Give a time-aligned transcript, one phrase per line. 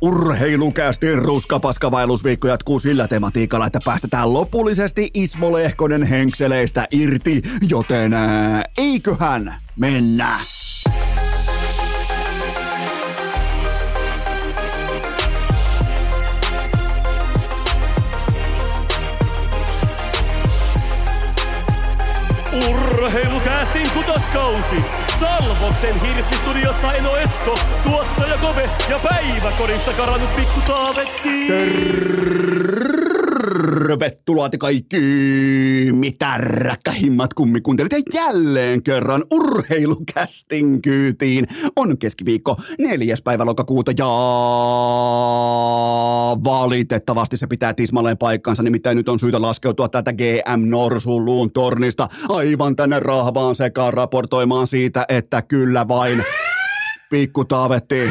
[0.00, 9.54] Urheilukästin ruskapaskavailusviikko jatkuu sillä tematiikalla, että päästetään lopullisesti Ismo Lehkonen henkseleistä irti, joten ää, eiköhän
[9.76, 10.28] mennä.
[22.68, 25.07] Urheilukästin kutoskausi.
[25.18, 31.48] Salvoksen hirsistudiossa Eno Esko, tuottaja Kove ja päiväkorista karannut pikku Taavetti.
[33.48, 35.00] Tervetuloa te kaikki,
[35.92, 41.46] mitä räkkähimmat kummikuuntelit ja jälleen kerran urheilukästin kyytiin.
[41.76, 44.06] On keskiviikko neljäs päivä lokakuuta ja
[46.44, 52.76] valitettavasti se pitää tismalleen paikkansa, nimittäin nyt on syytä laskeutua tätä GM Norsuluun tornista aivan
[52.76, 56.24] tänne rahvaan sekaan raportoimaan siitä, että kyllä vain
[57.10, 58.10] pikku taavetti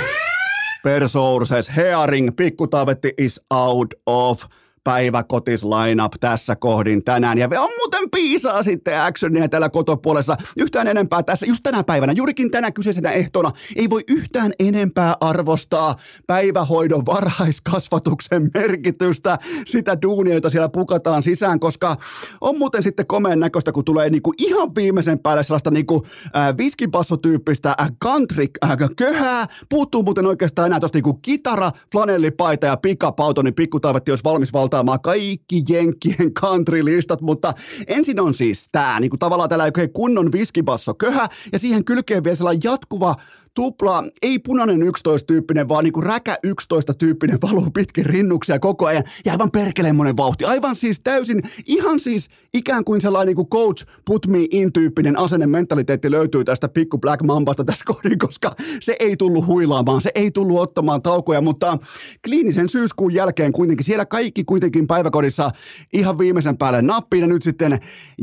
[0.83, 4.43] per sources, Hearing, pikku taavetti is out of
[4.87, 7.37] päiväkotis lineup tässä kohdin tänään.
[7.37, 10.37] Ja on muuten piisaa sitten actionia täällä kotopuolessa.
[10.57, 15.95] Yhtään enempää tässä, just tänä päivänä, juurikin tänä kyseisenä ehtona, ei voi yhtään enempää arvostaa
[16.27, 21.97] päivähoidon varhaiskasvatuksen merkitystä, sitä duunia, jota siellä pukataan sisään, koska
[22.41, 27.75] on muuten sitten komeen näköistä, kun tulee niinku ihan viimeisen päälle sellaista niinku äh, viskipassotyyppistä
[27.81, 29.45] äh, country äh, köhää.
[29.69, 34.76] Puuttuu muuten oikeastaan enää tosta niinku kitara, flanellipaita ja pikapauto, niin pikkutaivetti olisi valmis valta
[34.77, 37.53] vastaamaan kaikki Jenkkien country-listat, mutta
[37.87, 42.35] ensin on siis tämä, niin kuin tavallaan tällä kunnon viskibasso köhä, ja siihen kylkeen vielä
[42.35, 43.15] sellainen jatkuva
[43.57, 49.51] tupla, ei punainen 11-tyyppinen, vaan niinku räkä 11-tyyppinen valuu pitkin rinnuksia koko ajan ja aivan
[49.51, 50.45] perkelemmonen vauhti.
[50.45, 55.47] Aivan siis täysin, ihan siis ikään kuin sellainen niinku coach put me in tyyppinen asenne
[55.47, 60.31] mentaliteetti löytyy tästä pikku Black Mambasta tässä kohdin, koska se ei tullut huilaamaan, se ei
[60.31, 61.77] tullut ottamaan taukoja, mutta
[62.25, 65.51] kliinisen syyskuun jälkeen kuitenkin siellä kaikki kuitenkin päiväkodissa
[65.93, 67.79] ihan viimeisen päälle nappiin ja nyt sitten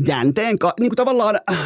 [0.06, 1.58] jänteen, ka- niin kuin tavallaan äh,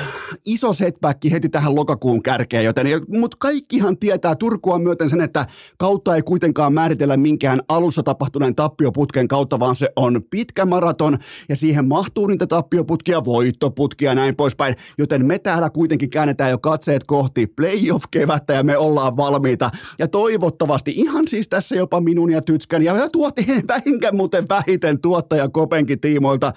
[0.44, 5.46] iso setback heti tähän lokakuun kärkeen, joten, mutta kaikki kaikkihan tietää Turkua myöten sen, että
[5.78, 11.56] kautta ei kuitenkaan määritellä minkään alussa tapahtuneen tappioputken kautta, vaan se on pitkä maraton ja
[11.56, 14.76] siihen mahtuu niitä tappioputkia, voittoputkia ja näin poispäin.
[14.98, 19.70] Joten me täällä kuitenkin käännetään jo katseet kohti playoff-kevättä ja me ollaan valmiita.
[19.98, 25.48] Ja toivottavasti ihan siis tässä jopa minun ja Tytskän ja tuotiin vähinkään muuten vähiten tuottaja
[25.48, 26.52] Kopenkin tiimoilta.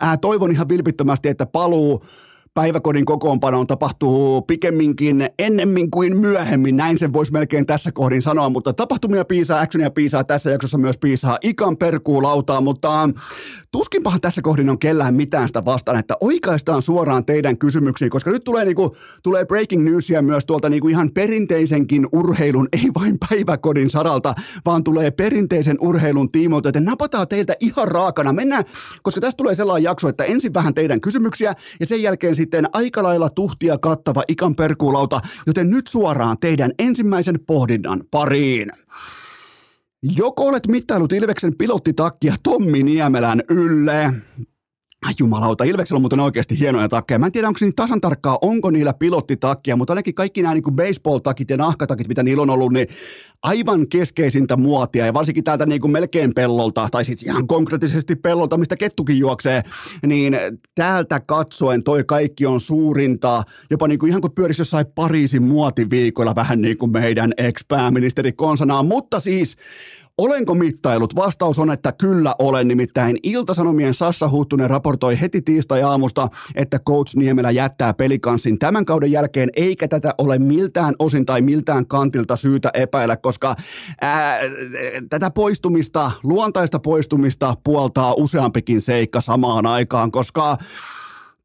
[0.00, 2.04] Ää, toivon ihan vilpittömästi, että paluu
[2.54, 6.76] päiväkodin kokoonpanoon tapahtuu pikemminkin ennemmin kuin myöhemmin.
[6.76, 10.98] Näin sen voisi melkein tässä kohdin sanoa, mutta tapahtumia piisaa, actionia piisaa, tässä jaksossa myös
[10.98, 13.10] piisaa ikan perkuu lautaa, mutta
[13.72, 18.44] tuskinpahan tässä kohdin on kellään mitään sitä vastaan, että oikaistaan suoraan teidän kysymyksiin, koska nyt
[18.44, 24.34] tulee, niinku, tulee breaking newsia myös tuolta niinku ihan perinteisenkin urheilun, ei vain päiväkodin saralta,
[24.66, 28.32] vaan tulee perinteisen urheilun tiimoilta, että napataan teiltä ihan raakana.
[28.32, 28.64] Mennään,
[29.02, 33.02] koska tästä tulee sellainen jakso, että ensin vähän teidän kysymyksiä ja sen jälkeen sitten aika
[33.02, 38.70] lailla tuhtia kattava ikan perkuulauta, joten nyt suoraan teidän ensimmäisen pohdinnan pariin.
[40.02, 44.12] Joko olet mittailut Ilveksen pilottitakkia Tommi Niemelän ylle,
[45.06, 47.18] Ai jumalauta, Ilveksellä on muuten oikeasti hienoja takkeja.
[47.18, 50.64] Mä en tiedä, onko niin tasan tarkkaa, onko niillä pilottitakkia, mutta ainakin kaikki nämä niin
[50.64, 52.86] baseball-takit ja nahkatakit, mitä niillä on ollut, niin
[53.42, 55.06] aivan keskeisintä muotia.
[55.06, 59.62] Ja varsinkin täältä niin kuin melkein pellolta, tai siis ihan konkreettisesti pellolta, mistä kettukin juoksee,
[60.06, 60.36] niin
[60.74, 66.34] täältä katsoen toi kaikki on suurinta, jopa niin kuin ihan kuin pyörisi jossain Pariisin muotiviikoilla,
[66.34, 68.86] vähän niin kuin meidän ex-pääministeri konsanaan.
[68.86, 69.56] Mutta siis
[70.18, 71.16] Olenko mittailut?
[71.16, 72.68] Vastaus on, että kyllä olen.
[72.68, 79.50] Nimittäin Iltasanomien Sassa Huttunen raportoi heti tiistai-aamusta, että Coach Niemelä jättää pelikanssin tämän kauden jälkeen,
[79.56, 83.56] eikä tätä ole miltään osin tai miltään kantilta syytä epäillä, koska
[84.00, 84.40] ää,
[85.10, 90.58] tätä poistumista, luontaista poistumista puoltaa useampikin seikka samaan aikaan, koska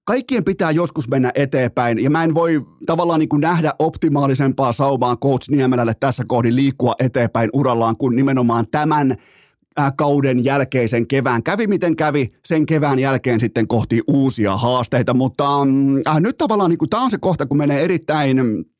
[0.06, 5.16] kaikkien pitää joskus mennä eteenpäin, ja mä en voi tavallaan niin kuin nähdä optimaalisempaa saumaa
[5.16, 9.16] Coach Niemelälle tässä kohdin liikkua eteenpäin urallaan kuin nimenomaan tämän
[9.98, 11.44] kauden jälkeisen kevään.
[11.44, 15.62] Kävi miten kävi, sen kevään jälkeen sitten kohti uusia haasteita, mutta
[16.08, 18.75] äh, nyt tavallaan niin tämä on se kohta, kun menee erittäin Äh,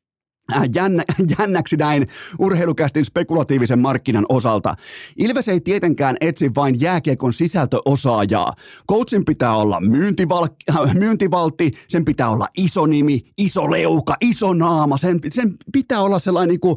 [0.74, 1.02] jännä,
[1.38, 2.06] jännäksi näin
[2.38, 4.74] urheilukästin spekulatiivisen markkinan osalta.
[5.16, 8.52] Ilves ei tietenkään etsi vain jääkiekon sisältöosaajaa.
[8.90, 14.96] Coachin pitää olla myyntival, äh, myyntivaltti, sen pitää olla iso nimi, iso leuka, iso naama,
[14.96, 16.76] sen, sen pitää olla sellainen niin kuin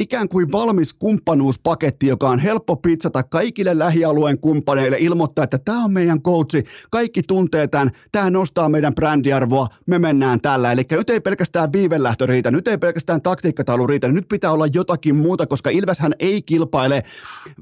[0.00, 5.92] ikään kuin valmis kumppanuuspaketti, joka on helppo pizzata kaikille lähialueen kumppaneille, ilmoittaa, että tämä on
[5.92, 10.72] meidän coachi, kaikki tuntee tämän, tämä nostaa meidän brändiarvoa, me mennään tällä.
[10.72, 15.16] Eli nyt ei pelkästään viivelähtö riitä, nyt ei pelkästään taktiikkataulu riitä, nyt pitää olla jotakin
[15.16, 17.02] muuta, koska Ilveshän ei kilpaile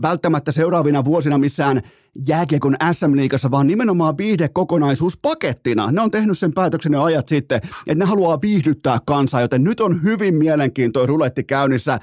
[0.03, 1.83] välttämättä seuraavina vuosina missään
[2.29, 5.93] jääkiekon SM-liigassa, vaan nimenomaan viihdekokonaisuuspakettina.
[5.93, 9.81] Ne on tehnyt sen päätöksen jo ajat sitten, että ne haluaa viihdyttää kansaa, joten nyt
[9.81, 11.93] on hyvin mielenkiintoinen ruletti käynnissä.
[11.93, 12.03] Äh,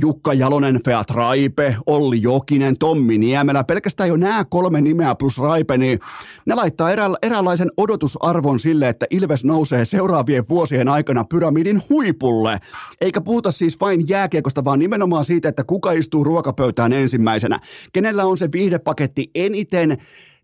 [0.00, 5.78] Jukka Jalonen, Feat Raipe, Olli Jokinen, Tommi Niemelä, pelkästään jo nämä kolme nimeä plus Raipe,
[5.78, 5.98] niin
[6.46, 12.58] ne laittaa erä, eräänlaisen odotusarvon sille, että Ilves nousee seuraavien vuosien aikana pyramidin huipulle.
[13.00, 17.60] Eikä puhuta siis vain jääkiekosta, vaan nimenomaan siitä, että kuka istuu ruokapöytään ensimmäisenä.
[17.92, 19.98] Kenellä on se viihdepaketti eniten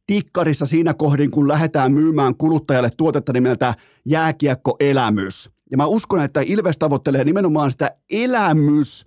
[0.07, 3.75] tikkarissa siinä kohdin, kun lähdetään myymään kuluttajalle tuotetta nimeltä
[4.07, 5.51] jääkiekkoelämys.
[5.71, 9.07] Ja mä uskon, että Ilves tavoittelee nimenomaan sitä elämys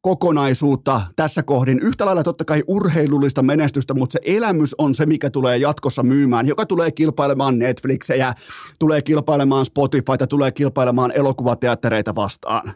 [0.00, 1.78] kokonaisuutta tässä kohdin.
[1.82, 6.46] Yhtä lailla totta kai urheilullista menestystä, mutta se elämys on se, mikä tulee jatkossa myymään,
[6.46, 8.34] joka tulee kilpailemaan Netflixejä,
[8.78, 12.72] tulee kilpailemaan Spotifyta, tulee kilpailemaan elokuvateattereita vastaan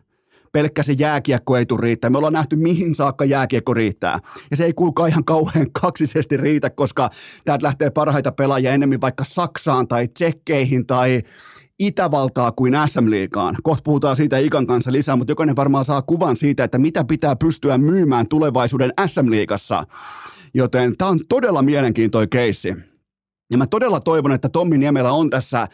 [0.53, 2.11] pelkkä se jääkiekko ei tule riittää.
[2.11, 4.19] Me ollaan nähty, mihin saakka jääkiekko riittää.
[4.51, 7.11] Ja se ei kuulkaa ihan kauhean kaksisesti riitä, koska
[7.45, 11.23] täältä lähtee parhaita pelaajia enemmän vaikka Saksaan tai Tsekkeihin tai
[11.79, 13.57] Itävaltaa kuin SM-liigaan.
[13.63, 17.37] Kohta puhutaan siitä Ikan kanssa lisää, mutta jokainen varmaan saa kuvan siitä, että mitä pitää
[17.37, 19.85] pystyä myymään tulevaisuuden SM-liigassa.
[20.55, 22.75] Joten tämä on todella mielenkiintoinen keissi.
[23.51, 25.69] Ja mä todella toivon, että Tommi Niemelä on tässä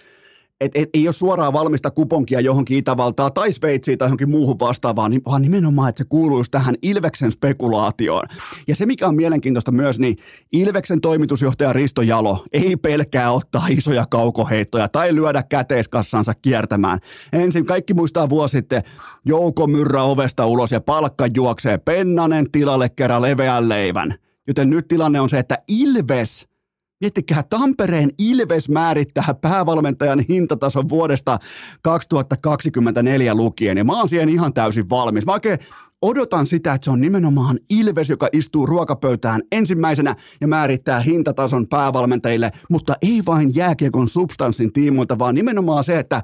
[0.60, 5.10] et, et, ei ole suoraan valmista kuponkia johonkin Itävaltaa tai Sveitsiin tai johonkin muuhun vastaavaan,
[5.10, 8.26] niin, vaan nimenomaan, että se kuuluisi tähän Ilveksen spekulaatioon.
[8.68, 10.16] Ja se, mikä on mielenkiintoista myös, niin
[10.52, 16.98] Ilveksen toimitusjohtaja Risto Jalo ei pelkää ottaa isoja kaukoheittoja tai lyödä käteiskassansa kiertämään.
[17.32, 18.82] Ensin kaikki muistaa vuosi sitten,
[19.26, 24.14] Jouko Myrrä ovesta ulos ja palkka juoksee Pennanen tilalle kerran leveän leivän.
[24.46, 26.48] Joten nyt tilanne on se, että Ilves–
[27.00, 31.38] Miettikää, Tampereen Ilves määrittää päävalmentajan hintatason vuodesta
[31.82, 35.26] 2024 lukien, ja mä oon siihen ihan täysin valmis.
[35.26, 35.58] Mä oikein
[36.02, 42.50] odotan sitä, että se on nimenomaan Ilves, joka istuu ruokapöytään ensimmäisenä ja määrittää hintatason päävalmentajille,
[42.70, 46.22] mutta ei vain jääkiekon substanssin tiimoilta, vaan nimenomaan se, että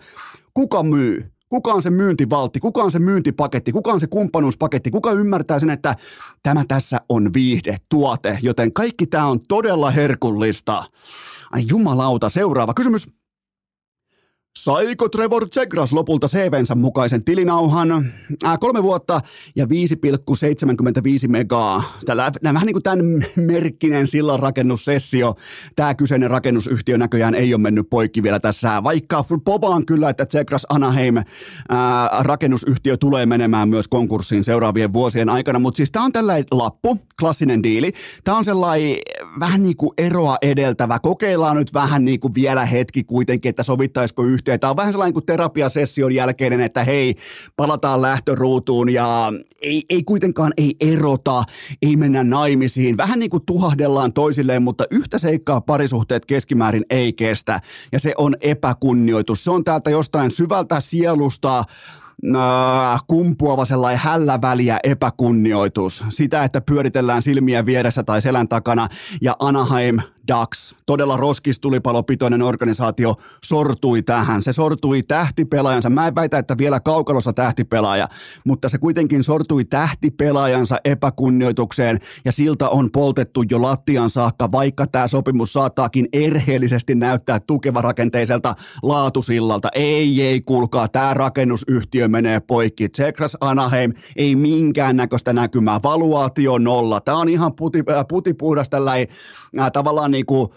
[0.55, 5.13] kuka myy, Kuka on se myyntivaltti, kuka on se myyntipaketti, kuka on se kumppanuuspaketti, kuka
[5.13, 5.97] ymmärtää sen, että
[6.43, 10.85] tämä tässä on viihde, tuote, joten kaikki tämä on todella herkullista.
[11.53, 13.09] Ai jumalauta, seuraava kysymys.
[14.59, 17.93] Saiko Trevor Zegras lopulta CVnsä mukaisen tilinauhan?
[18.45, 19.21] Äh, kolme vuotta
[19.57, 19.71] ja 5,75
[21.29, 21.83] megaa.
[22.07, 25.35] Tällä, vähän niin kuin tämän merkkinen sillan rakennussessio.
[25.77, 30.67] Tämä kyseinen rakennusyhtiö näköjään ei ole mennyt poikki vielä tässä, vaikka povaan kyllä, että Zegras
[30.69, 31.25] Anaheim äh,
[32.21, 35.59] rakennusyhtiö tulee menemään myös konkurssiin seuraavien vuosien aikana.
[35.59, 37.93] Mutta siis tämä on tällainen lappu, klassinen diili.
[38.25, 38.97] Tämä on sellainen
[39.41, 40.99] vähän niin kuin eroa edeltävä.
[40.99, 44.61] Kokeillaan nyt vähän niin kuin vielä hetki kuitenkin, että sovittaisiko yhtiö yhteen.
[44.61, 47.15] Tämä on vähän sellainen kuin terapiasession jälkeinen, että hei,
[47.57, 49.33] palataan lähtöruutuun ja
[49.63, 51.43] ei, ei kuitenkaan ei erota,
[51.83, 52.97] ei mennä naimisiin.
[52.97, 57.61] Vähän niin kuin tuhahdellaan toisilleen, mutta yhtä seikkaa parisuhteet keskimäärin ei kestä.
[57.93, 59.45] Ja se on epäkunnioitus.
[59.45, 61.65] Se on täältä jostain syvältä sielusta
[63.07, 66.05] kumpuava sellainen hälläväliä epäkunnioitus.
[66.09, 68.89] Sitä, että pyöritellään silmiä vieressä tai selän takana
[69.21, 69.99] ja Anaheim
[70.29, 74.43] Ducks, todella roskistulipalopitoinen organisaatio, sortui tähän.
[74.43, 75.91] Se sortui tähtipelaajansa.
[75.91, 78.09] Mä en väitä, että vielä kaukalossa tähtipelaaja,
[78.47, 85.09] mutta se kuitenkin sortui tähtipelaajansa epäkunnioitukseen ja siltä on poltettu jo lattian saakka, vaikka tämä
[85.09, 89.69] sopimus saattaakin erheellisesti näyttää tukevarakenteiselta laatusillalta.
[89.75, 92.89] Ei, ei, kuulkaa, tämä rakennusyhtiö menee poikki.
[92.89, 95.81] Tsekras Anaheim ei minkäännäköistä näkymää.
[95.83, 97.01] Valuaatio nolla.
[97.01, 99.09] Tämä on ihan puti, äh, putipuhdas tällainen
[99.61, 100.49] äh, tavallaan niin kuin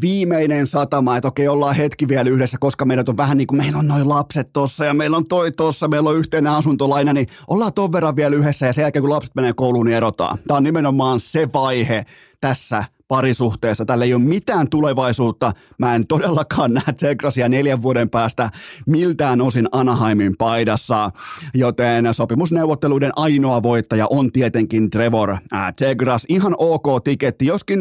[0.00, 3.78] viimeinen satama, että okei, ollaan hetki vielä yhdessä, koska meidät on vähän niin kuin, meillä
[3.78, 7.72] on noin lapset tossa ja meillä on toi tossa, meillä on yhteinen asuntolaina, niin ollaan
[7.72, 10.38] ton verran vielä yhdessä ja sen jälkeen kun lapset menee kouluun, niin erotaan.
[10.46, 12.04] Tämä on nimenomaan se vaihe
[12.40, 13.84] tässä parisuhteessa.
[13.84, 15.52] Tällä ei ole mitään tulevaisuutta.
[15.78, 18.50] Mä en todellakaan näe Tegrasia neljän vuoden päästä
[18.86, 21.10] miltään osin Anaheimin paidassa,
[21.54, 26.24] joten sopimusneuvotteluiden ainoa voittaja on tietenkin Trevor äh, Tegras.
[26.28, 27.80] Ihan ok tiketti, joskin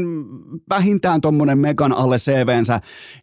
[0.69, 2.79] vähintään tuommoinen megan alle CVnsä,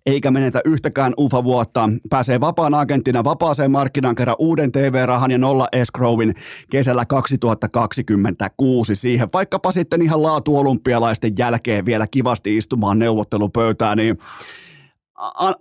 [0.06, 1.90] eikä menetä yhtäkään ufa vuotta.
[2.10, 6.34] Pääsee vapaan agenttina vapaaseen markkinaan kerran uuden TV-rahan ja nolla escrowin
[6.70, 14.18] kesällä 2026 siihen, vaikkapa sitten ihan laatuolympialaisten jälkeen vielä vielä kivasti istumaan neuvottelupöytään, niin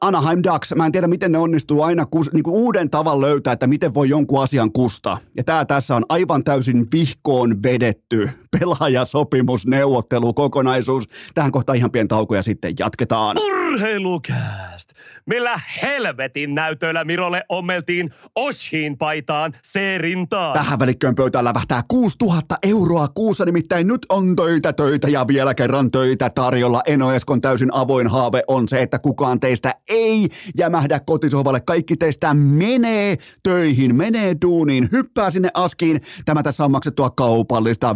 [0.01, 3.53] Anaheim Ducks, mä en tiedä miten ne onnistuu aina kus, niin kuin uuden tavan löytää,
[3.53, 5.17] että miten voi jonkun asian kustaa.
[5.37, 11.03] Ja tämä tässä on aivan täysin vihkoon vedetty pelaajasopimusneuvottelu kokonaisuus.
[11.33, 13.37] Tähän kohtaan ihan pieni tauko ja sitten jatketaan.
[13.39, 14.89] Urheilukääst!
[15.25, 20.53] Millä helvetin näytöillä Mirolle ommeltiin Oshin paitaan C-rintaan?
[20.53, 25.91] Tähän välikköön pöytään lävähtää 6000 euroa kuussa, nimittäin nyt on töitä, töitä ja vielä kerran
[25.91, 26.81] töitä tarjolla.
[26.85, 31.59] Eno Eskon täysin avoin haave on se, että kukaan teistä ei jämähdä kotisohvalle.
[31.59, 36.01] Kaikki teistä menee töihin, menee duuniin, hyppää sinne askiin.
[36.25, 37.95] Tämä tässä on maksettua kaupallista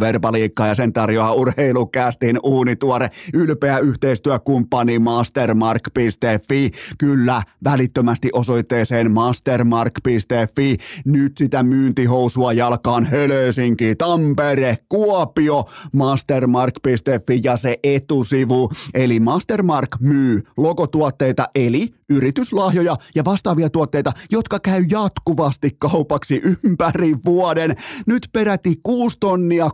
[0.49, 6.71] verbaliikkaa ja sen tarjoaa urheilukästin uunituore ylpeä yhteistyökumppani mastermark.fi.
[6.97, 10.77] Kyllä, välittömästi osoitteeseen mastermark.fi.
[11.05, 15.63] Nyt sitä myyntihousua jalkaan Helsinki, Tampere, Kuopio,
[15.93, 18.71] mastermark.fi ja se etusivu.
[18.93, 27.75] Eli Mastermark myy logotuotteita eli yrityslahjoja ja vastaavia tuotteita, jotka käy jatkuvasti kaupaksi ympäri vuoden.
[28.05, 29.69] Nyt peräti 6 tonnia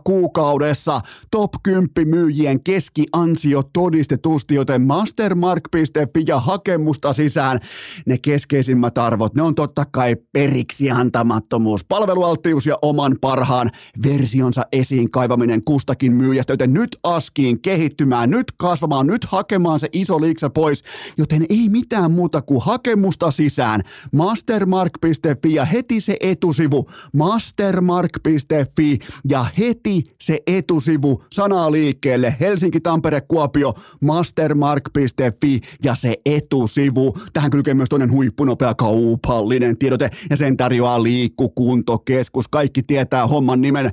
[0.56, 7.60] kuukaudessa top 10 myyjien keskiansio todistetusti, joten mastermark.fi ja hakemusta sisään.
[8.06, 13.70] Ne keskeisimmät arvot, ne on totta kai periksi antamattomuus, palvelualttius ja oman parhaan
[14.04, 20.20] versionsa esiin kaivaminen kustakin myyjästä, joten nyt askiin kehittymään, nyt kasvamaan, nyt hakemaan se iso
[20.20, 20.82] liiksa pois,
[21.18, 23.80] joten ei mitään muuta kuin hakemusta sisään.
[24.12, 28.98] Mastermark.fi ja heti se etusivu mastermark.fi
[29.28, 37.18] ja heti se etusivu sanaa liikkeelle Helsinki, Tampere, Kuopio, mastermark.fi ja se etusivu.
[37.32, 42.48] Tähän kylkee myös toinen huippunopea kaupallinen tiedote ja sen tarjoaa liikkukuntokeskus.
[42.48, 43.90] Kaikki tietää homman nimen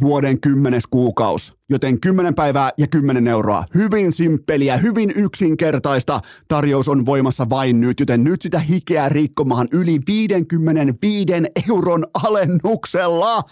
[0.00, 3.64] vuoden kymmenes kuukaus, joten 10 päivää ja 10 euroa.
[3.74, 6.20] Hyvin simppeliä, hyvin yksinkertaista.
[6.48, 11.32] Tarjous on voimassa vain nyt, joten nyt sitä hikeä rikkomaan yli 55
[11.70, 13.42] euron alennuksella.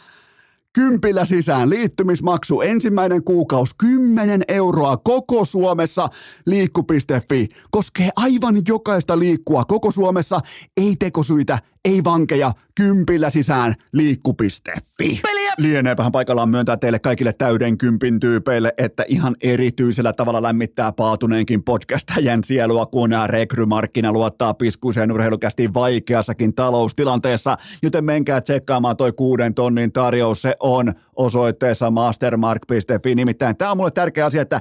[0.73, 6.09] Kympillä sisään liittymismaksu ensimmäinen kuukaus 10 euroa koko Suomessa.
[6.47, 10.41] Liikku.fi koskee aivan jokaista liikkua koko Suomessa,
[10.77, 15.21] ei tekosyitä, ei vankeja, kympillä sisään liikku.fi.
[15.23, 15.51] Peliä!
[15.59, 22.45] Lieneepähän paikallaan myöntää teille kaikille täyden kympin tyypeille, että ihan erityisellä tavalla lämmittää paatuneenkin podcastajan
[22.45, 30.43] sielua, kun rekrymarkkina luottaa piskuiseen urheilukästi vaikeassakin taloustilanteessa, joten menkää tsekkaamaan toi kuuden tonnin tarjous,
[30.43, 34.61] se on osoitteessa mastermark.fi, nimittäin tämä on mulle tärkeä asia, että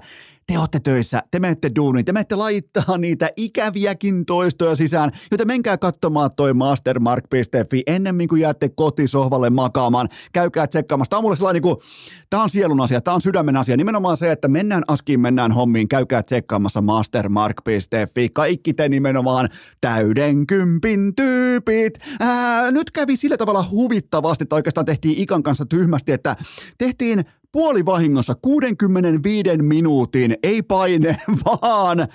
[0.49, 5.77] te olette töissä, te menette duuniin, te menette laittaa niitä ikäviäkin toistoja sisään, joten menkää
[5.77, 10.09] katsomaan toi mastermark.fi ennemmin kuin jäätte kotisohvalle makaamaan.
[10.33, 11.09] Käykää tsekkaamassa.
[11.09, 11.85] Tämä on mulle sellainen niin kuin,
[12.29, 13.77] tämä on sielun asia, tämä on sydämen asia.
[13.77, 18.29] Nimenomaan se, että mennään askiin, mennään hommiin, käykää tsekkaamassa mastermark.fi.
[18.33, 19.49] Kaikki te nimenomaan
[19.81, 21.99] täyden kympin tyypit.
[22.19, 26.35] Ää, nyt kävi sillä tavalla huvittavasti, että oikeastaan tehtiin Ikan kanssa tyhmästi, että
[26.77, 32.07] tehtiin puolivahingossa 65 minuutin, ei paine, vaan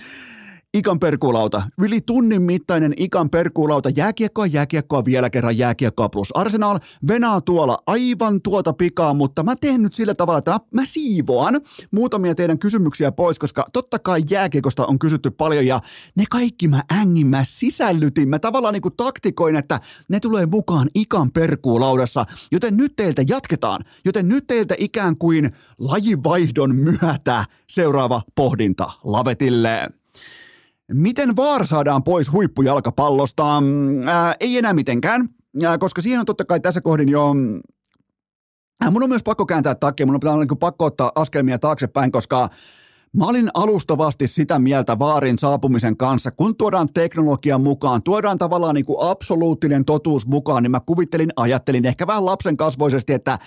[0.75, 1.63] Ikan perkuulauta.
[1.79, 3.91] Yli tunnin mittainen Ikan perkuulauta.
[3.91, 6.79] Jääkiekkoa, jääkiekkoa, vielä kerran jääkiekkoa plus Arsenal.
[7.09, 12.35] Venaa tuolla aivan tuota pikaa, mutta mä teen nyt sillä tavalla, että mä siivoan muutamia
[12.35, 15.81] teidän kysymyksiä pois, koska totta kai jääkiekosta on kysytty paljon ja
[16.17, 18.29] ne kaikki mä ängin, mä sisällytin.
[18.29, 23.85] Mä tavallaan niin kuin taktikoin, että ne tulee mukaan Ikan perkuulaudassa, joten nyt teiltä jatketaan.
[24.05, 29.89] Joten nyt teiltä ikään kuin lajivaihdon myötä seuraava pohdinta lavetille.
[30.93, 33.63] Miten VAR saadaan pois huippujalkapallosta?
[34.07, 35.29] Ää, ei enää mitenkään,
[35.65, 37.35] ää, koska siihen on totta kai tässä kohdin jo
[38.91, 42.49] mun on myös pakko kääntää takia, mun on pitää niin pakko ottaa askelmia taaksepäin, koska
[43.17, 48.85] Mä olin alustavasti sitä mieltä vaarin saapumisen kanssa, kun tuodaan teknologian mukaan, tuodaan tavallaan niin
[48.85, 53.39] kuin absoluuttinen totuus mukaan, niin mä kuvittelin, ajattelin ehkä vähän lapsen kasvoisesti, että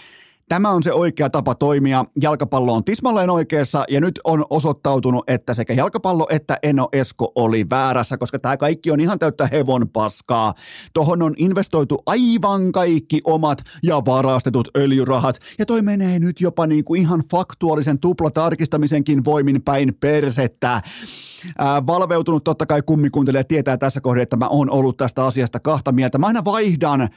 [0.49, 2.05] Tämä on se oikea tapa toimia.
[2.21, 7.65] Jalkapallo on tismalleen oikeassa ja nyt on osoittautunut, että sekä jalkapallo että Eno Esko oli
[7.69, 10.53] väärässä, koska tämä kaikki on ihan täyttä hevon paskaa.
[10.93, 16.85] Tohon on investoitu aivan kaikki omat ja varastetut öljyrahat ja toi menee nyt jopa niin
[16.85, 20.81] kuin ihan faktuaalisen tuplatarkistamisenkin voimin päin persettä.
[21.57, 25.91] Ää, valveutunut totta kai kummikuuntelee tietää tässä kohdassa, että mä oon ollut tästä asiasta kahta
[25.91, 26.17] mieltä.
[26.17, 27.09] Mä aina vaihdan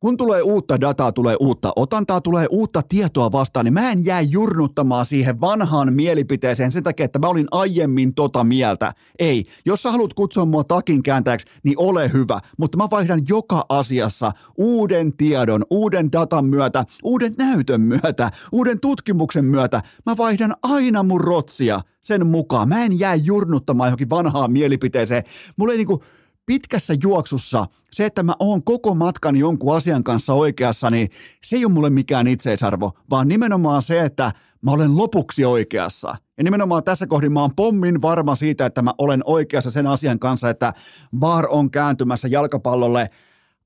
[0.00, 4.20] kun tulee uutta dataa, tulee uutta otantaa, tulee uutta tietoa vastaan, niin mä en jää
[4.20, 8.92] jurnuttamaan siihen vanhaan mielipiteeseen sen takia, että mä olin aiemmin tota mieltä.
[9.18, 13.66] Ei, jos sä haluat kutsua mua takin kääntäjäksi, niin ole hyvä, mutta mä vaihdan joka
[13.68, 19.82] asiassa uuden tiedon, uuden datan myötä, uuden näytön myötä, uuden tutkimuksen myötä.
[20.06, 22.68] Mä vaihdan aina mun rotsia sen mukaan.
[22.68, 25.22] Mä en jää jurnuttamaan johonkin vanhaan mielipiteeseen.
[25.56, 26.02] Mulla ei niinku,
[26.48, 31.10] pitkässä juoksussa se, että mä oon koko matkan jonkun asian kanssa oikeassa, niin
[31.42, 36.14] se ei ole mulle mikään itseisarvo, vaan nimenomaan se, että mä olen lopuksi oikeassa.
[36.38, 40.18] Ja nimenomaan tässä kohdin mä oon pommin varma siitä, että mä olen oikeassa sen asian
[40.18, 40.72] kanssa, että
[41.20, 43.10] VAR on kääntymässä jalkapallolle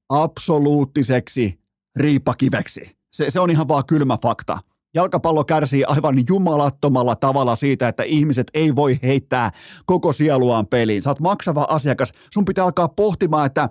[0.09, 1.61] absoluuttiseksi
[1.97, 2.97] riipakiveksi.
[3.13, 4.59] Se, se on ihan vaan kylmä fakta.
[4.95, 9.51] Jalkapallo kärsii aivan jumalattomalla tavalla siitä, että ihmiset ei voi heittää
[9.87, 11.03] koko sieluaan peliin.
[11.07, 13.69] Oot maksava asiakas, sun pitää alkaa pohtimaan, että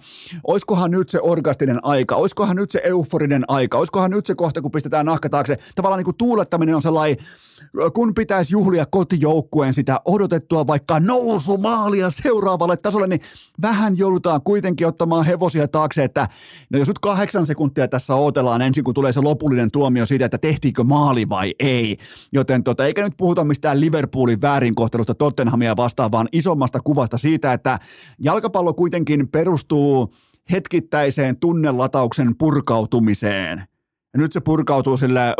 [0.48, 4.72] oiskohan nyt se orgastinen aika, oiskohan nyt se euforinen aika, oiskohan nyt se kohta, kun
[4.72, 5.58] pistetään nahka taakse.
[5.76, 7.18] Tavallaan niin kuin tuulettaminen on sellainen
[7.94, 13.22] kun pitäisi juhlia kotijoukkueen sitä odotettua vaikka nousumaalia seuraavalle tasolle, niin
[13.62, 16.28] vähän joudutaan kuitenkin ottamaan hevosia taakse, että
[16.70, 20.38] no jos nyt kahdeksan sekuntia tässä odotellaan ensin, kun tulee se lopullinen tuomio siitä, että
[20.38, 21.98] tehtiinkö maali vai ei.
[22.34, 27.80] Joten tota, eikä nyt puhuta mistään Liverpoolin väärinkohtelusta Tottenhamia vastaan, vaan isommasta kuvasta siitä, että
[28.20, 30.14] jalkapallo kuitenkin perustuu
[30.52, 33.58] hetkittäiseen tunnelatauksen purkautumiseen.
[34.14, 35.34] Ja nyt se purkautuu silleen,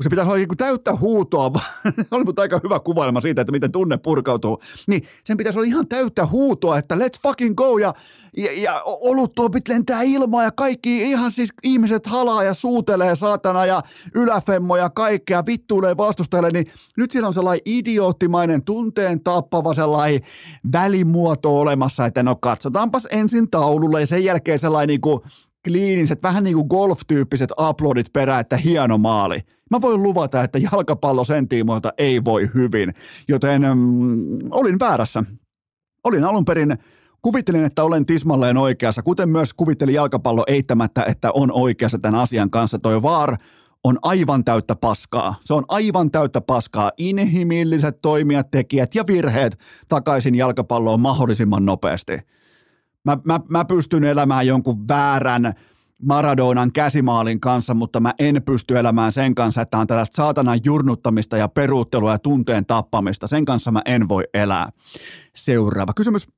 [0.00, 1.50] kun se pitää olla niin täyttä huutoa,
[2.10, 5.88] oli mutta aika hyvä kuvailma siitä, että miten tunne purkautuu, niin sen pitäisi olla ihan
[5.88, 7.94] täyttä huutoa, että let's fucking go ja,
[8.36, 13.82] ja, ja oluttuopit lentää ilmaa ja kaikki ihan siis ihmiset halaa ja suutelee saatana ja
[14.14, 16.66] yläfemmo ja kaikkea vittuilee vastustajalle, niin
[16.96, 20.20] nyt siellä on sellainen idioottimainen tunteen tappava sellainen
[20.72, 25.20] välimuoto olemassa, että no katsotaanpas ensin taululle ja sen jälkeen sellainen niin kuin
[25.64, 29.40] kliiniset, vähän niin kuin golf-tyyppiset uploadit perä, että hieno maali.
[29.70, 32.94] Mä voin luvata, että jalkapallo sen tiimoilta ei voi hyvin,
[33.28, 35.24] joten mm, olin väärässä.
[36.04, 36.78] Olin alun perin,
[37.22, 42.50] kuvittelin, että olen tismalleen oikeassa, kuten myös kuvitteli jalkapallo eittämättä, että on oikeassa tämän asian
[42.50, 42.78] kanssa.
[42.78, 43.36] Toi VAR
[43.84, 45.34] on aivan täyttä paskaa.
[45.44, 46.90] Se on aivan täyttä paskaa.
[46.98, 52.18] Inhimilliset toimijat, tekijät ja virheet takaisin jalkapalloon mahdollisimman nopeasti–
[53.04, 55.54] Mä, mä, mä pystyn elämään jonkun väärän
[56.02, 61.36] Maradonan käsimaalin kanssa, mutta mä en pysty elämään sen kanssa, että on tällaista saatanan jurnuttamista
[61.36, 63.26] ja peruuttelua ja tunteen tappamista.
[63.26, 64.68] Sen kanssa mä en voi elää.
[65.34, 66.28] Seuraava kysymys.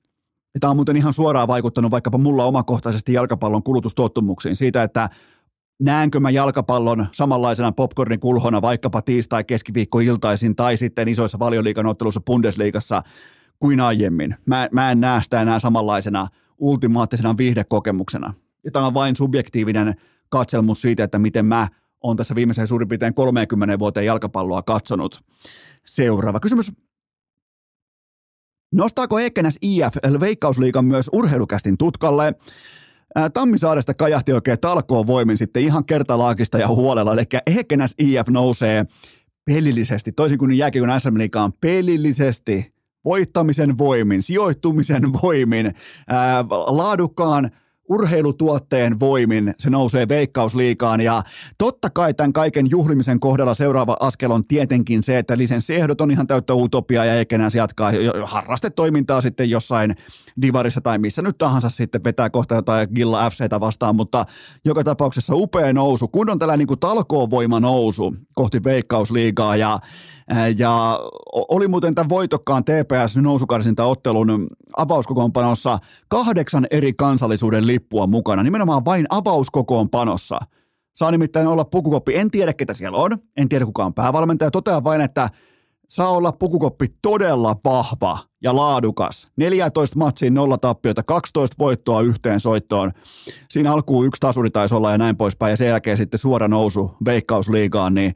[0.60, 5.10] Tämä on muuten ihan suoraan vaikuttanut vaikkapa mulla omakohtaisesti jalkapallon kulutustottumuksiin siitä, että
[5.82, 13.02] näenkö mä jalkapallon samanlaisena popcornin kulhona vaikkapa tiistai, keskiviikko, iltaisin tai sitten isoissa valioliikanotteluissa Bundesliigassa
[13.58, 14.36] kuin aiemmin.
[14.46, 16.28] Mä, mä en näe sitä enää samanlaisena–
[16.62, 18.34] ultimaattisena viihdekokemuksena.
[18.64, 19.94] Ja tämä on vain subjektiivinen
[20.28, 21.68] katselmus siitä, että miten mä
[22.02, 25.20] oon tässä viimeisen suurin piirtein 30 vuoteen jalkapalloa katsonut.
[25.86, 26.72] Seuraava kysymys.
[28.74, 32.34] Nostaako Ekenäs IF Veikkausliikan myös urheilukästin tutkalle?
[33.32, 38.86] Tammisaaresta kajahti oikein talkoon voimin sitten ihan kertalaakista ja huolella, eli Ekenäs IF nousee
[39.44, 45.74] pelillisesti, toisin kuin jääkiekon SM Liigaan pelillisesti voittamisen voimin, sijoittumisen voimin,
[46.08, 47.50] ää, laadukkaan
[47.88, 49.54] urheilutuotteen voimin.
[49.58, 51.22] Se nousee veikkausliikaan ja
[51.58, 56.26] totta kai tämän kaiken juhlimisen kohdalla seuraava askel on tietenkin se, että lisenssiehdot on ihan
[56.26, 57.92] täyttä utopia ja eikä se jatkaa.
[58.24, 59.96] Harrastetoimintaa sitten jossain
[60.42, 64.24] divarissa tai missä nyt tahansa sitten vetää kohta jotain Gilla FCtä vastaan, mutta
[64.64, 69.78] joka tapauksessa upea nousu, kun on tällainen niin talkoovoima nousu kohti veikkausliigaa ja
[70.56, 71.00] ja
[71.32, 79.06] oli muuten tämän voitokkaan TPS nousukarsinta ottelun avauskokoonpanossa kahdeksan eri kansallisuuden lippua mukana, nimenomaan vain
[79.08, 80.38] avauskokoonpanossa.
[80.96, 84.84] Saa nimittäin olla pukukoppi, en tiedä ketä siellä on, en tiedä kuka on päävalmentaja, totean
[84.84, 85.30] vain, että
[85.88, 89.28] saa olla pukukoppi todella vahva ja laadukas.
[89.36, 92.92] 14 matsiin nolla tappiota, 12 voittoa yhteen soittoon.
[93.50, 96.94] Siinä alkuun yksi tasuri taisi olla ja näin poispäin ja sen jälkeen sitten suora nousu
[97.04, 98.14] veikkausliigaan, niin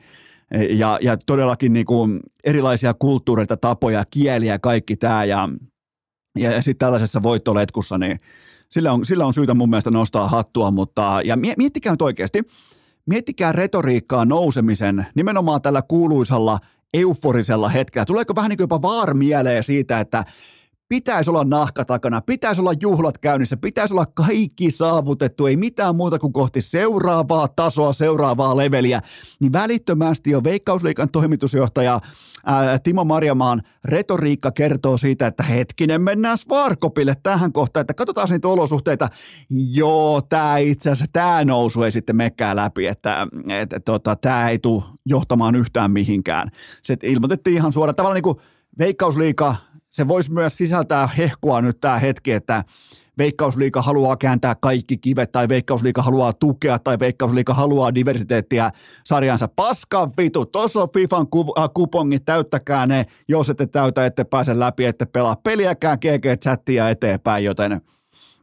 [0.70, 5.48] ja, ja todellakin niin kuin erilaisia kulttuureita, tapoja, kieliä, kaikki tämä ja,
[6.38, 8.18] ja, ja sitten tällaisessa voittoletkussa, niin
[8.70, 12.42] sillä on, sillä on syytä mun mielestä nostaa hattua, mutta ja miettikää nyt oikeasti,
[13.06, 16.58] miettikää retoriikkaa nousemisen nimenomaan tällä kuuluisalla
[16.94, 18.04] euforisella hetkellä.
[18.04, 20.24] Tuleeko vähän niin kuin jopa vaar mieleen siitä, että
[20.88, 26.18] pitäisi olla nahka takana, pitäisi olla juhlat käynnissä, pitäisi olla kaikki saavutettu, ei mitään muuta
[26.18, 29.00] kuin kohti seuraavaa tasoa, seuraavaa leveliä,
[29.40, 32.00] niin välittömästi jo Veikkausliikan toimitusjohtaja
[32.46, 38.48] ää, Timo Marjamaan retoriikka kertoo siitä, että hetkinen, mennään Svarkopille tähän kohtaan, että katsotaan niitä
[38.48, 39.08] olosuhteita.
[39.50, 44.48] Joo, tämä itse asiassa, tämä nousu ei sitten mekään läpi, että et, et, tota, tämä
[44.48, 46.50] ei tule johtamaan yhtään mihinkään.
[46.82, 48.38] Se ilmoitettiin ihan suoraan, tavallaan niin kuin
[48.78, 49.56] Veikkausliika
[49.96, 52.64] se voisi myös sisältää hehkua nyt tämä hetki, että
[53.18, 58.70] Veikkausliika haluaa kääntää kaikki kivet tai Veikkausliika haluaa tukea tai Veikkausliika haluaa diversiteettiä
[59.04, 59.48] sarjansa.
[59.48, 64.84] Paska vitu, tuossa on FIFAn ku- kupongit, täyttäkää ne, jos ette täytä, ette pääse läpi,
[64.84, 67.80] ette pelaa peliäkään GG-chattia eteenpäin, joten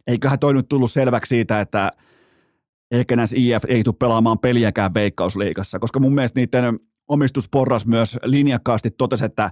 [0.07, 1.91] eiköhän toi nyt tullut selväksi siitä, että
[2.91, 8.91] ehkä näissä IF ei tule pelaamaan peliäkään Veikkausliigassa, koska mun mielestä niiden omistusporras myös linjakkaasti
[8.91, 9.51] totesi, että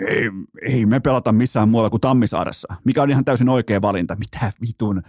[0.00, 0.30] ei,
[0.62, 4.16] ei me pelata missään muualla kuin Tammisaaressa, mikä on ihan täysin oikea valinta.
[4.16, 5.02] Mitä vitun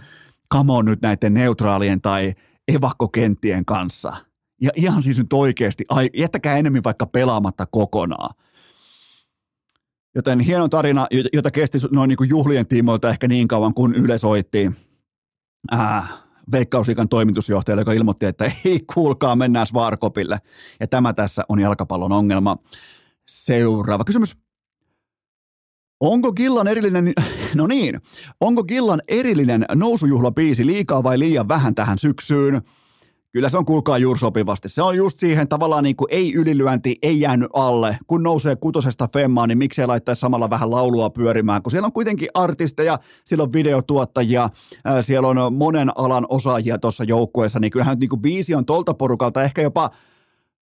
[0.47, 2.33] kamo nyt näiden neutraalien tai
[2.67, 4.13] evakkokenttien kanssa.
[4.61, 8.35] Ja ihan siis nyt oikeasti, ai, jättäkää enemmän vaikka pelaamatta kokonaan.
[10.15, 14.17] Joten hieno tarina, jota kesti noin niin kuin juhlien tiimoilta ehkä niin kauan, kun Yle
[14.17, 14.71] soitti
[15.73, 16.13] äh,
[16.51, 20.39] Veikkausikan toimitusjohtajalle, joka ilmoitti, että ei kuulkaa, mennään Svarkopille.
[20.79, 22.55] Ja tämä tässä on jalkapallon ongelma.
[23.27, 24.42] Seuraava kysymys.
[26.03, 27.13] Onko Gillan erillinen,
[27.55, 28.01] no niin,
[28.41, 32.61] onko Gillan erillinen nousujuhlabiisi liikaa vai liian vähän tähän syksyyn?
[33.31, 34.69] Kyllä se on kuulkaa juuri sopivasti.
[34.69, 37.97] Se on just siihen tavallaan niin kuin ei ylilyönti, ei jäänyt alle.
[38.07, 42.29] Kun nousee kutosesta femmaan, niin miksei laittaisi samalla vähän laulua pyörimään, kun siellä on kuitenkin
[42.33, 44.49] artisteja, siellä on videotuottajia,
[45.01, 49.43] siellä on monen alan osaajia tuossa joukkueessa, niin kyllähän niin kuin biisi on tolta porukalta
[49.43, 49.89] ehkä jopa,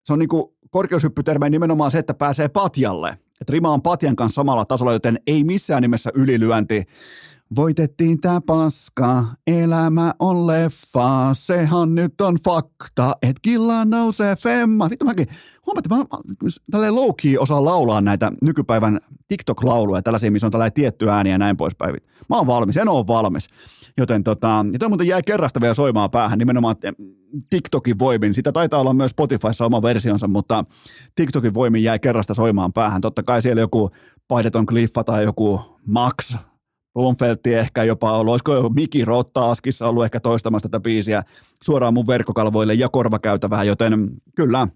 [0.05, 4.35] se on niin kuin korkeushyppytermeen nimenomaan se, että pääsee patjalle että Rima on Patjan kanssa
[4.35, 6.85] samalla tasolla, joten ei missään nimessä ylilyönti.
[7.56, 14.90] Voitettiin tää paska, elämä on leffa, sehan nyt on fakta, et killa nousee femma.
[14.90, 15.26] Vittu mäkin,
[15.66, 16.04] huomaatte, mä,
[16.70, 21.56] tälleen low osaa laulaa näitä nykypäivän TikTok-lauluja, tällaisia, missä on tällainen tietty ääni ja näin
[21.56, 21.96] poispäin.
[22.28, 23.48] Mä oon valmis, en ole valmis.
[23.98, 26.76] Joten tota, ja toi muuten jäi kerrasta vielä soimaan päähän nimenomaan
[27.50, 28.34] TikTokin voimin.
[28.34, 30.64] Sitä taitaa olla myös Spotifyssa oma versionsa, mutta
[31.14, 33.00] TikTokin voimin jäi kerrasta soimaan päähän.
[33.00, 33.90] Totta kai siellä joku
[34.28, 36.36] Paideton Cliffa tai joku Max
[36.94, 41.22] Blomfeltti ehkä jopa ollut, olisiko Miki Rotta Askissa ollut ehkä toistamassa tätä biisiä
[41.62, 44.68] suoraan mun verkkokalvoille ja korvakäytävään, joten kyllä,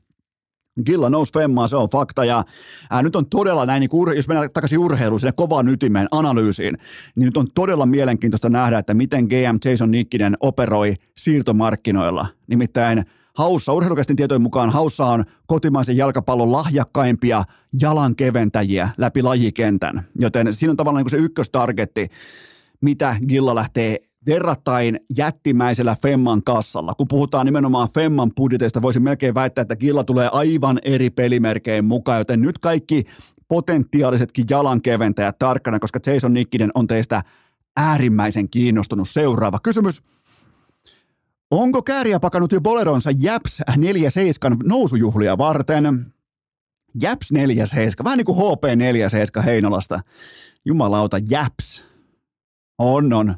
[0.84, 2.24] Gilla nousi femmaa, se on fakta.
[2.24, 2.44] Ja
[2.90, 6.78] ää, nyt on todella näin, niin kun, jos mennään takaisin urheiluun, sinne kovaan ytimeen, analyysiin,
[7.16, 12.26] niin nyt on todella mielenkiintoista nähdä, että miten GM Jason Nikkinen operoi siirtomarkkinoilla.
[12.46, 13.04] Nimittäin
[13.36, 17.42] Haussa, urheilukästin tietojen mukaan Haussa on kotimaisen jalkapallon lahjakkaimpia
[17.80, 20.02] jalankeventäjiä läpi lajikentän.
[20.18, 22.08] Joten siinä on tavallaan niin se ykköstargetti,
[22.82, 26.94] mitä Gilla lähtee verrattain jättimäisellä Femman kassalla.
[26.94, 32.18] Kun puhutaan nimenomaan Femman budjeteista, voisin melkein väittää, että Gilla tulee aivan eri pelimerkein mukaan,
[32.18, 33.04] joten nyt kaikki
[33.48, 37.22] potentiaalisetkin jalankeventäjät tarkkana, koska Jason Nikkinen on teistä
[37.76, 39.08] äärimmäisen kiinnostunut.
[39.08, 40.02] Seuraava kysymys.
[41.50, 46.12] Onko kääriä pakannut jo boleronsa Japs 47 nousujuhlia varten?
[47.00, 50.00] Japs 47, vähän niin kuin HP 47 Heinolasta.
[50.64, 51.84] Jumalauta, Japs.
[52.78, 53.34] On, on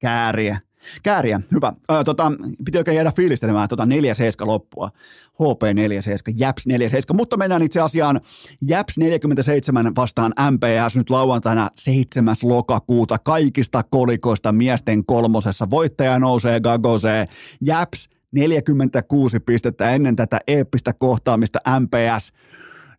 [0.00, 0.60] kääriä.
[1.02, 1.72] Kääriä, hyvä.
[1.92, 2.32] Ö, tota,
[2.64, 4.90] piti oikein jäädä fiilistelemään tota 47 loppua.
[5.34, 8.20] HP 47, Japs 47, mutta mennään itse asiaan
[8.60, 12.36] Japs 47 vastaan MPS nyt lauantaina 7.
[12.42, 15.70] lokakuuta kaikista kolikoista miesten kolmosessa.
[15.70, 17.28] Voittaja nousee Gagosee.
[17.60, 22.32] Japs 46 pistettä ennen tätä eeppistä kohtaamista MPS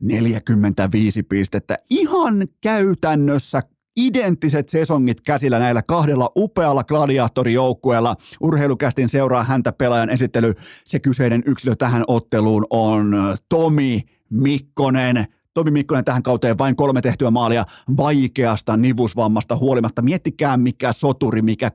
[0.01, 1.77] 45 pistettä.
[1.89, 3.61] Ihan käytännössä
[3.95, 8.15] identtiset sesongit käsillä näillä kahdella upealla gladiaattorijoukkueella.
[8.41, 10.53] Urheilukästin seuraa häntä pelaajan esittely.
[10.85, 13.15] Se kyseinen yksilö tähän otteluun on
[13.49, 15.25] Tomi Mikkonen.
[15.53, 17.63] Tomi Mikkonen tähän kauteen vain kolme tehtyä maalia
[17.97, 20.01] vaikeasta nivusvammasta huolimatta.
[20.01, 21.71] Miettikää mikä soturi, mikä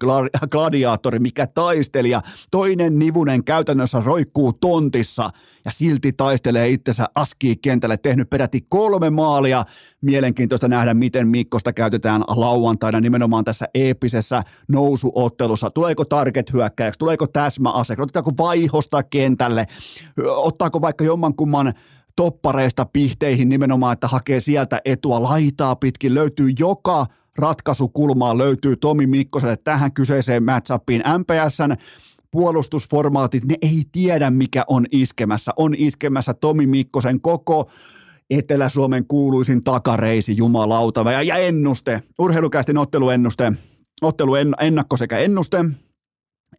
[0.50, 2.20] gladiaattori, mikä taistelija.
[2.50, 5.30] Toinen nivunen käytännössä roikkuu tontissa
[5.64, 7.96] ja silti taistelee itsensä askii kentälle.
[7.96, 9.64] Tehnyt peräti kolme maalia.
[10.00, 15.70] Mielenkiintoista nähdä, miten Mikkosta käytetään lauantaina nimenomaan tässä eeppisessä nousuottelussa.
[15.70, 16.98] Tuleeko target hyökkäjäksi?
[16.98, 17.96] Tuleeko täsmäase?
[17.98, 19.66] Otetaanko vaihosta kentälle?
[20.26, 21.74] Ottaako vaikka jommankumman
[22.16, 27.06] toppareista pihteihin nimenomaan, että hakee sieltä etua laitaa pitkin, löytyy joka
[27.38, 31.02] ratkaisukulmaa, löytyy Tomi Mikkoselle tähän kyseiseen matchupiin.
[31.18, 31.74] MPSn
[32.30, 35.52] puolustusformaatit, ne ei tiedä mikä on iskemässä.
[35.56, 37.70] On iskemässä Tomi Mikkosen koko
[38.30, 41.12] Etelä-Suomen kuuluisin takareisi, jumalauta.
[41.12, 43.52] Ja, ja ennuste, urheilukästin otteluennuste,
[44.02, 45.64] ottelu en, ennakko sekä ennuste.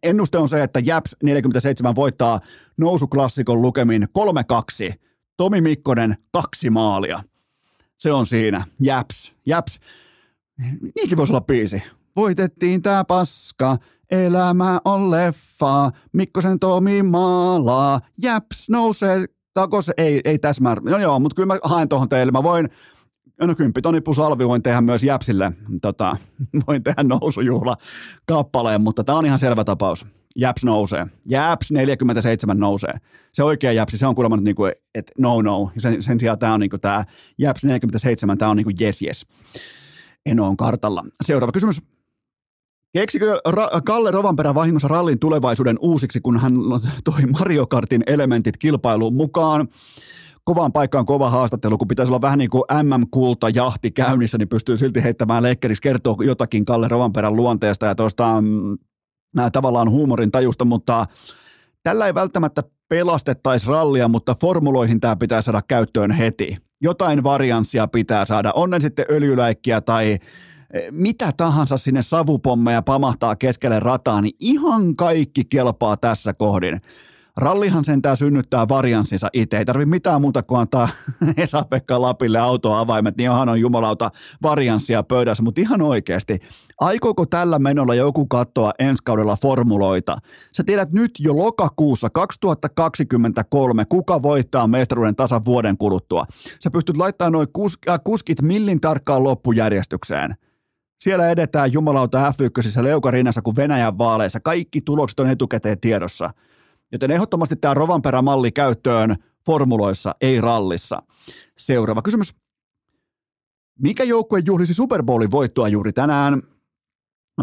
[0.02, 2.40] Ennuste on se, että Japs 47 voittaa
[2.76, 4.08] nousuklassikon lukemin
[4.92, 5.07] 3-2.
[5.38, 7.20] Tomi Mikkonen kaksi maalia.
[7.98, 8.64] Se on siinä.
[8.80, 9.78] Japs, Japs.
[10.96, 11.82] Niinkin voisi olla biisi.
[12.16, 13.76] Voitettiin tää paska,
[14.10, 19.24] elämä on leffa, Mikkosen Tomi maalaa, Japs nousee
[19.54, 22.68] kakos, ei, ei täsmää, no joo, mutta kyllä mä haen tuohon teille, mä voin,
[23.46, 26.16] no kymppitoni plus alvi voin tehdä myös Jäpsille, tota,
[26.66, 27.76] voin tehdä nousujuhla
[28.26, 30.06] kappaleen, mutta tämä on ihan selvä tapaus.
[30.36, 31.06] Japs nousee.
[31.26, 32.94] Japs 47 nousee.
[33.32, 35.70] Se oikea Japsi, se on kuulemma niin kuin, että no no.
[35.78, 37.04] Sen, sen sijaan tämä on niin kuin tämä
[37.38, 39.26] Japs 47, tämä on niin kuin yes yes.
[40.26, 41.04] Eno on kartalla.
[41.24, 41.82] Seuraava kysymys.
[42.92, 46.54] Keksikö Ra- Kalle Rovanperä vahingossa rallin tulevaisuuden uusiksi, kun hän
[47.04, 49.68] toi Mario Kartin elementit kilpailuun mukaan?
[50.48, 54.76] Kovaan paikkaan kova haastattelu, kun pitäisi olla vähän niin kuin MM-kulta jahti käynnissä, niin pystyy
[54.76, 58.78] silti heittämään leikkeriksi, kertoo jotakin Kalle Rovanperän luonteesta ja tuosta mm,
[59.52, 61.06] tavallaan huumorin tajusta, mutta
[61.82, 66.56] tällä ei välttämättä pelastettaisi rallia, mutta formuloihin tämä pitää saada käyttöön heti.
[66.82, 70.18] Jotain varianssia pitää saada, onnen sitten öljyläikkiä tai
[70.90, 76.80] mitä tahansa sinne savupommeja pamahtaa keskelle rataa, niin ihan kaikki kelpaa tässä kohdin.
[77.38, 79.58] Rallihan sentään synnyttää varianssinsa itse.
[79.58, 80.88] Ei tarvitse mitään muuta kuin antaa
[81.36, 84.10] Esa-Pekka Lapille autoavaimet, niin onhan on jumalauta
[84.42, 85.42] varianssia pöydässä.
[85.42, 86.38] Mutta ihan oikeasti,
[86.80, 90.16] aikooko tällä menolla joku katsoa ensi kaudella formuloita?
[90.52, 96.24] Sä tiedät nyt jo lokakuussa 2023, kuka voittaa mestaruuden tasan vuoden kuluttua.
[96.60, 97.48] Sä pystyt laittamaan noin
[97.88, 100.34] äh, kuskit millin tarkkaan loppujärjestykseen–
[101.00, 104.40] siellä edetään jumalauta F1 leukarinnassa kuin Venäjän vaaleissa.
[104.40, 106.30] Kaikki tulokset on etukäteen tiedossa.
[106.92, 111.02] Joten ehdottomasti tämä Rovanperämalli käyttöön formuloissa, ei rallissa.
[111.58, 112.34] Seuraava kysymys.
[113.78, 116.42] Mikä joukkue juhlisi Super Bowlin voittoa juuri tänään?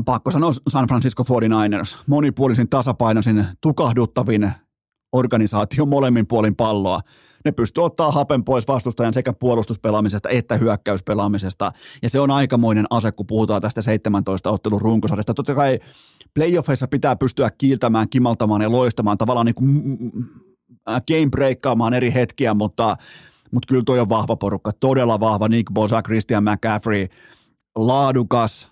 [0.06, 1.98] Pakko sanoa San Francisco 49ers.
[2.08, 4.52] Monipuolisin, tasapainoisin, tukahduttavin
[5.14, 7.00] organisaatio molemmin puolin palloa
[7.46, 11.72] ne pystyy ottaa hapen pois vastustajan sekä puolustuspelaamisesta että hyökkäyspelaamisesta.
[12.02, 15.34] Ja se on aikamoinen ase, kun puhutaan tästä 17 ottelun runkosarjasta.
[15.34, 15.80] Totta kai
[16.36, 19.98] playoffeissa pitää pystyä kiiltämään, kimaltamaan ja loistamaan, tavallaan niin kuin
[20.86, 22.98] game breakkaamaan eri hetkiä, mutta,
[23.52, 25.48] mutta kyllä toi on vahva porukka, todella vahva.
[25.48, 27.08] Nick Bosa, Christian McCaffrey,
[27.76, 28.72] laadukas,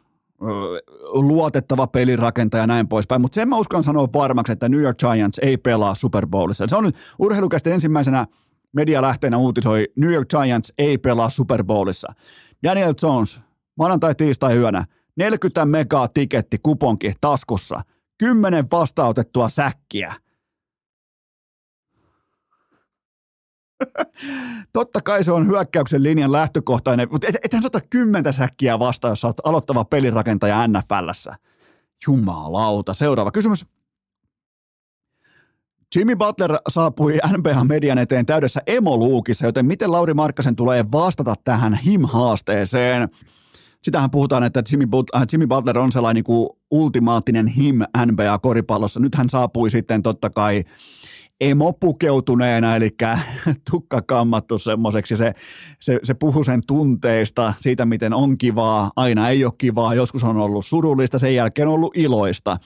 [1.13, 5.39] luotettava pelirakentaja ja näin poispäin, mutta sen mä uskallan sanoa varmaksi, että New York Giants
[5.39, 6.67] ei pelaa Super Bowlissa.
[6.67, 8.27] Se on nyt urheilukästi ensimmäisenä
[8.73, 12.13] medialähteenä uutisoi New York Giants ei pelaa Super Bowlissa.
[12.63, 13.41] Daniel Jones,
[13.77, 17.79] maanantai, tiistai yönä, 40 megaa tiketti kuponki taskussa,
[18.17, 20.13] 10 vastautettua säkkiä.
[24.73, 29.25] Totta kai se on hyökkäyksen linjan lähtökohtainen, mutta et, ethän sata kymmentä säkkiä vastaan, jos
[29.25, 31.35] olet aloittava pelirakentaja NFLssä.
[32.07, 32.93] Jumalauta.
[32.93, 33.65] Seuraava kysymys.
[35.95, 43.09] Jimmy Butler saapui NBA-median eteen täydessä emoluukissa, joten miten Lauri Markkasen tulee vastata tähän him-haasteeseen?
[43.83, 48.99] Sitähän puhutaan, että Jimmy, But- äh, Jimmy Butler on sellainen niin kuin ultimaattinen him NBA-koripallossa.
[48.99, 50.63] Nyt hän saapui sitten totta kai
[51.41, 52.89] emopukeutuneena, eli
[53.71, 55.17] tukka kammattu semmoiseksi.
[55.17, 55.33] Se,
[55.79, 60.37] se, se puhuu sen tunteista, siitä miten on kivaa, aina ei ole kivaa, joskus on
[60.37, 62.57] ollut surullista, sen jälkeen on ollut iloista.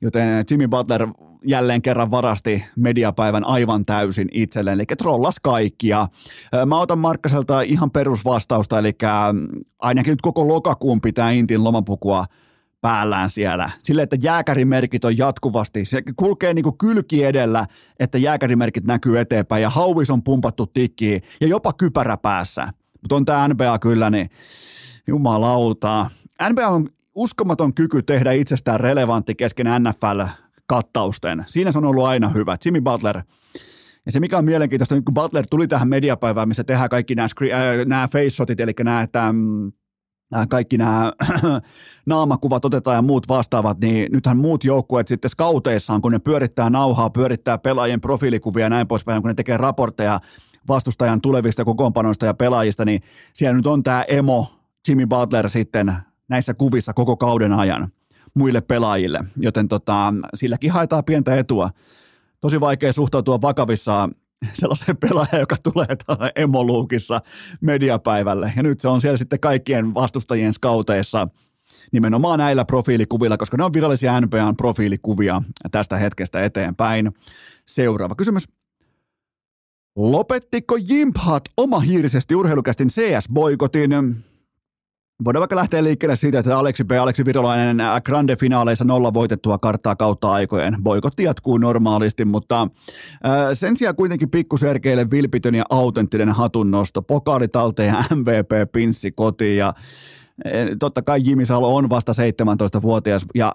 [0.00, 1.08] Joten Jimmy Butler
[1.46, 6.08] jälleen kerran varasti mediapäivän aivan täysin itselleen, eli trollas kaikkia.
[6.66, 8.92] Mä otan Markkaselta ihan perusvastausta, eli
[9.78, 12.24] ainakin nyt koko lokakuun pitää Intin lomapukua
[12.80, 13.70] päällään siellä.
[13.82, 17.66] Sille, että jääkärimerkit on jatkuvasti, se kulkee niin kuin kylki edellä,
[17.98, 22.68] että jääkärimerkit näkyy eteenpäin ja hauvis on pumpattu tikkiin ja jopa kypärä päässä.
[23.02, 24.30] Mutta on tämä NBA kyllä, niin
[25.06, 26.10] jumalauta.
[26.52, 29.66] NBA on uskomaton kyky tehdä itsestään relevantti kesken
[30.70, 31.44] NFL-kattausten.
[31.46, 32.56] Siinä se on ollut aina hyvä.
[32.64, 33.22] Jimmy Butler,
[34.06, 37.28] ja se, mikä on mielenkiintoista, nyt kun Butler tuli tähän mediapäivään, missä tehdään kaikki nämä,
[37.42, 39.72] äh, nämä face-shotit, eli nämä, että mm,
[40.48, 41.12] kaikki nämä
[42.06, 47.10] naamakuvat otetaan ja muut vastaavat, niin nythän muut joukkueet sitten skauteissaan, kun ne pyörittää nauhaa,
[47.10, 50.20] pyörittää pelaajien profiilikuvia ja näin poispäin, kun ne tekee raportteja
[50.68, 53.00] vastustajan tulevista kokoonpanoista ja pelaajista, niin
[53.32, 54.46] siellä nyt on tämä emo
[54.88, 55.92] Jimmy Butler sitten
[56.28, 57.88] näissä kuvissa koko kauden ajan
[58.34, 61.70] muille pelaajille, joten tota, silläkin haetaan pientä etua.
[62.40, 64.14] Tosi vaikea suhtautua vakavissaan
[64.54, 65.96] sellaisen pelaajan, joka tulee
[66.36, 67.20] emoluukissa
[67.60, 68.52] mediapäivälle.
[68.56, 71.28] Ja nyt se on siellä sitten kaikkien vastustajien skauteissa
[71.92, 77.12] nimenomaan näillä profiilikuvilla, koska ne on virallisia NBAn profiilikuvia tästä hetkestä eteenpäin.
[77.66, 78.44] Seuraava kysymys.
[79.96, 83.90] Lopettiko Jimphat oma hiirisesti urheilukästin CS-boikotin?
[85.24, 86.92] Voidaan vaikka lähteä liikkeelle siitä, että Aleksi P.
[86.92, 90.76] Aleksi Virolainen Grande finaaleissa nolla voitettua karttaa kautta aikojen.
[90.82, 92.68] Boikotti jatkuu normaalisti, mutta
[93.52, 97.02] sen sijaan kuitenkin pikkuserkeille vilpitön ja autenttinen hatunnosto.
[97.02, 99.74] Pokaali talteen MVP-pinssi kotiin ja
[100.78, 103.54] totta kai Jimi Salo on vasta 17-vuotias ja,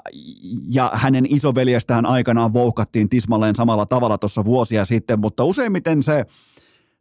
[0.69, 6.25] ja hänen isoveljestään aikanaan vouhkattiin tismalleen samalla tavalla tuossa vuosia sitten, mutta useimmiten se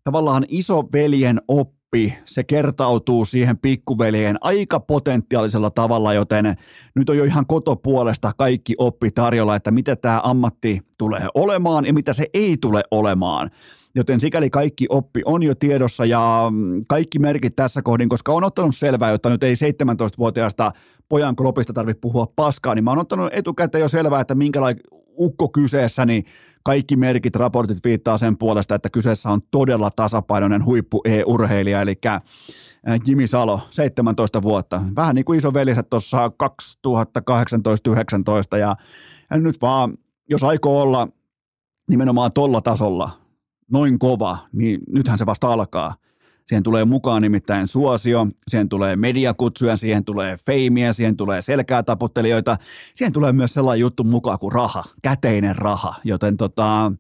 [0.05, 1.84] tavallaan isoveljen oppi,
[2.25, 6.55] se kertautuu siihen pikkuveljen aika potentiaalisella tavalla, joten
[6.95, 11.93] nyt on jo ihan kotopuolesta kaikki oppi tarjolla, että mitä tämä ammatti tulee olemaan ja
[11.93, 13.51] mitä se ei tule olemaan.
[13.95, 18.45] Joten sikäli kaikki oppi on jo tiedossa ja mm, kaikki merkit tässä kohdin, koska on
[18.45, 20.73] ottanut selvää, jotta nyt ei 17-vuotiaasta
[21.09, 24.83] pojan klopista tarvitse puhua paskaa, niin mä oon ottanut etukäteen jo selvää, että minkälainen
[25.19, 26.25] ukko kyseessä, niin
[26.65, 32.23] kaikki merkit, raportit viittaa sen puolesta, että kyseessä on todella tasapainoinen huippu e-urheilija, eli äh,
[33.07, 34.83] Jimi Salo, 17 vuotta.
[34.97, 36.33] Vähän niin kuin isoveliset tuossa 2018-19
[38.59, 38.77] ja,
[39.31, 39.95] ja nyt vaan,
[40.31, 41.09] jos aikoo olla
[41.91, 43.11] nimenomaan tolla tasolla,
[43.73, 45.95] noin kova, niin nythän se vasta alkaa.
[46.49, 52.57] Siihen tulee mukaan nimittäin suosio, siihen tulee mediakutsuja, siihen tulee feimiä, siihen tulee selkää taputtelijoita,
[52.95, 56.93] siihen tulee myös sellainen juttu mukaan kuin raha, käteinen raha, joten tota,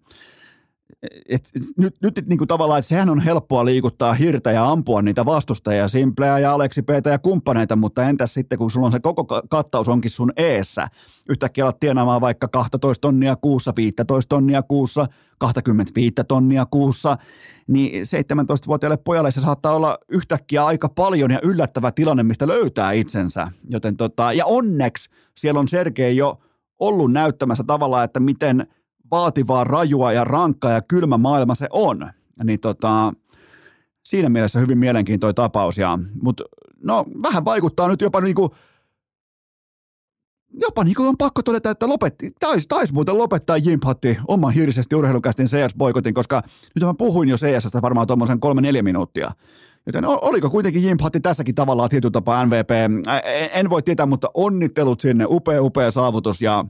[1.28, 5.24] et, nyt, nyt niin kuin tavallaan, että sehän on helppoa liikuttaa hirtä ja ampua niitä
[5.24, 9.42] vastustajia, Simpleä ja Aleksi Peetä ja kumppaneita, mutta entäs sitten, kun sulla on se koko
[9.50, 10.86] kattaus onkin sun eessä,
[11.28, 15.06] yhtäkkiä alat tienaamaan vaikka 12 tonnia kuussa, 15 tonnia kuussa,
[15.38, 17.16] 25 tonnia kuussa,
[17.66, 23.48] niin 17-vuotiaalle pojalle se saattaa olla yhtäkkiä aika paljon ja yllättävä tilanne, mistä löytää itsensä.
[23.68, 26.38] Joten tota, ja onneksi siellä on Sergei jo
[26.80, 28.66] ollut näyttämässä tavallaan, että miten–
[29.14, 32.10] vaativaa, rajua ja rankkaa ja kylmä maailma se on.
[32.44, 33.12] Niin tota,
[34.02, 35.78] siinä mielessä hyvin mielenkiintoinen tapaus.
[35.78, 36.44] Ja, mutta
[36.82, 38.50] no, vähän vaikuttaa nyt jopa niin kuin,
[40.60, 44.94] jopa niin kuin on pakko todeta, että lopetti, taisi tais muuten lopettaa Jimpatti oman hiirisesti
[44.94, 46.42] urheilukästin CS-boikotin, koska
[46.74, 49.30] nyt mä puhuin jo CSstä varmaan tuommoisen kolme-neljä minuuttia.
[49.86, 52.70] Joten oliko kuitenkin Jimpatti tässäkin tavallaan tietyllä tapaa MVP?
[53.52, 55.26] En voi tietää, mutta onnittelut sinne.
[55.28, 56.64] Upea, upea saavutus ja,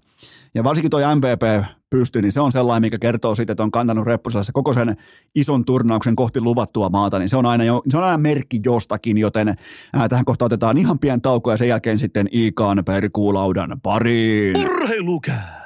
[0.55, 1.67] ja varsinkin toi MVP
[1.99, 4.97] pysty, niin se on sellainen, mikä kertoo siitä, että on kantanut reppusella koko sen
[5.35, 9.19] ison turnauksen kohti luvattua maata, niin se on aina, jo, se on aina merkki jostakin,
[9.19, 9.55] joten
[9.93, 14.57] ää, tähän kohtaan otetaan ihan pieni tauko ja sen jälkeen sitten Ikan perkuulaudan pariin.
[14.57, 15.65] Urheilukää!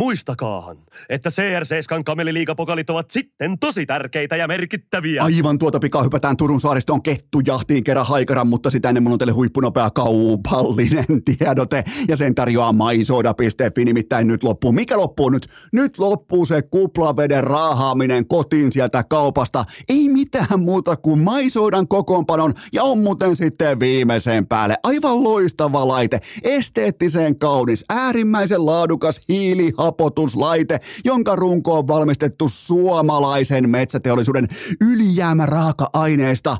[0.00, 0.76] Muistakaahan,
[1.08, 5.22] että CR7 kameliliigapokalit ovat sitten tosi tärkeitä ja merkittäviä.
[5.22, 9.32] Aivan tuota pikaa hypätään Turun saaristoon kettujahtiin kerran haikaran, mutta sitä ennen mulla on teille
[9.32, 11.04] huippunopea kaupallinen
[11.38, 11.84] tiedote.
[12.08, 14.72] Ja sen tarjoaa maisoda.fi, nimittäin nyt loppuu.
[14.72, 15.48] Mikä loppuu nyt?
[15.72, 19.64] Nyt loppuu se kuplaveden raahaaminen kotiin sieltä kaupasta.
[19.88, 24.76] Ei mitään muuta kuin maisodan kokoonpanon ja on muuten sitten viimeisen päälle.
[24.82, 34.48] Aivan loistava laite, esteettisen kaunis, äärimmäisen laadukas hiili hapotuslaite, jonka runko on valmistettu suomalaisen metsäteollisuuden
[34.80, 36.56] ylijäämä raaka-aineista.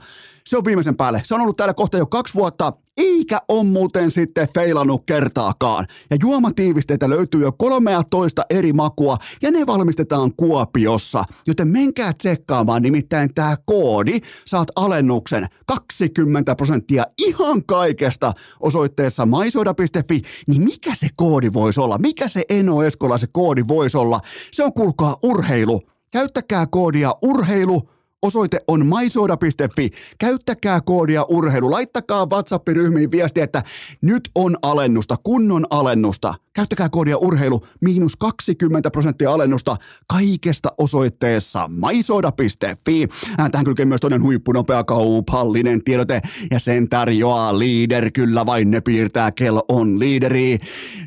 [0.50, 1.22] Se on viimeisen päälle.
[1.24, 5.86] Se on ollut täällä kohta jo kaksi vuotta, eikä on muuten sitten feilannut kertaakaan.
[6.10, 11.24] Ja juomatiivisteitä löytyy jo 13 eri makua, ja ne valmistetaan Kuopiossa.
[11.46, 20.22] Joten menkää tsekkaamaan, nimittäin tämä koodi, saat alennuksen 20 prosenttia ihan kaikesta osoitteessa maisoida.fi.
[20.46, 21.98] Niin mikä se koodi voisi olla?
[21.98, 24.20] Mikä se Eno Eskola se koodi voisi olla?
[24.52, 25.82] Se on kuulkaa urheilu.
[26.10, 27.88] Käyttäkää koodia urheilu
[28.22, 29.90] Osoite on maisoda.fi.
[30.18, 31.70] Käyttäkää koodia urheilu.
[31.70, 33.62] Laittakaa WhatsApp-ryhmiin viestiä, että
[34.02, 36.34] nyt on alennusta, kunnon alennusta.
[36.52, 39.76] Käyttäkää koodia urheilu, miinus 20 prosenttia alennusta
[40.08, 43.08] kaikesta osoitteessa maisoda.fi.
[43.36, 48.10] Tähän kylkee myös toinen huippunopea kaupallinen tiedote ja sen tarjoaa Leader.
[48.10, 50.58] Kyllä vain ne piirtää, kello on liideri.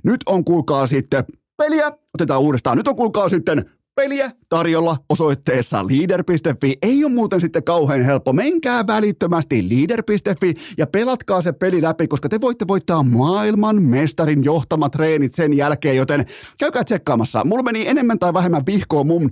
[0.03, 1.23] Nyt on kuulkaa sitten
[1.57, 1.91] peliä.
[2.13, 2.77] Otetaan uudestaan.
[2.77, 6.77] Nyt on kuulkaa sitten peliä tarjolla osoitteessa leader.fi.
[6.81, 8.33] Ei ole muuten sitten kauhean helppo.
[8.33, 14.91] Menkää välittömästi leader.fi ja pelatkaa se peli läpi, koska te voitte voittaa maailman mestarin johtamat
[14.91, 16.25] treenit sen jälkeen, joten
[16.59, 17.41] käykää tsekkaamassa.
[17.45, 19.31] Mulla meni enemmän tai vähemmän vihkoon mun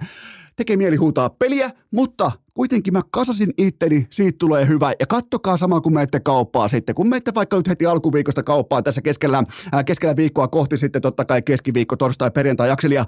[0.56, 4.93] tekee mieli huutaa peliä, mutta kuitenkin mä kasasin itteni, siitä tulee hyvä.
[5.00, 6.95] Ja kattokaa sama, kun menette kauppaa sitten.
[6.95, 11.26] Kun menette vaikka nyt heti alkuviikosta kauppaa tässä keskellä, ää, keskellä viikkoa kohti sitten totta
[11.26, 13.06] kai keskiviikko, torstai, perjantai, jakselia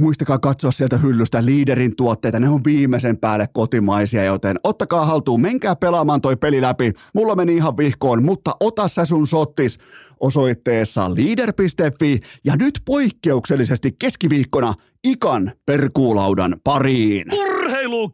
[0.00, 5.76] Muistakaa katsoa sieltä hyllystä liiderin tuotteita, ne on viimeisen päälle kotimaisia, joten ottakaa haltuun, menkää
[5.76, 6.92] pelaamaan toi peli läpi.
[7.14, 9.78] Mulla meni ihan vihkoon, mutta ota sä sun sottis
[10.20, 17.26] osoitteessa leader.fi ja nyt poikkeuksellisesti keskiviikkona Ikan perkuulaudan pariin.
[17.32, 18.10] Urheilu!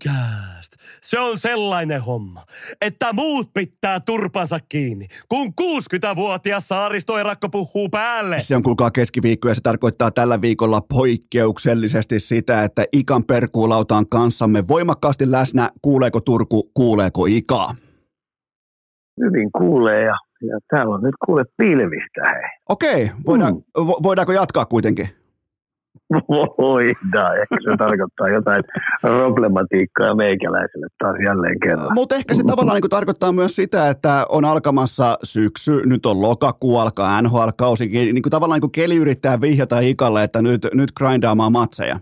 [1.07, 2.43] Se on sellainen homma,
[2.81, 8.41] että muut pitää turpansa kiinni, kun 60-vuotias saaristoerakko puhuu päälle.
[8.41, 14.07] Se on kuulkaa keskiviikko ja se tarkoittaa tällä viikolla poikkeuksellisesti sitä, että Ikan perkuulauta on
[14.09, 15.71] kanssamme voimakkaasti läsnä.
[15.83, 17.75] Kuuleeko Turku, kuuleeko Ika?
[19.25, 22.43] Hyvin kuulee ja, ja täällä on nyt kuule pilvistä hei.
[22.69, 23.87] Okei, voidaan, mm.
[24.03, 25.22] voidaanko jatkaa kuitenkin?
[26.59, 28.63] Voidaan, ehkä se tarkoittaa jotain
[29.01, 31.95] problematiikkaa meikäläiselle taas jälleen kerran.
[31.95, 36.79] Mutta ehkä se tavallaan niin tarkoittaa myös sitä, että on alkamassa syksy, nyt on lokakuu,
[36.79, 41.53] alkaa NHL-kausi, niin kuin tavallaan niin kuin keli yrittää vihjata Ikalle, että nyt, nyt grindaamaan
[41.53, 41.97] matseja.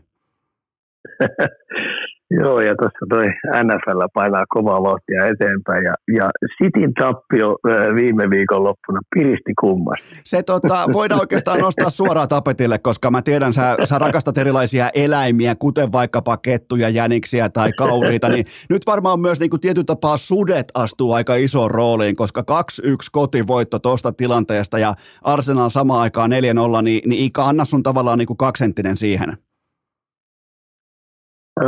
[2.31, 3.27] Joo, ja tuossa toi
[3.65, 7.57] NFL painaa kovaa vauhtia eteenpäin, ja, ja Cityn tappio
[7.95, 10.21] viime viikon loppuna piristi kummasti.
[10.25, 15.55] Se tota, voidaan oikeastaan nostaa suoraan tapetille, koska mä tiedän, sä, sä rakastat erilaisia eläimiä,
[15.55, 20.69] kuten vaikkapa kettuja, jäniksiä tai kauriita, niin nyt varmaan myös niin kuin tietyllä tapaa sudet
[20.75, 26.35] astuu aika isoon rooliin, koska 2-1 kotivoitto tuosta tilanteesta ja Arsenal samaan aikaan 4-0,
[26.83, 29.50] niin, niin Ika, anna sun tavallaan niin kuin kaksenttinen siihen.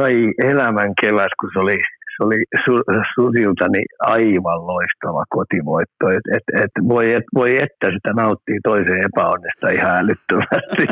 [0.00, 1.78] Ai elämän kevät, kun se oli,
[2.16, 2.72] se oli su,
[3.14, 6.10] Susilta niin aivan loistava kotivoitto.
[6.10, 10.86] Et, et, et voi, et, voi että sitä nauttii toiseen epäonnesta ihan älyttömästi.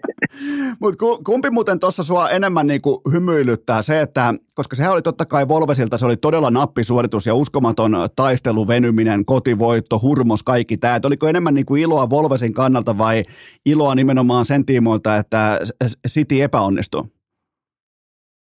[0.80, 5.48] Mut kumpi muuten tuossa sua enemmän niinku hymyilyttää se, että koska sehän oli totta kai
[5.48, 11.00] Volvesilta, se oli todella nappisuoritus ja uskomaton taistelu, venyminen, kotivoitto, hurmos, kaikki tämä.
[11.04, 13.24] Oliko enemmän niinku iloa Volvesin kannalta vai
[13.66, 15.60] iloa nimenomaan sen tiimoilta, että
[16.08, 17.19] City epäonnistui?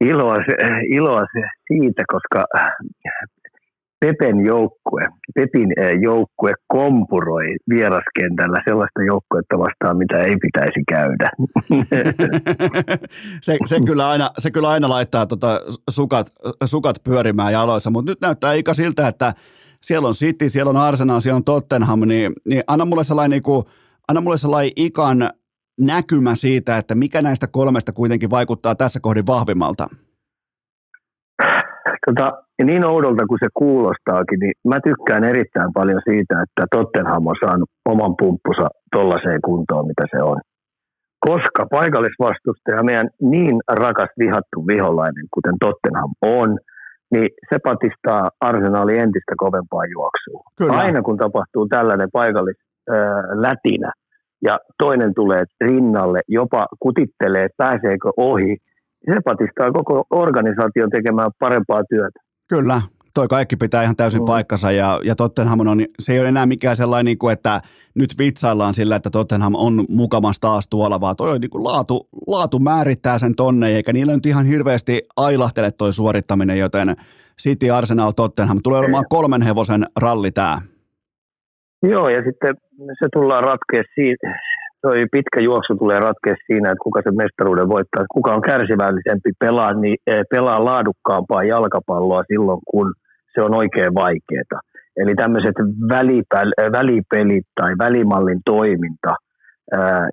[0.02, 0.38] Iloa,
[0.89, 1.24] iloa
[1.68, 2.45] siitä, koska
[4.06, 5.04] Pepen joukkue,
[5.36, 11.32] Pepin joukkue kompuroi vieraskentällä sellaista joukkuetta vastaan, mitä ei pitäisi käydä.
[13.45, 16.28] se, se, kyllä aina, se kyllä aina laittaa tota sukat,
[16.66, 19.34] sukat pyörimään jaloissa, mutta nyt näyttää ikä siltä, että
[19.82, 23.43] siellä on City, siellä on Arsenal, siellä on Tottenham, niin, niin anna mulle sellainen, niin
[23.43, 23.66] kuin,
[24.08, 25.30] anna mulle sellainen ikan
[25.82, 29.88] näkymä siitä, että mikä näistä kolmesta kuitenkin vaikuttaa tässä kohdin vahvimmalta?
[32.05, 32.32] Tota,
[32.63, 37.69] niin oudolta kuin se kuulostaakin, niin mä tykkään erittäin paljon siitä, että Tottenham on saanut
[37.86, 40.41] oman pumppusa tollaiseen kuntoon, mitä se on.
[41.19, 46.59] Koska paikallisvastustaja, meidän niin rakas vihattu viholainen, kuten Tottenham on,
[47.11, 50.41] niin se patistaa arsenaali entistä kovempaa juoksua.
[50.57, 50.73] Kyllä.
[50.73, 52.57] Aina kun tapahtuu tällainen paikallis
[53.34, 53.91] lätinä,
[54.41, 58.57] ja toinen tulee rinnalle, jopa kutittelee, pääseekö ohi,
[59.05, 62.19] se patistaa koko organisaation tekemään parempaa työtä.
[62.49, 62.81] Kyllä,
[63.13, 64.25] toi kaikki pitää ihan täysin mm.
[64.25, 67.61] paikkansa ja, ja Tottenham on, se ei ole enää mikään sellainen, niin kuin, että
[67.95, 72.09] nyt vitsaillaan sillä, että Tottenham on mukamas taas tuolla, vaan toi on niin kuin laatu,
[72.27, 76.95] laatu määrittää sen tonne, eikä niillä nyt ihan hirveästi ailahtele toi suorittaminen, joten
[77.41, 80.61] City, Arsenal, Tottenham tulee olemaan kolmen hevosen ralli tämä.
[81.84, 82.55] Joo, ja sitten
[82.99, 84.27] se tullaan ratkea siitä,
[84.82, 89.73] toi pitkä juoksu tulee ratkea siinä, että kuka se mestaruuden voittaa, kuka on kärsivällisempi pelaa,
[89.73, 89.97] niin,
[90.32, 92.93] pelaa laadukkaampaa jalkapalloa silloin, kun
[93.34, 94.61] se on oikein vaikeaa.
[94.97, 99.15] Eli tämmöiset eh, välipelit tai välimallin toiminta,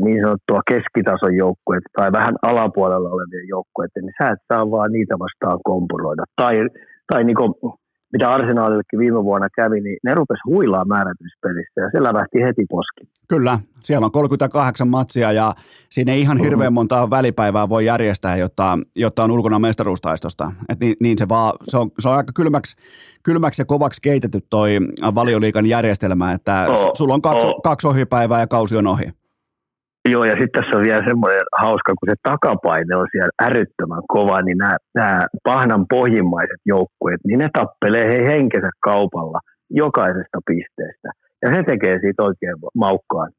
[0.00, 5.14] niin sanottua keskitason joukkueet tai vähän alapuolella olevien joukkueet, niin sä et saa vaan niitä
[5.18, 6.24] vastaan kompuroida.
[6.36, 6.54] Tai,
[7.12, 7.54] tai niin kuin
[8.12, 13.18] mitä Arsenaalillekin viime vuonna kävi, niin ne rupesi huilaa määrätyspelissä ja se lävähti heti poski.
[13.28, 15.54] Kyllä, siellä on 38 matsia ja
[15.90, 16.44] siinä ei ihan mm-hmm.
[16.44, 20.52] hirveän monta välipäivää voi järjestää, jotta, jotta on ulkona mestaruustaistosta.
[20.68, 22.76] Et niin, niin se, vaan, se, on, se on aika kylmäksi,
[23.22, 24.78] kylmäksi ja kovaksi keitetty toi
[25.14, 27.62] valioliikan järjestelmä, että oh, sulla on kaksi, oh.
[27.62, 29.12] kaksi ohipäivää ja kausi on ohi.
[30.10, 34.42] Joo, ja sitten tässä on vielä semmoinen hauska, kun se takapaine on siellä äryttömän kova,
[34.42, 34.58] niin
[34.94, 39.38] nämä, pahnan pohjimmaiset joukkueet, niin ne tappelee he henkensä kaupalla
[39.70, 41.08] jokaisesta pisteestä.
[41.42, 43.30] Ja se tekee siitä oikein maukkaan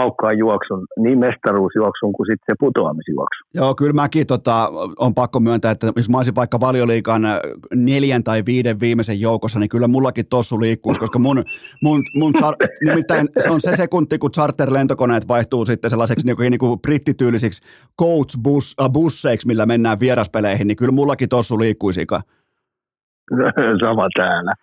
[0.00, 3.40] maukkaan juoksun, niin mestaruusjuoksun kuin sitten se putoamisjuoksu.
[3.54, 7.22] Joo, kyllä mäkin tota, on pakko myöntää, että jos mä olisin vaikka valioliikan
[7.74, 11.44] neljän tai viiden viimeisen joukossa, niin kyllä mullakin tossu liikkuisi, koska mun,
[11.82, 16.50] mun, mun char- nimittäin se on se sekunti, kun charter-lentokoneet vaihtuu sitten sellaiseksi niin kuin,
[16.50, 17.62] niin kuin brittityylisiksi
[18.02, 22.06] coach-busseiksi, millä mennään vieraspeleihin, niin kyllä mullakin tossu liikkuisi.
[23.84, 24.54] Sama täällä.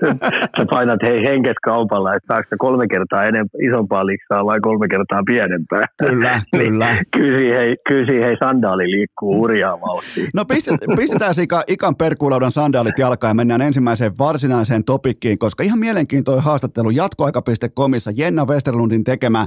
[0.58, 5.22] Sä painat hei henkes kaupalla, että saako kolme kertaa enemmän, isompaa liksaa vai kolme kertaa
[5.26, 5.84] pienempää.
[5.98, 6.96] Kyllä, Niin, kyllä.
[7.10, 10.26] Kysi hei, kysi hei sandaali liikkuu hurjaa vauhtia.
[10.34, 15.78] No pistetään, pistetään Ika, Ikan perkuulaudan sandaalit jalkaan ja mennään ensimmäiseen varsinaiseen topikkiin, koska ihan
[15.78, 19.46] mielenkiintoinen haastattelu jatkoaika.comissa Jenna Westerlundin tekemä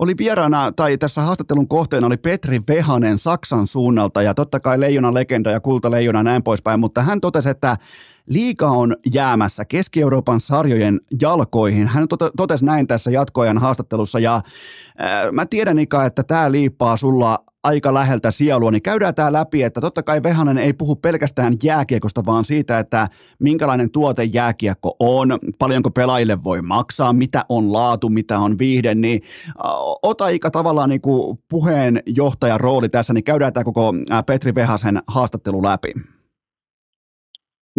[0.00, 5.14] oli vieraana, tai tässä haastattelun kohteena oli Petri Vehanen Saksan suunnalta ja totta kai leijona
[5.14, 7.76] legenda ja kulta leijona näin poispäin, mutta hän totesi, että
[8.28, 11.86] liiga on jäämässä Keski-Euroopan sarjojen jalkoihin.
[11.86, 16.96] Hän tote- totesi näin tässä jatkoajan haastattelussa ja äh, mä tiedän Ika, että tämä liippaa
[16.96, 21.54] sulla aika läheltä sielua, niin käydään tämä läpi, että totta kai Vehanen ei puhu pelkästään
[21.62, 23.08] jääkiekosta, vaan siitä, että
[23.38, 29.22] minkälainen tuote jääkiekko on, paljonko pelaajille voi maksaa, mitä on laatu, mitä on viihde, niin
[29.48, 29.54] äh,
[30.02, 31.00] ota Ika tavallaan niin
[31.48, 35.92] puheenjohtajan rooli tässä, niin käydään tämä koko äh, Petri Vehasen haastattelu läpi.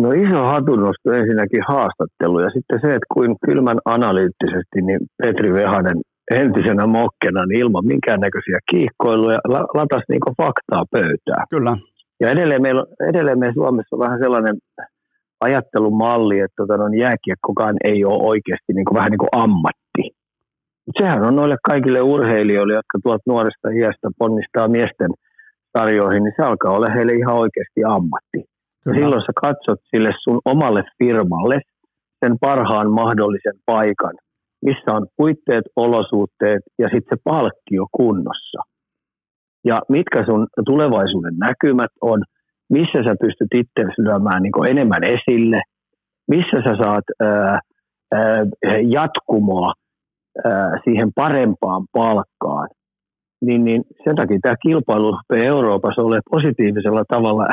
[0.01, 5.99] No iso hatunnosto ensinnäkin haastattelu ja sitten se, että kuin kylmän analyyttisesti niin Petri Vehanen
[6.31, 11.43] entisenä mokkena niin ilman minkäännäköisiä kiihkoiluja la- latas niin faktaa pöytää.
[11.49, 11.77] Kyllä.
[12.21, 14.55] Ja edelleen meillä, edelleen meillä Suomessa on vähän sellainen
[15.41, 20.03] ajattelumalli, että tota, no, jääkiekkokaan ei ole oikeasti niin kuin, vähän niin kuin ammatti.
[20.85, 25.11] Mut sehän on noille kaikille urheilijoille, jotka tuolta nuoresta iästä ponnistaa miesten
[25.77, 28.39] sarjoihin, niin se alkaa olla heille ihan oikeasti ammatti.
[28.85, 31.59] Ja silloin sä katsot sille sun omalle firmalle
[32.25, 34.15] sen parhaan mahdollisen paikan,
[34.65, 38.61] missä on puitteet, olosuhteet ja sitten se palkkio kunnossa.
[39.65, 42.23] Ja mitkä sun tulevaisuuden näkymät on,
[42.69, 45.61] missä sä pystyt itse lyömään niin enemmän esille,
[46.27, 47.59] missä sä saat ää,
[48.13, 48.45] ää,
[48.89, 49.73] jatkumoa
[50.45, 52.69] ää, siihen parempaan palkkaan,
[53.41, 57.45] niin, niin sen takia tämä kilpailu Euroopassa ole positiivisella tavalla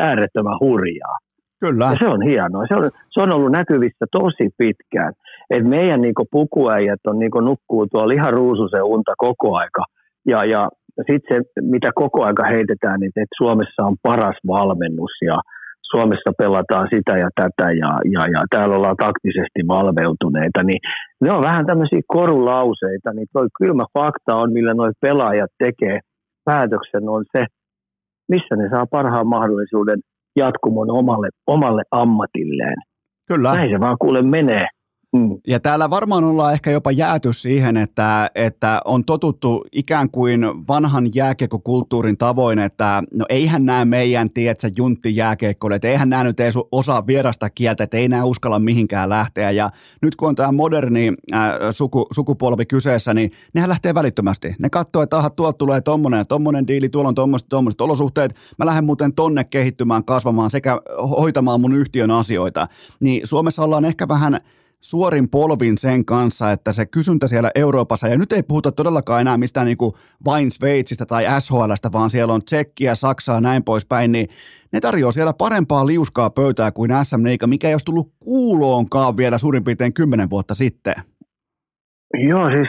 [0.00, 1.16] äärettömän hurjaa.
[1.60, 1.84] Kyllä.
[1.84, 2.66] Ja se on hienoa.
[2.68, 5.12] Se on, se on ollut näkyvissä tosi pitkään.
[5.50, 9.84] Et meidän niinku pukuäijät on, niinku nukkuu tuolla ihan ruususen unta koko aika.
[10.26, 10.68] Ja, ja
[11.10, 15.40] sitten se, mitä koko aika heitetään, niin että Suomessa on paras valmennus ja
[15.92, 20.80] Suomessa pelataan sitä ja tätä ja, ja, ja täällä ollaan taktisesti valveutuneita, niin
[21.20, 25.98] ne on vähän tämmöisiä korulauseita, niin tuo kylmä fakta on, millä nuo pelaajat tekee
[26.44, 27.44] päätöksen, on se,
[28.28, 29.98] missä ne saa parhaan mahdollisuuden
[30.36, 32.76] jatkumon omalle, omalle ammatilleen.
[33.28, 33.52] Kyllä.
[33.54, 34.66] Näin se vaan kuule menee.
[35.16, 35.38] Mm.
[35.46, 41.08] Ja täällä varmaan ollaan ehkä jopa jääty siihen, että, että on totuttu ikään kuin vanhan
[41.14, 46.50] jääkiekkokulttuurin tavoin, että no eihän nämä meidän, tiedätkö, juntti jääkiekkoille, että eihän nämä nyt ei
[46.72, 49.50] osaa vierasta kieltä, että ei nämä uskalla mihinkään lähteä.
[49.50, 49.70] Ja
[50.02, 54.54] nyt kun on tämä moderni äh, suku, sukupolvi kyseessä, niin nehän lähtee välittömästi.
[54.58, 58.34] Ne katsoo, että aha, tuolta tulee tommonen ja tommonen diili, tuolla on tommoset, tommoset olosuhteet.
[58.58, 62.68] Mä lähden muuten tonne kehittymään, kasvamaan sekä hoitamaan mun yhtiön asioita.
[63.00, 64.40] Niin Suomessa ollaan ehkä vähän
[64.82, 69.36] suorin polvin sen kanssa, että se kysyntä siellä Euroopassa, ja nyt ei puhuta todellakaan enää
[69.38, 69.92] mistään niin kuin
[70.24, 74.28] vain Sveitsistä tai SHLstä, vaan siellä on Tsekkiä, Saksaa näin poispäin, niin
[74.72, 79.38] ne tarjoaa siellä parempaa liuskaa pöytää kuin SM Liiga, mikä ei olisi tullut kuuloonkaan vielä
[79.38, 80.94] suurin piirtein kymmenen vuotta sitten.
[82.28, 82.68] Joo, siis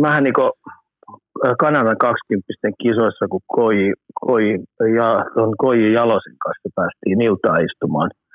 [0.00, 0.34] mähän niin
[1.58, 2.52] Kanadan 20
[2.82, 4.50] kisoissa, kun Koji, Koji,
[4.96, 5.24] ja,
[5.58, 8.10] Koji Jalosen kanssa päästiin iltaa istumaan–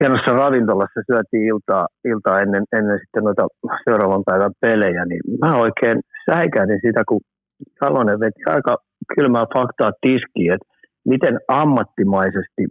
[0.00, 3.46] hienossa ravintolassa syötiin iltaa, iltaa ennen, ennen sitten noita
[3.84, 5.98] seuraavan päivän pelejä, niin mä oikein
[6.30, 7.20] säikähdin sitä, kun
[7.80, 8.76] Salonen veti aika
[9.14, 10.68] kylmää faktaa tiskiin, että
[11.08, 12.62] miten ammattimaisesti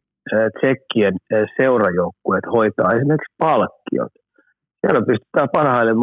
[0.57, 1.15] tsekkien
[1.57, 4.13] seurajoukkueet hoitaa esimerkiksi palkkiot.
[4.81, 5.93] Siellä pystytään parhaille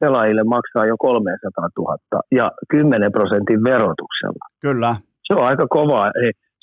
[0.00, 4.44] pelaajille maksaa jo 300 000 ja 10 prosentin verotuksella.
[4.62, 4.94] Kyllä.
[5.26, 6.10] Se on aika kovaa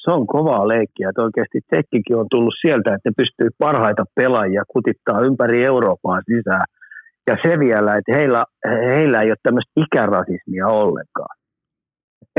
[0.10, 4.64] se on kovaa leikkiä, että oikeasti tekkikin on tullut sieltä, että ne pystyy parhaita pelaajia
[4.68, 6.66] kutittaa ympäri Eurooppaa sisään.
[7.28, 8.43] Ja se vielä, että heillä,
[8.95, 11.36] heillä ei ole tämmöistä ikärasismia ollenkaan.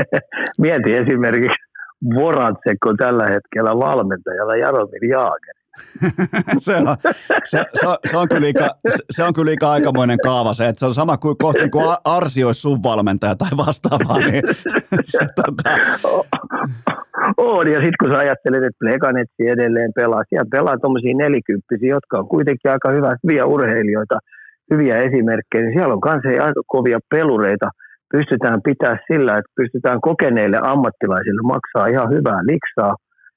[0.63, 1.57] Mieti esimerkiksi
[2.15, 5.55] Vorantsekko tällä hetkellä valmentajalla Jaromir Jaager.
[6.59, 6.97] se, on,
[7.43, 8.69] se, se, on, se, on kyllä liika,
[9.09, 12.43] se on kyllä liika aikamoinen kaava se, että se on sama kuin kohti kuin Arsi
[12.43, 14.17] olisi sun valmentaja tai vastaavaa.
[14.17, 14.43] Niin
[15.03, 15.69] se, tota...
[17.37, 22.19] on, ja sitten kun sä ajattelet, että Pleganetsi edelleen pelaa, siellä pelaa tuommoisia nelikymppisiä, jotka
[22.19, 24.17] on kuitenkin aika hyvä, hyviä urheilijoita,
[24.71, 27.67] hyviä esimerkkejä, niin siellä on myös aika kovia pelureita,
[28.13, 32.95] pystytään pitää sillä, että pystytään kokeneille ammattilaisille maksaa ihan hyvää liksaa,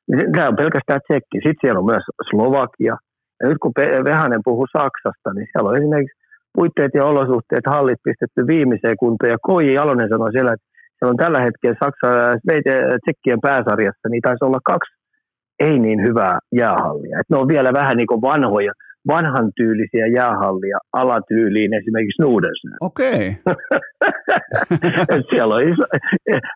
[0.08, 1.36] niin tämä on pelkästään tsekki.
[1.36, 2.94] Sitten siellä on myös Slovakia.
[3.40, 3.72] Ja nyt kun
[4.10, 6.18] Vehanen puhuu Saksasta, niin siellä on esimerkiksi
[6.56, 9.32] puitteet ja olosuhteet, hallit pistetty viimeiseen kuntoon.
[9.32, 10.66] Ja Koji Jalonen sanoi siellä, että
[11.04, 12.08] siellä on tällä hetkellä Saksa
[13.04, 14.94] Tsekkien pääsarjassa, niin taisi olla kaksi
[15.60, 17.18] ei niin hyvää jäähallia.
[17.20, 18.72] Et ne on vielä vähän niin kuin vanhoja,
[19.08, 22.78] vanhan tyylisiä jäähallia alatyyliin esimerkiksi Nuudensnään.
[22.80, 23.36] Okei.
[25.02, 25.22] Okay.
[25.30, 25.84] siellä on iso,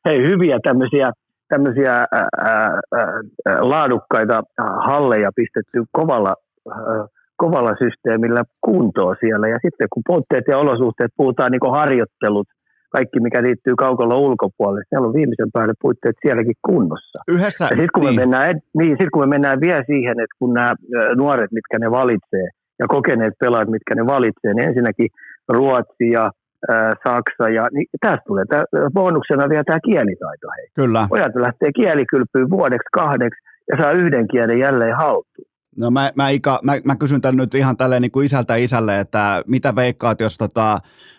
[0.04, 1.10] hei, hyviä tämmöisiä,
[1.48, 3.20] tämmöisiä ää, ää,
[3.60, 4.42] laadukkaita
[4.86, 6.34] halleja pistetty kovalla,
[6.70, 9.48] ää, kovalla systeemillä kuntoon siellä.
[9.48, 12.46] Ja sitten kun puutteet ja olosuhteet, puhutaan niin harjoittelut,
[12.88, 17.18] kaikki mikä liittyy kaukolla ulkopuolelle, siellä on viimeisen päälle puitteet sielläkin kunnossa.
[17.28, 18.14] Yhdessä, ja sitten kun, niin.
[18.14, 20.74] Me mennään, niin, sit kun me mennään vielä siihen, että kun nämä
[21.16, 25.08] nuoret, mitkä ne valitsee, ja kokeneet pelaajat, mitkä ne valitsee, niin ensinnäkin
[25.48, 26.30] Ruotsi ja
[26.68, 28.64] ää, Saksa, ja niin tästä tulee tää,
[28.94, 30.46] bonuksena vielä tämä kielitaito.
[30.56, 30.68] Hei.
[30.74, 31.06] Kyllä.
[31.08, 35.48] Pojat lähtee kielikylpyyn vuodeksi, kahdeksi, ja saa yhden kielen jälleen haltuun.
[35.78, 39.00] No mä, mä, Ika, mä, mä kysyn tämän nyt ihan tälleen niin kuin isältä isälle,
[39.00, 40.78] että mitä veikkaat, jos tota,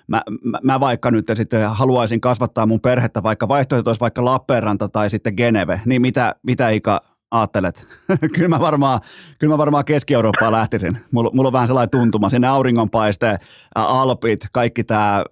[0.10, 4.89] mä, mä, mä vaikka nyt sitten haluaisin kasvattaa mun perhettä, vaikka vaihtoehto olisi vaikka Lappeenranta
[4.89, 7.01] tai sitten Geneve, niin mitä, mitä Ika
[7.32, 7.88] ajattelet?
[8.36, 9.00] kyllä, mä varmaan,
[9.48, 10.98] mä varmaan Keski-Eurooppaan lähtisin.
[11.12, 12.30] Mulla, mulla on vähän sellainen tuntuma.
[12.30, 13.40] Sinne auringonpaiste,
[13.76, 15.24] alpit, kaikki tämä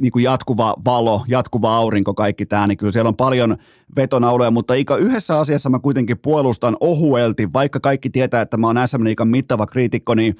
[0.00, 3.56] niin jatkuva valo, jatkuva aurinko, kaikki tämä, niin kyllä siellä on paljon
[3.96, 8.76] vetonauloja, mutta Ika, yhdessä asiassa mä kuitenkin puolustan ohuelti, vaikka kaikki tietää, että mä oon
[8.86, 10.36] SM Liikan mittava kriitikko, niin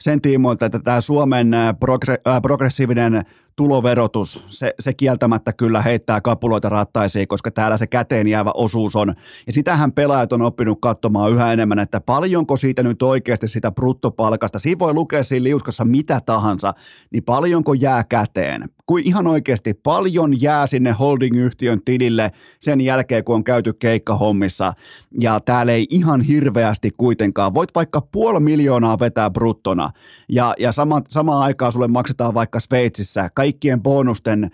[0.00, 1.52] sen tiimoilta, että tämä Suomen
[1.84, 3.22] progre- äh, progressiivinen
[3.58, 9.14] tuloverotus, se, se kieltämättä kyllä heittää kapuloita rattaisiin, koska täällä se käteen jäävä osuus on.
[9.46, 14.58] Ja sitähän pelaajat on oppinut katsomaan yhä enemmän, että paljonko siitä nyt oikeasti sitä bruttopalkasta,
[14.58, 16.74] siinä voi lukea siinä liuskassa mitä tahansa,
[17.10, 18.68] niin paljonko jää käteen.
[18.86, 24.72] Kuin ihan oikeasti paljon jää sinne holding-yhtiön tilille sen jälkeen, kun on käyty keikkahommissa.
[25.20, 27.54] Ja täällä ei ihan hirveästi kuitenkaan.
[27.54, 29.90] Voit vaikka puoli miljoonaa vetää bruttona.
[30.28, 34.50] Ja, ja sama, samaan aikaan sulle maksetaan vaikka Sveitsissä kaikkien bonusten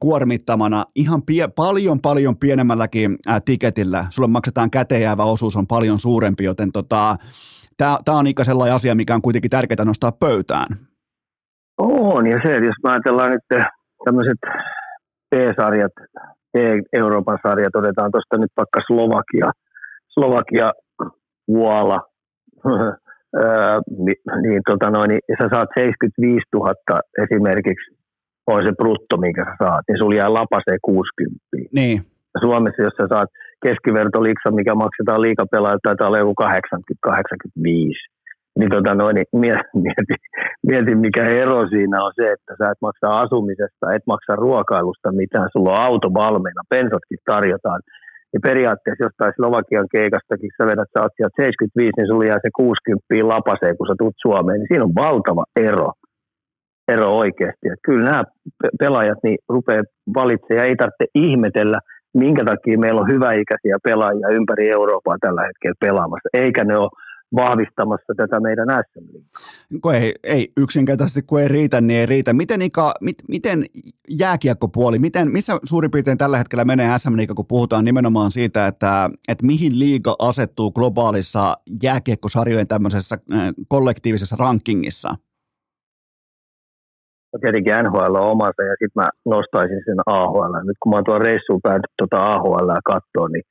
[0.00, 4.04] kuormittamana ihan pie, paljon paljon pienemmälläkin ää, tiketillä.
[4.10, 7.16] Sulle maksetaan käteen jäävä osuus on paljon suurempi, joten tota,
[7.76, 10.66] tämä on ikä sellainen asia, mikä on kuitenkin tärkeää nostaa pöytään.
[11.78, 13.64] On, ja se, että jos ajatellaan nyt
[14.04, 14.38] tämmöiset
[15.30, 15.92] P-sarjat,
[16.92, 19.50] Euroopan sarjat, otetaan tuosta nyt vaikka Slovakia,
[20.08, 20.72] Slovakia,
[21.48, 21.98] Vuola,
[24.04, 27.99] niin, niin, tota noin, niin sä saat 75 000 esimerkiksi,
[28.54, 31.38] on se brutto, minkä sä saat, niin sulla jää lapasee 60.
[31.72, 32.00] Niin.
[32.40, 33.30] Suomessa, jos sä saat
[33.64, 38.20] keskivertoliksa, mikä maksetaan liikapelaajalta, taitaa olla joku 80-85
[38.58, 40.14] niin, tota noin, niin mieti,
[40.66, 45.48] mieti, mikä ero siinä on se, että sä et maksa asumisesta, et maksa ruokailusta mitään,
[45.52, 47.80] sulla on auto valmiina, pensatkin tarjotaan.
[48.32, 53.28] Ja periaatteessa jostain Slovakian keikastakin sä vedät, sä oot 75, niin sulla jää se 60
[53.34, 55.88] lapaseen, kun sä tulet Suomeen, niin siinä on valtava ero,
[56.92, 57.68] ero oikeasti.
[57.72, 58.22] Et kyllä nämä
[58.78, 59.82] pelaajat niin rupeaa
[60.14, 61.78] valitsemaan ja ei tarvitse ihmetellä,
[62.14, 66.90] minkä takia meillä on hyväikäisiä pelaajia ympäri Eurooppaa tällä hetkellä pelaamassa, eikä ne ole
[67.36, 69.18] vahvistamassa tätä meidän sm
[69.82, 72.32] kun ei, ei, yksinkertaisesti kun ei riitä, niin ei riitä.
[72.32, 73.64] Miten, Ika, mit, miten
[74.08, 79.46] jääkiekkopuoli, miten, missä suurin piirtein tällä hetkellä menee SM kun puhutaan nimenomaan siitä, että, että
[79.46, 85.14] mihin liiga asettuu globaalissa jääkiekkosarjojen tämmöisessä äh, kollektiivisessa rankingissa?
[87.32, 90.54] No tietenkin NHL on omansa ja sitten mä nostaisin sen AHL.
[90.64, 93.44] Nyt kun mä oon tuon reissuun päätynyt tuota AHL katsoa, niin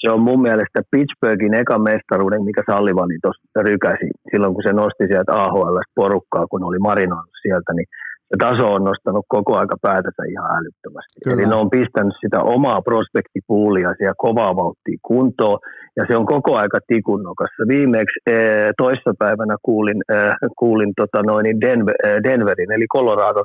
[0.00, 5.04] se on mun mielestä Pittsburghin eka mestaruuden, mikä Sallivani tuossa rykäsi silloin, kun se nosti
[5.10, 7.88] sieltä AHL porukkaa, kun oli marinoinut sieltä, niin
[8.32, 11.20] se taso on nostanut koko aika päätänsä ihan älyttömästi.
[11.24, 11.34] Kyllä.
[11.34, 15.58] Eli ne on pistänyt sitä omaa prospektipuulia siellä kovaa vauhtia kuntoon,
[15.96, 17.62] ja se on koko aika tikunnokassa.
[17.68, 18.36] Viimeksi e,
[18.76, 20.16] toissapäivänä kuulin, e,
[20.58, 23.44] kuulin tota noin Denver, e, Denverin, eli Colorado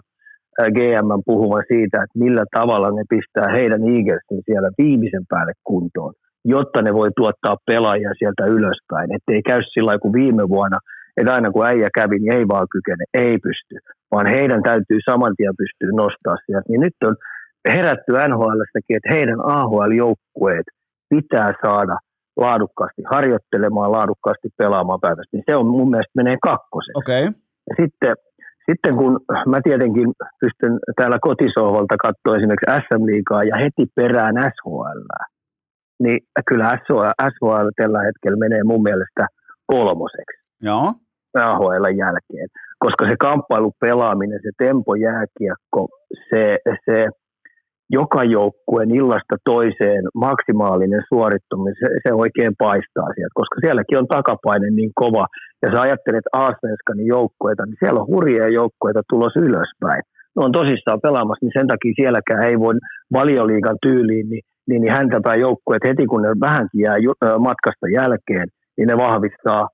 [0.76, 6.14] GM puhumaan siitä, että millä tavalla ne pistää heidän Eaglesin siellä viimeisen päälle kuntoon
[6.46, 9.16] jotta ne voi tuottaa pelaajia sieltä ylöspäin.
[9.16, 10.80] Että ei käy sillä kuin viime vuonna,
[11.18, 13.76] että aina kun äijä kävi, niin ei vaan kykene, ei pysty,
[14.12, 16.66] vaan heidän täytyy saman tien pystyä nostaa sieltä.
[16.70, 17.16] Niin nyt on
[17.76, 20.68] herätty nhl että heidän AHL-joukkueet
[21.10, 21.98] pitää saada
[22.38, 25.34] laadukkaasti harjoittelemaan, laadukkaasti pelaamaan päivästä.
[25.34, 27.00] Niin se on mun mielestä menee kakkoseksi.
[27.02, 27.24] Okay.
[27.70, 28.16] Ja sitten,
[28.72, 29.20] sitten kun
[29.52, 30.08] mä tietenkin
[30.42, 35.02] pystyn täällä kotisohvalta katsoa esimerkiksi SM-liigaa ja heti perään SHL,
[36.04, 39.24] niin kyllä SHL, SHL tällä hetkellä menee mun mielestä
[39.68, 40.40] kolmoseksi.
[40.62, 40.94] Joo.
[41.38, 42.48] AHL jälkeen.
[42.80, 45.88] Koska se kamppailu pelaaminen, se tempo jääkiekko,
[46.30, 47.08] se, se
[47.90, 54.70] joka joukkueen illasta toiseen maksimaalinen suorittuminen, se, se oikein paistaa sieltä, koska sielläkin on takapaine
[54.70, 55.26] niin kova.
[55.62, 60.02] Ja sä ajattelet Aasvenskanin joukkueita, niin siellä on hurjia joukkueita tulos ylöspäin.
[60.36, 62.76] Ne on tosissaan pelaamassa, niin sen takia sielläkään ei voi
[63.14, 66.98] valioliigan tyyliin niin niin, niin häntä tai joukkueet heti kun ne vähänkin jää
[67.40, 69.68] matkasta jälkeen, niin ne vahvistaa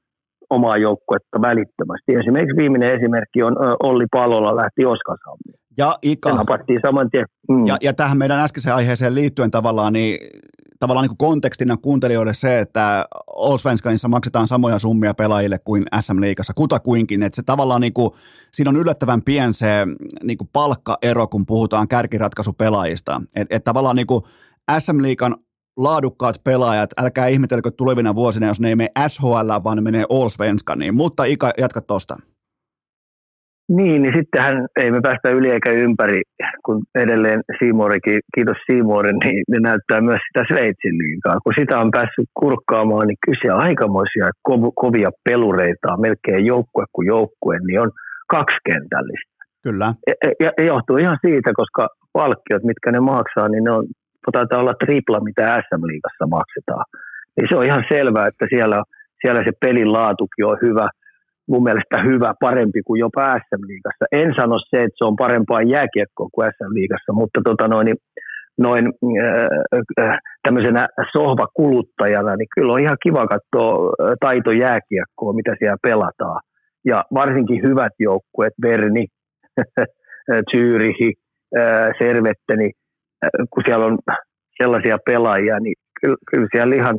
[0.50, 2.16] omaa joukkuetta välittömästi.
[2.16, 5.60] Esimerkiksi viimeinen esimerkki on Olli Palola lähti Oskasalmiin.
[5.78, 6.30] Ja Ika.
[6.30, 7.26] Se saman tien.
[7.50, 7.68] Mm.
[7.68, 10.18] Ja, ja tähän meidän äskeiseen aiheeseen liittyen tavallaan, niin
[10.80, 16.54] tavallaan niin kuin kontekstina kuuntelijoille se, että Allsvenskanissa maksetaan samoja summia pelaajille kuin SM Liigassa,
[16.54, 18.10] kutakuinkin, että se tavallaan niin kuin,
[18.54, 19.68] siinä on yllättävän pien se
[20.24, 24.24] niin kuin palkkaero, kun puhutaan kärkiratkaisupelaajista, että et tavallaan niin kuin
[24.80, 25.36] SM Liigan
[25.78, 30.96] laadukkaat pelaajat, älkää ihmetelkö tulevina vuosina, jos ne ei mene SHL, vaan ne menee Allsvenskaniin,
[30.96, 32.16] mutta Ika, jatka tuosta.
[33.70, 36.22] Niin, niin sittenhän ei me päästä yli eikä ympäri,
[36.66, 41.38] kun edelleen Siimorikin, kiitos Siimorin, niin ne näyttää myös sitä Sveitsin liikaa.
[41.44, 47.58] Kun sitä on päässyt kurkkaamaan, niin kyse aikamoisia kov- kovia pelureita, melkein joukkue kuin joukkue,
[47.68, 47.92] niin on
[48.30, 49.34] kaksikentällistä.
[49.64, 49.94] Kyllä.
[50.08, 53.86] Ja, e, ja, ja johtuu ihan siitä, koska palkkiot, mitkä ne maksaa, niin ne on,
[54.32, 56.86] taitaa olla tripla, mitä SM-liigassa maksetaan.
[57.36, 58.84] Niin se on ihan selvää, että siellä,
[59.22, 60.90] siellä se pelin laatukin on hyvä–
[61.48, 64.06] mun mielestä hyvä, parempi kuin jopa SM-liigassa.
[64.12, 67.96] En sano se, että se on parempaa jääkiekkoa kuin SM-liigassa, mutta tota noin,
[68.58, 75.56] noin äh, äh, tämmöisenä sohvakuluttajana, niin kyllä on ihan kiva katsoa äh, taito jääkiekkoa, mitä
[75.60, 76.42] siellä pelataan.
[76.86, 79.06] Ja varsinkin hyvät joukkueet, Berni,
[80.52, 81.12] Zürichi,
[81.58, 82.72] äh, Servetteni,
[83.52, 83.98] kun siellä on
[84.62, 86.98] sellaisia pelaajia, niin kyllä, kyllä siellä ihan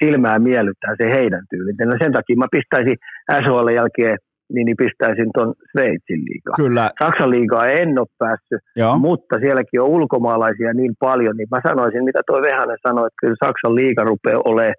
[0.00, 1.72] silmää miellyttää se heidän tyyli.
[1.84, 2.96] No sen takia mä pistäisin
[3.42, 4.18] SHL jälkeen
[4.54, 6.56] niin, niin pistäisin tuon Sveitsin liigaa.
[6.56, 6.90] Kyllä.
[7.02, 8.98] Saksan liigaa en ole päässyt, Joo.
[8.98, 13.42] mutta sielläkin on ulkomaalaisia niin paljon, niin mä sanoisin, mitä toi Vehanen sanoi, että kyllä
[13.44, 14.74] Saksan liiga rupeaa olemaan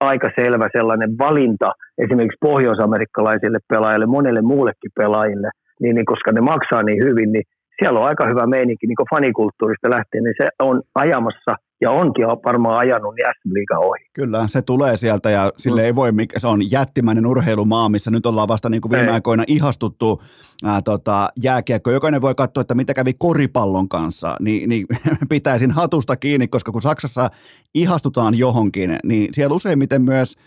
[0.00, 5.50] aika selvä sellainen valinta esimerkiksi pohjoisamerikkalaisille pelaajille, monelle muullekin pelaajille,
[5.80, 7.44] niin, niin koska ne maksaa niin hyvin, niin
[7.82, 12.78] siellä on aika hyvä meininki niin fanikulttuurista lähtien, niin se on ajamassa ja onkin varmaan
[12.78, 14.04] ajanut niin SM ohi.
[14.12, 15.84] Kyllä, se tulee sieltä ja sille mm.
[15.84, 19.12] ei voi, se on jättimäinen urheilumaa, missä nyt ollaan vasta niin kuin viime ei.
[19.12, 20.22] aikoina ihastuttu
[20.64, 21.90] ää, tota, jääkiekko.
[21.90, 24.86] Jokainen voi katsoa, että mitä kävi koripallon kanssa, niin, niin
[25.28, 27.30] pitäisin hatusta kiinni, koska kun Saksassa
[27.74, 30.36] ihastutaan johonkin, niin siellä useimmiten myös–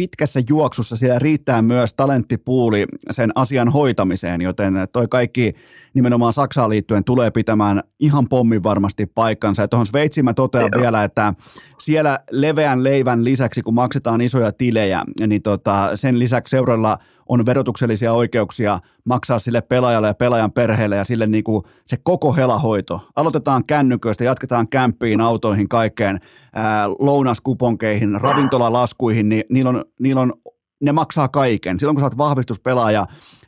[0.00, 5.54] pitkässä juoksussa siellä riittää myös talenttipuuli sen asian hoitamiseen, joten toi kaikki
[5.94, 9.62] nimenomaan Saksaan liittyen tulee pitämään ihan pommin varmasti paikkansa.
[9.62, 10.82] Ja tuohon Sveitsiin mä totean Joo.
[10.82, 11.34] vielä, että
[11.78, 16.98] siellä leveän leivän lisäksi, kun maksetaan isoja tilejä, niin tota, sen lisäksi seuralla
[17.30, 22.32] on verotuksellisia oikeuksia maksaa sille pelaajalle ja pelaajan perheelle ja sille niin kuin se koko
[22.32, 23.00] helahoito.
[23.16, 26.20] Aloitetaan kännyköistä, jatketaan kämppiin, autoihin, kaikkeen,
[26.54, 30.32] ää, lounaskuponkeihin, ravintolalaskuihin, niin niillä on, niillä on
[30.80, 31.78] ne maksaa kaiken.
[31.78, 33.06] Silloin kun sä oot vahvistuspelaaja,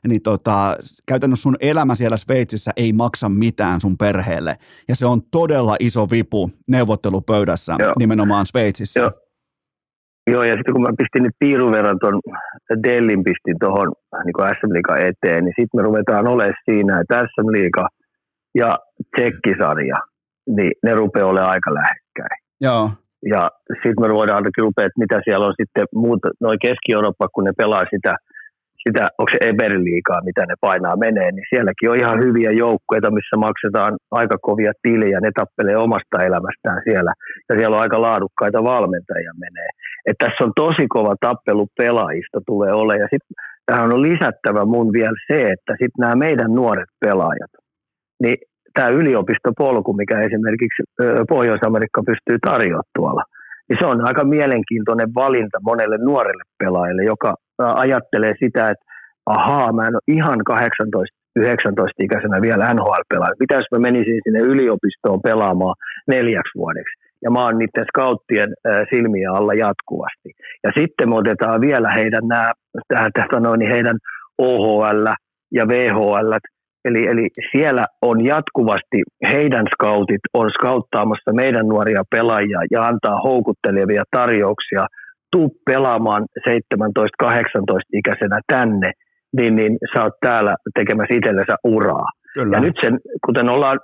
[0.08, 0.76] niin tota,
[1.06, 4.58] käytännössä sun elämä siellä Sveitsissä ei maksa mitään sun perheelle.
[4.88, 7.92] Ja se on todella iso vipu neuvottelupöydässä Joo.
[7.98, 9.00] nimenomaan Sveitsissä.
[9.00, 9.12] Joo.
[10.30, 12.20] Joo, ja sitten kun mä pistin nyt piirun verran tuon
[12.82, 13.92] Dellin pistin tuohon
[14.24, 17.88] niin SM Liiga eteen, niin sitten me ruvetaan olemaan siinä, että SM Liiga
[18.54, 18.78] ja
[19.16, 19.98] Tsekkisarja,
[20.56, 22.38] niin ne rupeaa olemaan aika lähekkäin.
[22.60, 22.90] Joo.
[23.32, 27.44] Ja sitten me voidaan ainakin rupea, että mitä siellä on sitten muuta, noin Keski-Eurooppa, kun
[27.44, 28.16] ne pelaa sitä–
[28.86, 33.36] sitä, onko se Eberliigaa, mitä ne painaa menee, niin sielläkin on ihan hyviä joukkueita, missä
[33.36, 37.12] maksetaan aika kovia tilejä, ne tappelee omasta elämästään siellä,
[37.48, 39.70] ja siellä on aika laadukkaita valmentajia menee.
[40.06, 43.34] Et tässä on tosi kova tappelu pelaajista tulee ole, ja sitten
[43.66, 47.50] tähän on lisättävä mun vielä se, että sitten nämä meidän nuoret pelaajat,
[48.22, 48.36] niin
[48.74, 50.82] tämä yliopistopolku, mikä esimerkiksi
[51.28, 53.22] Pohjois-Amerikka pystyy tarjoamaan tuolla,
[53.68, 58.84] niin se on aika mielenkiintoinen valinta monelle nuorelle pelaajalle, joka ajattelee sitä, että
[59.26, 63.40] ahaa, mä en ole ihan 18 19-ikäisenä vielä NHL-pelaaja.
[63.40, 65.74] Mitä jos mä menisin sinne yliopistoon pelaamaan
[66.08, 66.94] neljäksi vuodeksi?
[67.22, 68.50] Ja mä oon niiden scouttien
[68.94, 70.28] silmiä alla jatkuvasti.
[70.64, 72.50] Ja sitten me otetaan vielä heidän nämä,
[73.14, 73.96] tästä noin, niin heidän
[74.38, 75.06] OHL
[75.52, 76.32] ja VHL,
[76.84, 79.02] eli, eli siellä on jatkuvasti
[79.32, 84.86] heidän scoutit on scouttaamassa meidän nuoria pelaajia ja antaa houkuttelevia tarjouksia–
[85.32, 88.90] tuu pelaamaan 17-18-ikäisenä tänne,
[89.36, 92.06] niin, niin sä oot täällä tekemässä itsellensä uraa.
[92.34, 92.56] Kyllä.
[92.56, 93.78] Ja nyt sen, kuten ollaan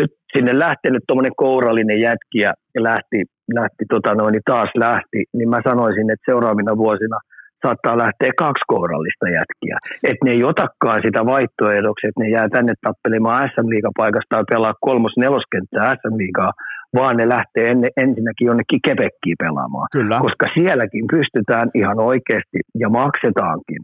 [0.00, 3.18] nyt sinne lähtenyt tuommoinen kourallinen jätkiä ja lähti,
[3.54, 7.18] lähti tota noin, niin taas lähti, niin mä sanoisin, että seuraavina vuosina
[7.66, 9.76] saattaa lähteä kaksi kourallista jätkiä.
[10.10, 15.94] Että ne ei otakaan sitä vaihtoehdoksi, että ne jää tänne tappelemaan SM-liigapaikasta tai pelaa kolmos-neloskenttää
[16.00, 16.52] SM-liigaa,
[16.98, 19.88] vaan ne lähtee enne, ensinnäkin jonnekin kepekkiin pelaamaan.
[19.92, 20.18] Kyllä.
[20.26, 23.82] Koska sielläkin pystytään ihan oikeasti ja maksetaankin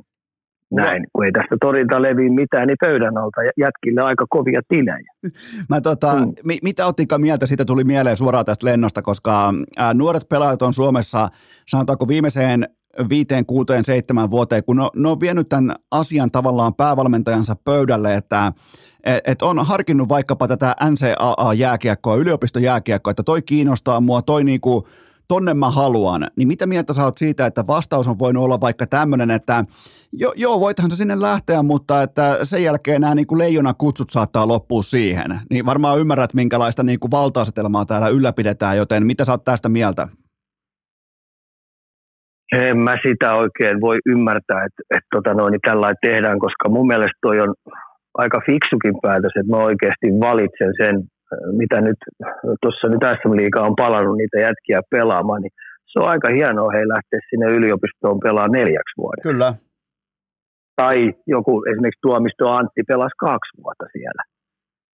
[0.70, 1.06] näin.
[1.12, 5.12] Kun ei tästä torilta levi mitään, niin pöydän alta jätkille aika kovia tilejä.
[5.70, 6.32] Mä tota, mm.
[6.44, 10.74] mi- mitä ottikaan mieltä, siitä tuli mieleen suoraan tästä lennosta, koska ää, nuoret pelaajat on
[10.74, 11.28] Suomessa,
[11.68, 12.66] sanotaanko viimeiseen
[13.08, 18.52] viiteen, kuuteen, seitsemän vuoteen, kun ne, ne on vienyt tämän asian tavallaan päävalmentajansa pöydälle, että
[19.04, 24.88] et, et on harkinnut vaikkapa tätä NCAA-jääkiekkoa, yliopistojääkiekkoa, että toi kiinnostaa mua, toi niinku,
[25.30, 28.86] tonne mä haluan, niin mitä mieltä sä oot siitä, että vastaus on voinut olla vaikka
[28.86, 29.64] tämmöinen, että
[30.12, 34.10] jo, joo, voithan sä sinne lähteä, mutta että sen jälkeen nämä niin kuin leijona kutsut
[34.10, 35.40] saattaa loppua siihen.
[35.50, 40.08] Niin varmaan ymmärrät, minkälaista niin kuin valta-asetelmaa täällä ylläpidetään, joten mitä sä oot tästä mieltä?
[42.52, 46.86] En mä sitä oikein voi ymmärtää, että, että tota noin, niin tällä tehdään, koska mun
[46.86, 47.54] mielestä toi on
[48.14, 50.94] aika fiksukin päätös, että mä oikeasti valitsen sen,
[51.60, 52.00] mitä nyt
[52.62, 55.54] tuossa nyt SM Liiga on palannut niitä jätkiä pelaamaan, niin
[55.90, 59.28] se on aika hienoa he lähteä sinne yliopistoon pelaamaan neljäksi vuodeksi.
[59.28, 59.54] Kyllä.
[60.76, 64.22] Tai joku esimerkiksi Tuomisto Antti pelasi kaksi vuotta siellä.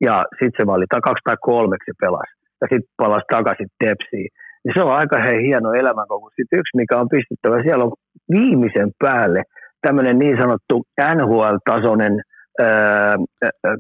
[0.07, 2.33] Ja sitten se valitaan kaksi tai kolmeksi pelasi.
[2.61, 4.31] Ja sitten palasi takaisin Tepsiin
[4.65, 6.33] niin se on aika hei, hieno elämänkokemus.
[6.37, 7.93] Sitten yksi, mikä on pistettävä, siellä on
[8.31, 9.43] viimeisen päälle
[9.87, 10.83] tämmöinen niin sanottu
[11.17, 12.15] NHL-tasoinen
[12.61, 13.15] ää,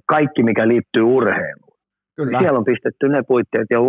[0.06, 1.69] kaikki, mikä liittyy urheiluun.
[2.20, 2.38] Kyllä.
[2.38, 3.80] Siellä on pistetty ne puitteet jo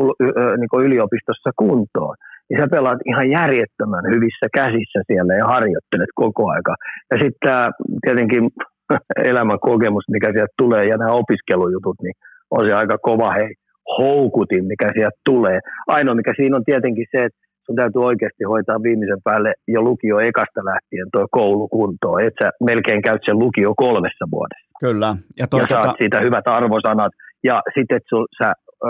[0.60, 2.16] niin yliopistossa kuntoon.
[2.50, 6.76] Ja sä pelaat ihan järjettömän hyvissä käsissä siellä ja harjoittelet koko aika.
[7.12, 7.58] Ja sitten
[8.06, 8.44] tietenkin
[9.32, 12.16] elämän kokemus, mikä sieltä tulee, ja nämä opiskelujutut, niin
[12.52, 13.54] on se aika kova hei
[13.98, 15.60] houkutin, mikä sieltä tulee.
[15.88, 20.20] Ainoa, mikä siinä on tietenkin se, että sun täytyy oikeasti hoitaa viimeisen päälle jo lukio
[20.20, 24.72] ekasta lähtien tuo koulu kuntoon, että sä melkein käyt sen lukio kolmessa vuodessa.
[24.80, 25.16] Kyllä.
[25.40, 25.98] Ja, toi, ja saat tota...
[25.98, 27.14] siitä hyvät arvosanat,
[27.44, 28.54] ja sitten, että sul, sä
[28.86, 28.90] ö,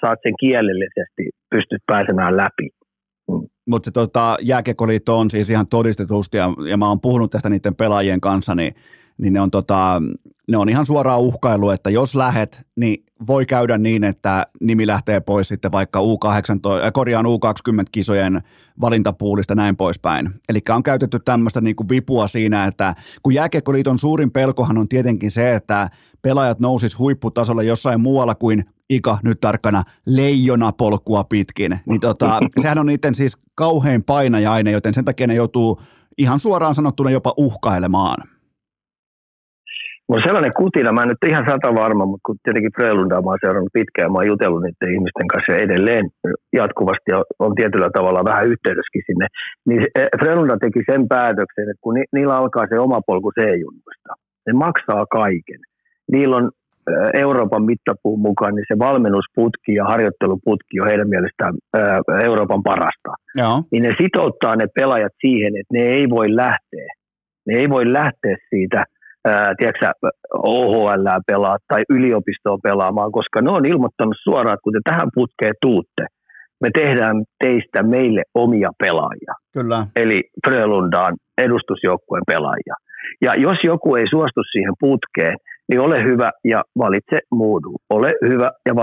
[0.00, 2.68] saat sen kielellisesti, pystyt pääsemään läpi.
[3.28, 3.48] Mm.
[3.66, 7.74] Mutta se tota, jääkekoliitto on siis ihan todistetusti, ja, ja mä oon puhunut tästä niiden
[7.74, 8.74] pelaajien kanssa, niin
[9.20, 10.02] niin ne on, tota,
[10.48, 15.20] ne on ihan suoraa uhkailu, että jos lähet, niin voi käydä niin, että nimi lähtee
[15.20, 18.42] pois sitten vaikka U18, äh, korjaan U20-kisojen
[18.80, 20.30] valintapuulista näin poispäin.
[20.48, 25.54] Eli on käytetty tämmöistä niin vipua siinä, että kun Jääkiekkoliiton suurin pelkohan on tietenkin se,
[25.54, 25.90] että
[26.22, 32.78] pelaajat nousis huipputasolle jossain muualla kuin Ika nyt tarkkana leijona polkua pitkin, niin tota, sehän
[32.78, 35.80] on niiden siis kauhein painajainen, joten sen takia ne joutuu
[36.18, 38.28] ihan suoraan sanottuna jopa uhkailemaan.
[40.10, 43.30] Mulla on sellainen kutina, mä en nyt ihan sata varma, mutta kun tietenkin Frölundaa mä
[43.30, 46.04] oon seurannut pitkään, mä oon jutellut niiden ihmisten kanssa edelleen
[46.52, 49.26] jatkuvasti ja on tietyllä tavalla vähän yhteydessäkin sinne,
[49.68, 54.10] niin eh, Frölunda teki sen päätöksen, että kun niillä alkaa se oma polku C-junnuista,
[54.46, 55.60] ne maksaa kaiken.
[56.12, 56.50] Niillä on
[56.90, 63.10] eh, Euroopan mittapuun mukaan, niin se valmennusputki ja harjoitteluputki on heidän mielestään eh, Euroopan parasta.
[63.36, 63.62] Joo.
[63.70, 66.88] Niin ne sitouttaa ne pelaajat siihen, että ne ei voi lähteä.
[67.46, 68.84] Ne ei voi lähteä siitä–
[69.28, 69.86] ää, tiedätkö,
[70.32, 75.54] OHL pelaa tai yliopistoa pelaamaan, koska ne on ilmoittanut suoraan, että kun te tähän putkeen
[75.62, 76.06] tuutte,
[76.60, 79.34] me tehdään teistä meille omia pelaajia.
[79.58, 79.86] Kyllä.
[79.96, 82.74] Eli Frölundaan edustusjoukkueen pelaajia.
[83.22, 85.36] Ja jos joku ei suostu siihen putkeen,
[85.70, 87.70] niin ole hyvä ja valitse muudu.
[87.90, 88.74] Ole hyvä ja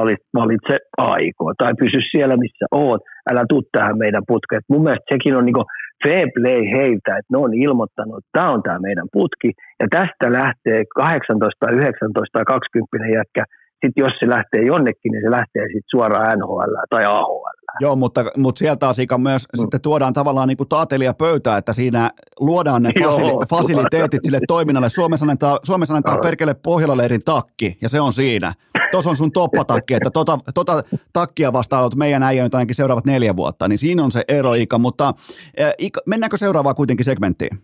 [0.42, 1.54] valitse aikoa.
[1.58, 3.02] Tai pysy siellä, missä oot.
[3.32, 4.62] Älä tuu tähän meidän putkeen.
[4.70, 5.70] Mun mielestä sekin on niin
[6.04, 9.52] fair play heiltä, että ne on ilmoittanut, että tämä on tämä meidän putki.
[9.80, 13.44] Ja tästä lähtee 18, 19 tai 20 jätkä
[13.86, 17.58] sitten jos se lähtee jonnekin, niin se lähtee sitten suoraan NHL tai AHL.
[17.80, 19.62] Joo, mutta, mutta sieltä asiakkaan myös mm.
[19.62, 24.90] sitten tuodaan tavallaan niin kuin taatelia pöytää, että siinä luodaan ne fasili- fasiliteetit sille toiminnalle.
[24.90, 28.54] Suomessa annetaan, Suomessa annetaan perkele Pohjola-leirin takki, ja se on siinä.
[28.92, 33.36] Tuossa on sun toppatakki, että tota, tota takkia vastaan meidän äijä nyt ainakin seuraavat neljä
[33.36, 35.14] vuotta, niin siinä on se ero, Ika, mutta
[35.62, 37.60] äh, Ika, mennäänkö seuraavaan kuitenkin segmenttiin?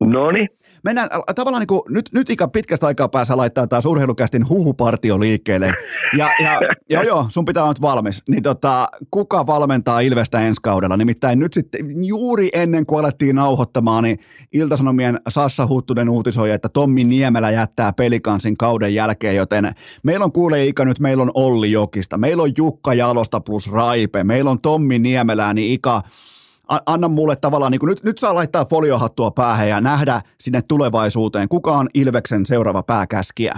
[0.00, 0.48] No niin
[0.84, 5.74] mennään tavallaan niin kuin, nyt, nyt ikä pitkästä aikaa päässä laittaa taas urheilukästin huhupartio liikkeelle.
[6.16, 8.22] Ja, ja joo, joo, sun pitää olla nyt valmis.
[8.28, 10.96] Niin tota, kuka valmentaa Ilvestä ensi kaudella?
[10.96, 14.18] Nimittäin nyt sitten juuri ennen kuin alettiin nauhoittamaan, niin
[14.52, 19.72] Iltasanomien Sassa Huttunen uutisoi, että Tommi Niemelä jättää pelikansin kauden jälkeen, joten
[20.02, 24.24] meillä on kuule Ika nyt, meillä on Olli Jokista, meillä on Jukka Jalosta plus Raipe,
[24.24, 26.02] meillä on Tommi Niemelää, niin Ika,
[26.86, 31.48] anna mulle tavallaan, niin kuin nyt, nyt saa laittaa foliohattua päähän ja nähdä sinne tulevaisuuteen.
[31.48, 33.54] Kuka on Ilveksen seuraava pääkäskiä?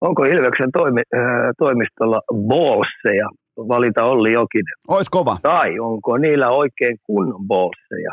[0.00, 1.20] Onko Ilveksen toimi, äh,
[1.58, 3.28] toimistolla bolseja
[3.68, 4.74] valita Olli Jokinen?
[4.88, 5.36] Ois kova.
[5.42, 8.12] Tai onko niillä oikein kunnon bolseja?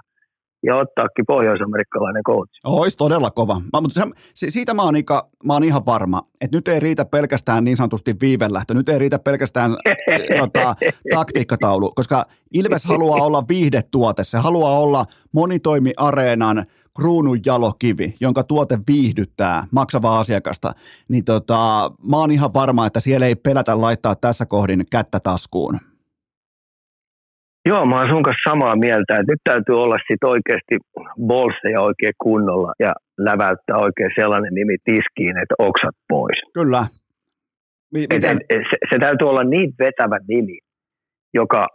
[0.65, 2.51] Ja ottaakin pohjois-amerikkalainen coach.
[2.63, 3.61] Olisi todella kova.
[3.73, 4.01] Mä, mutta
[4.33, 7.77] se, siitä mä oon, Ika, mä oon ihan varma, että nyt ei riitä pelkästään niin
[7.77, 9.71] sanotusti viivelähtö, nyt ei riitä pelkästään
[10.39, 10.75] tota,
[11.13, 19.67] taktiikkataulu, koska Ilves haluaa olla viihdetuote, se haluaa olla monitoimiareenan kruunun jalokivi, jonka tuote viihdyttää
[19.71, 20.73] maksavaa asiakasta,
[21.07, 25.79] niin tota, mä oon ihan varma, että siellä ei pelätä laittaa tässä kohdin kättä taskuun.
[27.65, 30.75] Joo, mä oon sun kanssa samaa mieltä, että nyt täytyy olla sit oikeasti
[31.27, 36.39] bolseja oikein kunnolla ja läväyttää oikein sellainen nimi tiskiin, että oksat pois.
[36.53, 36.83] Kyllä.
[38.09, 40.57] Et, et, se, se täytyy olla niin vetävä nimi,
[41.33, 41.67] joka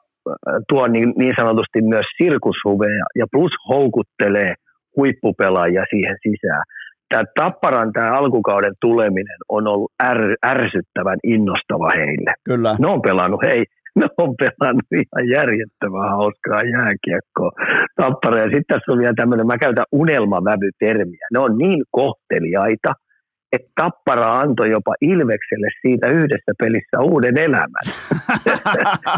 [0.68, 4.54] tuo niin, niin sanotusti myös sirkushuveja ja plus houkuttelee
[4.96, 6.62] huippupelaajia siihen sisään.
[7.08, 12.34] Tämä Tapparan tämä alkukauden tuleminen on ollut är, ärsyttävän innostava heille.
[12.44, 12.76] Kyllä.
[12.78, 13.64] Ne on pelannut, hei,
[13.96, 17.50] ne on pelannut ihan järjettömän hauskaa jääkiekkoa.
[17.96, 21.26] Tappara ja sitten tässä on vielä tämmöinen, mä käytän unelmavävytermiä.
[21.32, 22.92] Ne on niin kohteliaita–
[23.52, 27.86] että Tappara antoi jopa Ilvekselle siitä yhdessä pelissä uuden elämän.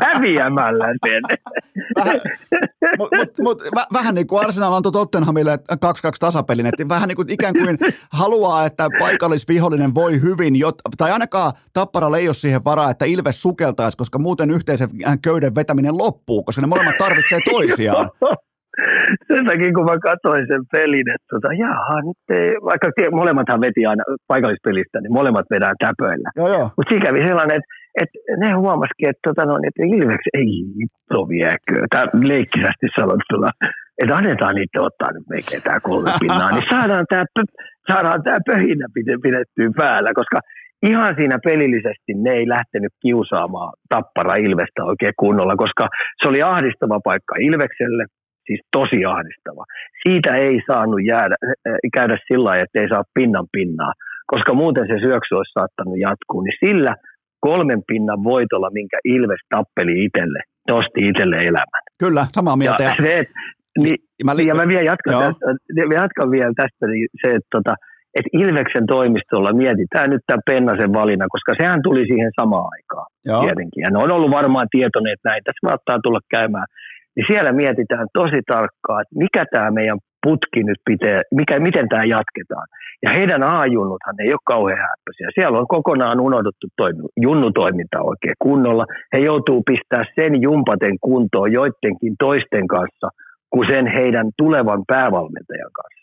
[0.03, 1.23] Häviämällä sen.
[1.97, 2.21] Vähän,
[2.99, 5.77] mut, mut, mut, vähän niin kuin Arsenal antoi Tottenhamille 2-2
[6.21, 7.79] tasapelin, että vähän niin kuin ikään kuin
[8.13, 13.43] haluaa, että paikallisvihollinen voi hyvin, jot, tai ainakaan Tappara ei ole siihen varaa, että Ilves
[13.43, 14.89] sukeltaisi, koska muuten yhteisen
[15.25, 18.11] köyden vetäminen loppuu, koska ne molemmat tarvitsee toisiaan
[19.33, 23.87] sen takia, kun mä katsoin sen pelin, että tota, jaha, nyt ei, vaikka molemmathan veti
[23.87, 26.31] aina paikallispelistä, niin molemmat vedään täpöillä.
[26.77, 27.71] Mutta siinä kävi sellainen, että,
[28.01, 31.75] että ne huomasikin, että, tota, no, että Ilveks ei hitto viekö.
[31.91, 33.49] Tämä leikkisästi sanottuna,
[33.99, 37.25] että annetaan niitä ottaa nyt meikä tämä kolme pinnaa, niin saadaan tämä,
[37.91, 38.87] saadaan tämä pöhinä
[39.23, 40.39] pidettyä päällä, koska
[40.83, 45.89] ihan siinä pelillisesti ne ei lähtenyt kiusaamaan Tappara Ilvestä oikein kunnolla, koska
[46.23, 48.05] se oli ahdistava paikka Ilvekselle,
[48.47, 49.65] siis tosi ahdistava.
[50.03, 53.93] Siitä ei saanut jäädä, äh, käydä sillä lailla, että ei saa pinnan pinnaa,
[54.27, 56.41] koska muuten se syöksy olisi saattanut jatkuu.
[56.41, 56.95] Niin sillä
[57.49, 61.83] kolmen pinnan voitolla, minkä Ilves tappeli itselle, nosti itselle elämän.
[62.05, 62.83] Kyllä, samaa mieltä.
[62.83, 63.35] Ja, se, että,
[63.79, 67.75] niin, mä, li- ja mä vielä jatkan, tästä, jatkan vielä tästä niin se, että tota,
[68.19, 73.41] että Ilveksen toimistolla mietitään nyt tämä Pennasen valinnan, koska sehän tuli siihen samaan aikaan Joo.
[73.41, 73.83] tietenkin.
[73.85, 76.67] Ja ne on ollut varmaan tietoinen, että näin tässä saattaa tulla käymään
[77.17, 82.05] niin siellä mietitään tosi tarkkaan, että mikä tämä meidän putki nyt pitää, mikä, miten tämä
[82.05, 82.67] jatketaan.
[83.03, 85.29] Ja heidän A-junnuthan ei ole kauhean häppöisiä.
[85.35, 88.85] Siellä on kokonaan unohdettu toimi, junnutoiminta oikein kunnolla.
[89.13, 93.09] He joutuu pistää sen jumpaten kuntoon joidenkin toisten kanssa,
[93.51, 96.03] kuin sen heidän tulevan päävalmentajan kanssa.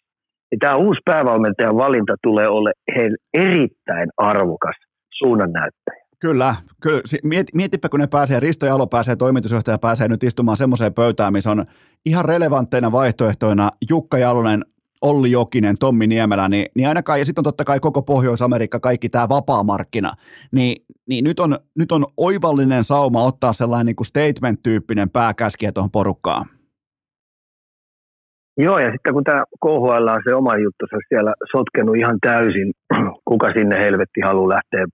[0.52, 4.76] Ja tämä uusi päävalmentajan valinta tulee olla heille erittäin arvokas
[5.20, 5.99] suunnannäyttäjä.
[6.22, 7.02] Kyllä, kyllä.
[7.24, 11.52] Miet, mietipä, kun ne pääsee, Risto Jalo pääsee, toimitusjohtaja pääsee nyt istumaan semmoiseen pöytään, missä
[11.52, 11.66] on
[12.06, 14.66] ihan relevantteina vaihtoehtoina Jukka Jalonen,
[15.02, 19.10] Olli Jokinen, Tommi Niemelä, niin, niin ainakaan, ja sitten on totta kai koko Pohjois-Amerikka, kaikki
[19.10, 20.14] tämä vapaamarkkina,
[20.52, 25.92] niin, niin nyt, on, nyt on oivallinen sauma ottaa sellainen niin kuin statement-tyyppinen pääkäskiä tuohon
[25.92, 26.46] porukkaan.
[28.58, 32.18] Joo, ja sitten kun tämä KHL on se oma juttu, se on siellä sotkenut ihan
[32.22, 32.72] täysin,
[33.30, 34.86] kuka sinne helvetti haluaa lähteä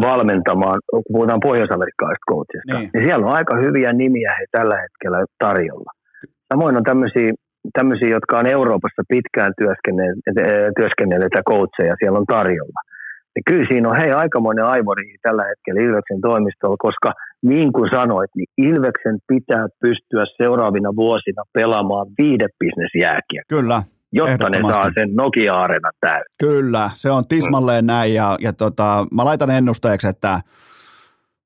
[0.00, 2.90] valmentamaan, kun puhutaan pohjois-amerikkalaisista coachista, niin.
[2.94, 5.90] niin siellä on aika hyviä nimiä he tällä hetkellä tarjolla.
[6.52, 7.30] Samoin on tämmöisiä,
[7.78, 9.52] tämmöisiä jotka on Euroopassa pitkään
[10.76, 12.80] työskennelleitä coacheja, siellä on tarjolla.
[13.36, 17.12] Ja kyllä siinä on hei aikamoinen aivori tällä hetkellä Ilveksen toimistolla, koska
[17.42, 23.42] niin kuin sanoit, niin Ilveksen pitää pystyä seuraavina vuosina pelaamaan viidebisnesjääkiä.
[23.48, 23.82] Kyllä,
[24.16, 26.24] jotta ne saa sen Nokia-arena täyteen.
[26.38, 27.86] Kyllä, se on tismalleen mm.
[27.86, 30.28] näin ja, ja tota, mä laitan ennusteeksi, että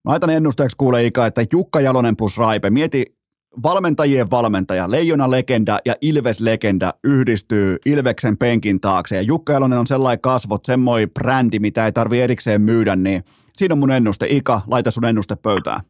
[0.04, 3.20] mä laitan ennusteeksi kuule Ika, että Jukka Jalonen plus Raipe, mieti
[3.62, 9.86] valmentajien valmentaja, Leijona legenda ja Ilves legenda yhdistyy Ilveksen penkin taakse ja Jukka Jalonen on
[9.86, 14.26] sellainen kasvot, semmoinen brändi, mitä ei tarvi erikseen myydä, niin siinä on mun ennuste.
[14.28, 15.80] Ika, laita sun ennuste pöytään.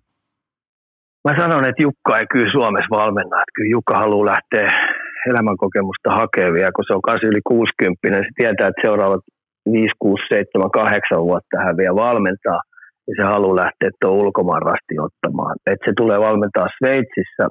[1.28, 4.89] Mä sanon, että Jukka ei kyllä Suomessa valmenna, että kyllä Jukka haluaa lähteä
[5.30, 9.24] elämänkokemusta hakevia, kun se on kanssa yli 60, se tietää, että seuraavat
[9.72, 12.60] 5, 6, 7, 8 vuotta hän vielä valmentaa,
[13.06, 15.54] ja se haluaa lähteä tuon ulkomaan rasti ottamaan.
[15.70, 17.44] Että se tulee valmentaa Sveitsissä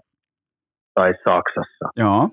[0.96, 1.86] tai Saksassa.
[2.04, 2.30] Joo.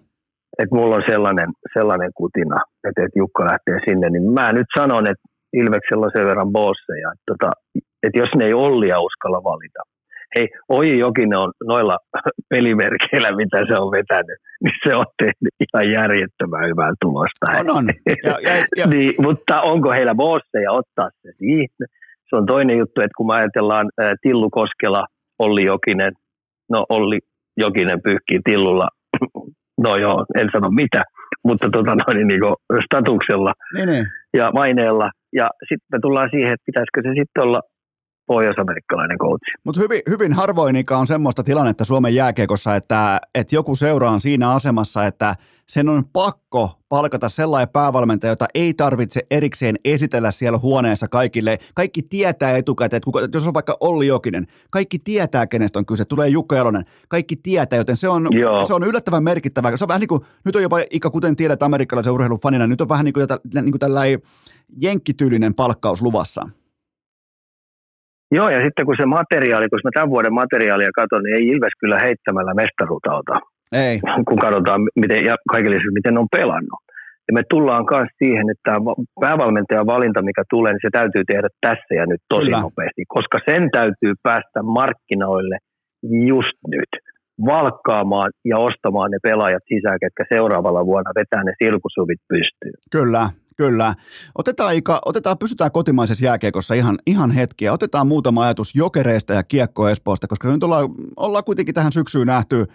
[0.60, 2.58] Et mulla on sellainen, sellainen kutina,
[2.88, 7.08] että, että Jukka lähtee sinne, niin mä nyt sanon, että Ilveksellä on sen verran bosseja,
[7.14, 7.50] että, tota,
[8.04, 9.80] että jos ne ei Ollia uskalla valita,
[10.34, 11.98] hei, Oji Jokinen on noilla
[12.50, 17.46] pelimerkeillä, mitä se on vetänyt, niin se on tehnyt ihan järjettömän hyvää tulosta.
[17.58, 17.86] On, on.
[18.24, 18.86] Ja, ja, ja.
[18.92, 21.68] niin, mutta onko heillä bosseja ottaa se siihen?
[22.30, 25.04] Se on toinen juttu, että kun me ajatellaan ä, Tillu Koskela,
[25.38, 26.12] Olli Jokinen,
[26.70, 27.18] no Olli
[27.56, 28.88] Jokinen pyyhkii Tillulla,
[29.84, 31.02] no joo, en sano mitä,
[31.44, 32.54] mutta tota noin niin kuin
[32.84, 34.06] statuksella niin, niin.
[34.36, 35.10] ja maineella.
[35.32, 37.60] Ja sitten me tullaan siihen, että pitäisikö se sitten olla
[38.26, 39.52] pohjois-amerikkalainen coachi.
[39.64, 44.50] Mutta hyvin, hyvin harvoin on semmoista tilannetta Suomen jääkiekossa, että, että joku seura on siinä
[44.50, 51.08] asemassa, että sen on pakko palkata sellainen päävalmentaja, jota ei tarvitse erikseen esitellä siellä huoneessa
[51.08, 51.58] kaikille.
[51.74, 56.04] Kaikki tietää etukäteen, että kuka, jos on vaikka Olli Jokinen, kaikki tietää, kenestä on kyse.
[56.04, 58.28] Tulee Jukka Jalonen, kaikki tietää, joten se on,
[58.66, 59.76] se on yllättävän merkittävää.
[59.76, 62.80] Se on vähän niin kuin, nyt on jopa, Ika, kuten tiedät amerikkalaisen urheilun fanina, nyt
[62.80, 64.22] on vähän niin kuin, niin kuin tällainen
[64.82, 66.48] jenkkityylinen palkkaus luvassa.
[68.32, 71.74] Joo, ja sitten kun se materiaali, kun mä tämän vuoden materiaalia katson, niin ei Ilves
[71.80, 73.40] kyllä heittämällä mestaruutta ota.
[73.72, 74.00] Ei.
[74.28, 76.80] Kun katsotaan, miten, ja kaikille miten ne on pelannut.
[77.28, 78.80] Ja me tullaan myös siihen, että tämä
[79.20, 82.60] päävalmentajan valinta, mikä tulee, niin se täytyy tehdä tässä ja nyt tosi Kyllä.
[82.60, 85.58] nopeasti, koska sen täytyy päästä markkinoille
[86.32, 86.92] just nyt
[87.46, 92.78] valkkaamaan ja ostamaan ne pelaajat sisään, ketkä seuraavalla vuonna vetää ne sirkusuvit pystyyn.
[92.92, 93.94] Kyllä, Kyllä.
[94.34, 97.72] Otetaan, Ika, otetaan, pysytään kotimaisessa jääkiekossa ihan, ihan hetkiä.
[97.72, 102.66] Otetaan muutama ajatus jokereista ja kiekko Espoosta, koska nyt ollaan, ollaan kuitenkin tähän syksyyn nähty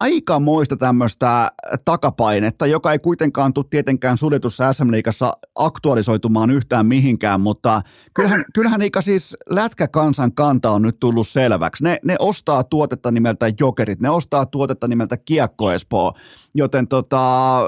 [0.00, 1.50] aika muista tämmöistä
[1.84, 7.82] takapainetta, joka ei kuitenkaan tule tietenkään suljetussa SM-liigassa aktualisoitumaan yhtään mihinkään, mutta
[8.14, 11.84] kyllähän, kyllähän Ika siis lätkäkansan kanta on nyt tullut selväksi.
[11.84, 16.12] Ne, ne ostaa tuotetta nimeltä Jokerit, ne ostaa tuotetta nimeltä Kiekko Espoo,
[16.54, 17.60] joten tota,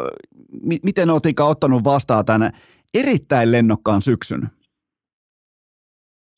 [0.62, 2.50] mi- miten olet Ika ottanut vastaan tämän
[2.94, 4.40] erittäin lennokkaan syksyn?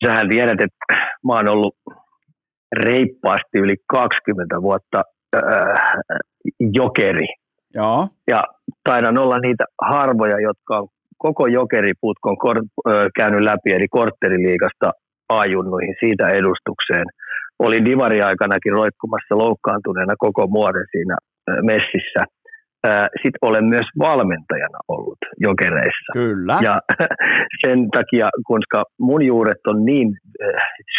[0.07, 1.77] Sähän tiedät, että mä oon ollut
[2.77, 5.03] reippaasti yli 20 vuotta
[5.37, 5.83] äh,
[6.75, 7.27] jokeri.
[7.75, 8.09] Joo.
[8.29, 8.45] Ja
[8.89, 14.93] taidan olla niitä harvoja, jotka on koko jokeriputkon kor- äh, käynyt läpi, eli kortteriliigasta
[15.29, 17.07] ajunnuihin siitä edustukseen.
[17.59, 21.17] Olin divari-aikanakin roikkumassa loukkaantuneena koko muoden siinä
[21.63, 22.25] messissä.
[23.23, 26.13] Sitten olen myös valmentajana ollut jokereissa.
[26.13, 26.59] Kyllä.
[26.63, 26.81] Ja
[27.67, 30.09] sen takia, koska mun juuret on niin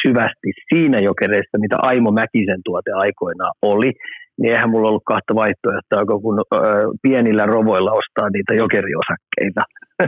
[0.02, 3.92] syvästi siinä jokereissa, mitä Aimo Mäkisen tuote aikoinaan oli,
[4.40, 6.58] niin eihän mulla ollut kahta vaihtoehtoa, kun ö,
[7.02, 9.62] pienillä rovoilla ostaa niitä jokeriosakkeita,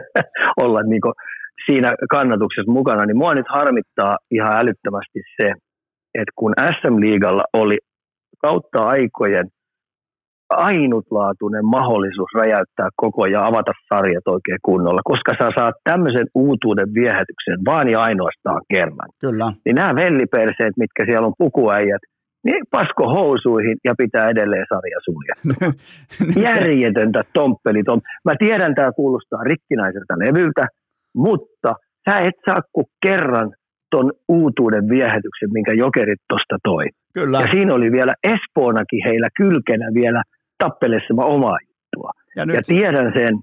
[0.63, 1.01] olla niin
[1.65, 5.47] siinä kannatuksessa mukana, niin mua nyt harmittaa ihan älyttömästi se,
[6.13, 7.77] että kun SM-liigalla oli
[8.41, 9.47] kautta aikojen
[10.49, 17.59] ainutlaatuinen mahdollisuus räjäyttää koko ja avata sarjat oikein kunnolla, koska sä saat tämmöisen uutuuden viehätyksen
[17.65, 19.09] vaan ja ainoastaan kerran.
[19.21, 19.53] Kyllä.
[19.65, 22.01] Niin nämä velliperseet, mitkä siellä on pukuäijät,
[22.45, 25.67] niin pasko housuihin ja pitää edelleen sarja suljettua.
[26.49, 27.83] Järjetöntä tomppeli.
[27.83, 28.01] Tom.
[28.25, 30.67] Mä tiedän, tämä kuulostaa rikkinäiseltä levyltä,
[31.15, 31.75] mutta
[32.09, 33.51] sä et saa kuin kerran
[33.91, 36.85] ton uutuuden viehätyksen, minkä jokerit tosta toi.
[37.13, 37.39] Kyllä.
[37.41, 40.23] Ja siinä oli vielä Espoonakin heillä kylkenä vielä
[40.57, 42.11] tappelessa omaa juttua.
[42.35, 43.33] Ja, ja tiedän, sen,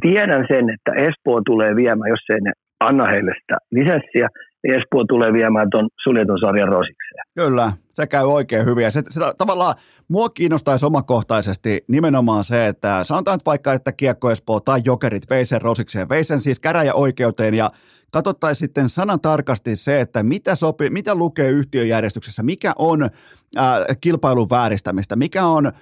[0.00, 4.28] tiedän sen, että Espoo tulee viemään, jos ei ne anna heille sitä lisenssiä,
[4.64, 7.24] Espoo tulee viemään tuon suljetun sarjan rosikseen.
[7.34, 8.84] Kyllä, se käy oikein hyvin.
[8.84, 9.74] Ja se, se, tavallaan
[10.08, 15.44] mua kiinnostaisi omakohtaisesti nimenomaan se, että sanotaan nyt vaikka, että Kiekko Espoo tai Jokerit vei
[15.44, 17.70] sen rosikseen, vei sen siis käräjäoikeuteen ja
[18.10, 24.50] katsottaisiin sitten sanan tarkasti se, että mitä, sopi, mitä lukee yhtiöjärjestyksessä, mikä on äh, kilpailun
[24.50, 25.72] vääristämistä, mikä on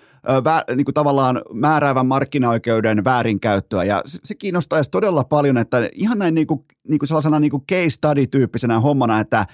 [0.44, 3.84] vä, niin kuin tavallaan määräävän markkinaoikeuden väärinkäyttöä.
[3.84, 7.50] Ja se, se kiinnostaisi todella paljon, että ihan näin niin kuin, niin kuin sellaisena niin
[7.50, 9.46] kuin case study-tyyppisenä hommana, että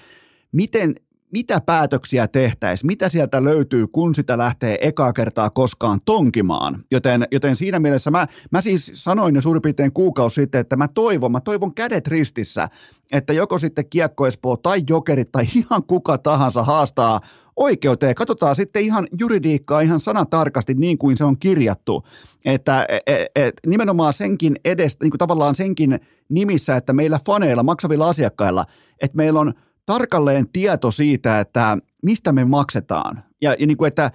[0.51, 0.95] miten,
[1.31, 6.83] mitä päätöksiä tehtäisiin, mitä sieltä löytyy, kun sitä lähtee ekaa kertaa koskaan tonkimaan.
[6.91, 10.87] Joten, joten siinä mielessä mä, mä siis sanoin jo suurin piirtein kuukausi sitten, että mä
[10.87, 12.69] toivon, mä toivon kädet ristissä,
[13.11, 17.21] että joko sitten Kiekko Espoo tai Jokerit tai ihan kuka tahansa haastaa
[17.55, 18.15] oikeuteen.
[18.15, 22.03] Katsotaan sitten ihan juridiikkaa ihan sanatarkasti niin kuin se on kirjattu.
[22.45, 25.99] Että et, et, e, nimenomaan senkin edestä, niin kuin tavallaan senkin
[26.29, 28.65] nimissä, että meillä faneilla, maksavilla asiakkailla,
[29.01, 29.53] että meillä on–
[29.85, 34.11] tarkalleen tieto siitä, että mistä me maksetaan ja, ja niin kuin, että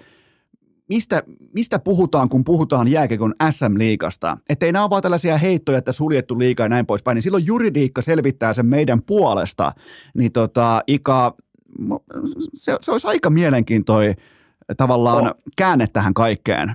[0.88, 1.22] mistä,
[1.54, 4.36] mistä puhutaan, kun puhutaan jääkekon SM-liigasta.
[4.48, 7.46] Että ei nämä ole vaan tällaisia heittoja, että suljettu liiga ja näin poispäin, niin silloin
[7.46, 9.72] juridiikka selvittää sen meidän puolesta.
[10.14, 11.34] Niin tota, Ika,
[12.54, 14.14] se, se olisi aika mielenkiintoinen
[14.76, 15.34] tavallaan no.
[15.56, 16.68] käänne tähän kaikkeen.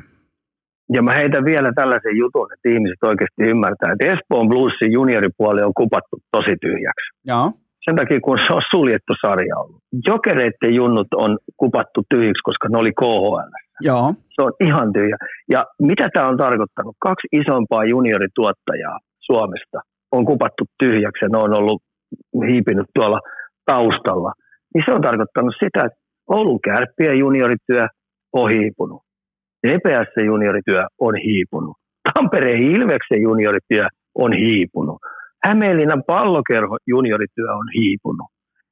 [0.94, 5.74] Ja mä heitän vielä tällaisen jutun, että ihmiset oikeasti ymmärtää, että Espoon Bluesin junioripuoli on
[5.74, 7.08] kupattu tosi tyhjäksi.
[7.26, 7.52] Joo
[7.86, 9.82] sen takia, kun se on suljettu sarja ollut.
[10.08, 13.52] Jokereiden junnut on kupattu tyhjiksi, koska ne oli KHL.
[13.82, 14.14] Joo.
[14.36, 15.18] Se on ihan tyhjä.
[15.50, 16.96] Ja mitä tämä on tarkoittanut?
[17.00, 19.80] Kaksi isompaa juniorituottajaa Suomesta
[20.12, 21.82] on kupattu tyhjäksi ja ne on ollut
[22.48, 23.20] hiipinyt tuolla
[23.66, 24.32] taustalla.
[24.74, 26.00] Niin se on tarkoittanut sitä, että
[26.30, 27.88] Oulun kärppien juniorityö
[28.34, 29.02] on hiipunut.
[29.64, 31.78] EPS juniorityö on hiipunut.
[32.14, 34.98] Tampereen Ilveksen juniorityö on hiipunut.
[35.44, 38.28] Hämeenlinnan pallokerho juniorityö on hiipunut.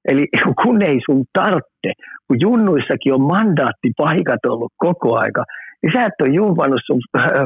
[0.06, 0.28] Eli
[0.64, 1.92] kun ei sun tarvitse,
[2.28, 5.44] kun junnuissakin on mandaattipaikat ollut koko aika,
[5.84, 7.46] niin sä et ole jumpannut sun äh, äh,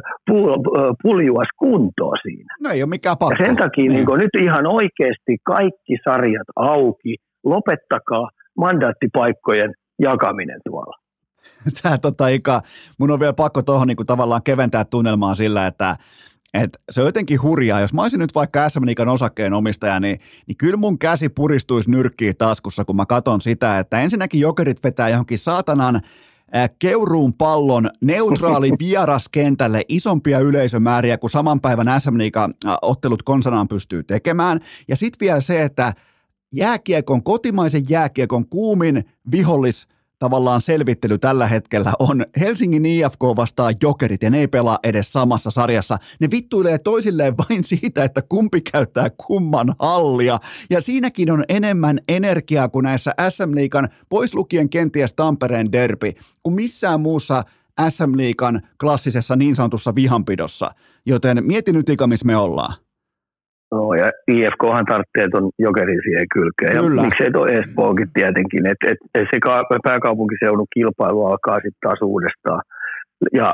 [1.04, 2.56] puljuas kuntoa siinä.
[2.62, 3.36] No ei ole mikään pakko.
[3.40, 4.06] Ja sen takia niin.
[4.06, 8.28] Niin nyt ihan oikeasti kaikki sarjat auki, lopettakaa
[8.58, 10.98] mandaattipaikkojen jakaminen tuolla.
[11.82, 12.62] Tämä tota, Ika,
[12.98, 15.98] mun on vielä pakko tuohon niin tavallaan keventää tunnelmaa sillä, että
[16.54, 17.80] et se on jotenkin hurjaa.
[17.80, 21.92] Jos mä olisin nyt vaikka SM Liikan osakkeen omistaja, niin, niin kyllä mun käsi puristuisi
[21.92, 26.02] nyrkkiin taskussa, kun mä katson sitä, että ensinnäkin jokerit vetää johonkin saatanan
[26.80, 32.16] keuruun pallon neutraali vieraskentälle isompia yleisömääriä kuin saman päivän SM
[32.82, 34.60] ottelut konsanaan pystyy tekemään.
[34.88, 35.94] Ja sitten vielä se, että
[36.56, 39.88] jääkiekon, kotimaisen jääkiekon kuumin vihollis
[40.20, 45.52] tavallaan selvittely tällä hetkellä on Helsingin IFK vastaa jokerit ja ne ei pelaa edes samassa
[45.52, 45.98] sarjassa.
[46.20, 50.40] Ne vittuilee toisilleen vain siitä, että kumpi käyttää kumman hallia.
[50.70, 56.12] Ja siinäkin on enemmän energiaa kuin näissä SM Liikan, pois lukien kenties Tampereen derby,
[56.44, 57.44] kuin missään muussa
[57.90, 60.72] SM Liikan klassisessa niin sanotussa vihanpidossa.
[61.06, 62.85] Joten mieti nyt, missä me ollaan.
[63.72, 66.84] No, ja IFKhan tarvitsee tuon jokerin siihen kylkeen.
[66.84, 67.02] Kyllä.
[67.02, 68.66] Ja miksei tuo Espookin tietenkin.
[68.66, 69.40] Et, et, et se
[69.84, 72.62] pääkaupunkiseudun kilpailu alkaa sitten taas uudestaan.
[73.34, 73.54] Ja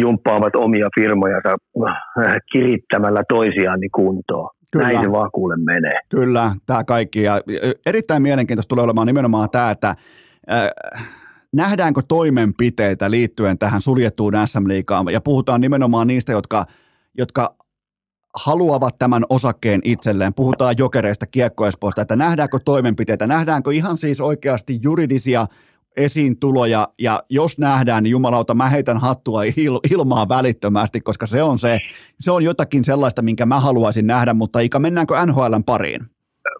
[0.00, 1.56] jumppaavat omia firmojansa
[1.86, 4.50] äh, kirittämällä toisiaan niin kuntoon.
[4.72, 4.86] Kyllä.
[4.86, 5.98] Näin se vaan kuule menee.
[6.08, 7.22] Kyllä, tämä kaikki.
[7.22, 7.40] Ja
[7.86, 9.94] erittäin mielenkiintoista tulee olemaan nimenomaan tämä, että
[10.52, 10.68] äh,
[11.52, 15.06] nähdäänkö toimenpiteitä liittyen tähän suljettuun SM-liigaan.
[15.12, 16.64] Ja puhutaan nimenomaan niistä, jotka
[17.18, 17.54] jotka
[18.34, 20.34] haluavat tämän osakkeen itselleen.
[20.34, 25.46] Puhutaan jokereista, kiekkoespoista, että nähdäänkö toimenpiteitä, nähdäänkö ihan siis oikeasti juridisia
[25.96, 31.58] esiintuloja, ja jos nähdään, niin jumalauta, mä heitän hattua il- ilmaa välittömästi, koska se on,
[31.58, 31.78] se,
[32.20, 36.00] se on jotakin sellaista, minkä mä haluaisin nähdä, mutta Ika, mennäänkö NHLn pariin?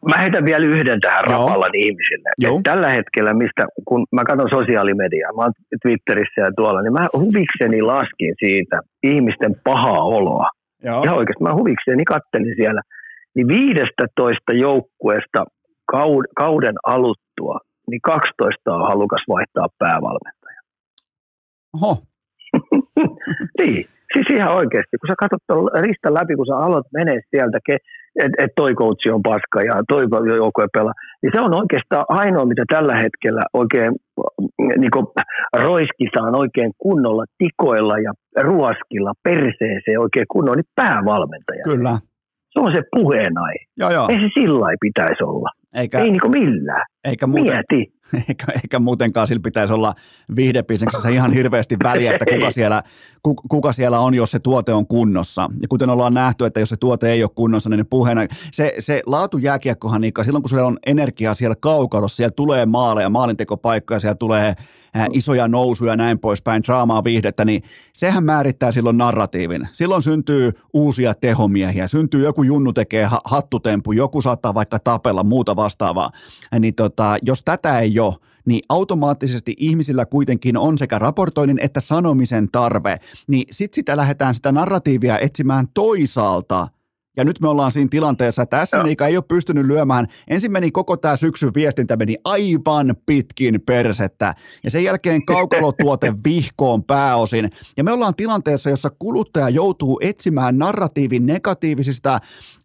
[0.09, 2.29] Mä heitän vielä yhden tähän rapallan ihmisille.
[2.39, 2.61] Joo.
[2.65, 5.53] tällä hetkellä, mistä, kun mä katson sosiaalimediaa, mä oon
[5.83, 10.49] Twitterissä ja tuolla, niin mä huvikseni laskin siitä ihmisten pahaa oloa
[10.85, 11.03] Joo.
[11.05, 12.83] Ihan oikeasti, mä huvikseni kattelin siellä.
[13.35, 15.45] Niin 15 joukkueesta
[16.37, 17.59] kauden aluttua,
[17.91, 20.61] niin 12 on halukas vaihtaa päävalmentaja.
[21.75, 22.03] Oho.
[23.59, 25.43] niin, siis ihan oikeasti, kun sä katsot
[25.87, 30.05] rista läpi, kun sä aloit menee sieltä, että et toi coachi on paska ja toi
[30.37, 30.93] joukkue pelaa,
[31.23, 33.93] niin se on oikeastaan ainoa, mitä tällä hetkellä oikein
[34.79, 34.91] niin
[35.57, 38.13] roiskitaan oikein kunnolla tikoilla ja
[38.43, 41.65] ruoskilla perseeseen oikein kunnolla, niin päävalmentaja.
[41.65, 41.99] Kyllä.
[42.53, 43.65] Se on se puheenaihe.
[43.77, 44.07] Joo, joo.
[44.09, 45.51] Ei se sillä pitäisi olla.
[45.75, 46.85] Eikä, ei niin millään.
[47.05, 47.95] Eikä muuten, Mieti.
[48.29, 49.95] Eikä, eikä muutenkaan sillä pitäisi olla
[50.37, 52.83] viihdebisneksessä ihan hirveästi väliä, että kuka siellä,
[53.49, 55.51] kuka siellä on, jos se tuote on kunnossa.
[55.63, 59.03] Ja kuten ollaan nähty, että jos se tuote ei ole kunnossa, niin puheena, se, se
[59.07, 64.15] laatu jääkiekkohan, niin silloin kun siellä on energiaa siellä kaukalossa, siellä tulee maaleja, maalintekopaikkoja, siellä
[64.15, 64.55] tulee
[65.13, 69.69] isoja nousuja ja näin poispäin, draamaa, viihdettä, niin sehän määrittää silloin narratiivin.
[69.73, 76.11] Silloin syntyy uusia tehomiehiä, syntyy joku junnu tekee hattutempu, joku saattaa vaikka tapella, muuta vastaavaa.
[76.59, 78.15] Niin tota, jos tätä ei ole,
[78.47, 82.97] niin automaattisesti ihmisillä kuitenkin on sekä raportoinnin että sanomisen tarve,
[83.27, 86.67] niin sitten sitä lähdetään sitä narratiivia etsimään toisaalta–
[87.17, 90.07] ja nyt me ollaan siinä tilanteessa, että SM Liiga ei ole pystynyt lyömään.
[90.29, 94.35] Ensin meni koko tämä syksyn viestintä meni aivan pitkin persettä.
[94.65, 97.51] Ja sen jälkeen kaukalotuote vihkoon pääosin.
[97.77, 102.21] Ja me ollaan tilanteessa, jossa kuluttaja joutuu etsimään narratiivin negatiivisista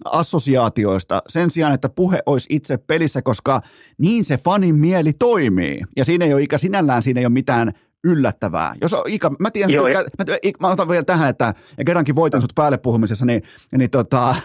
[0.06, 3.62] assosiaatioista sen sijaan, että puhe olisi itse pelissä, koska
[3.98, 5.82] niin se fanin mieli toimii.
[5.96, 7.74] Ja siinä ei ole ikä sinällään, siinä ei ole mitään
[8.04, 8.74] yllättävää.
[8.82, 12.42] Jos Ika, mä tiedän, Joo, tykkää, mä, mä, otan vielä tähän, että ja kerrankin voitan
[12.42, 13.44] sut päälle puhumisessa, niin,
[13.78, 14.36] niin tota,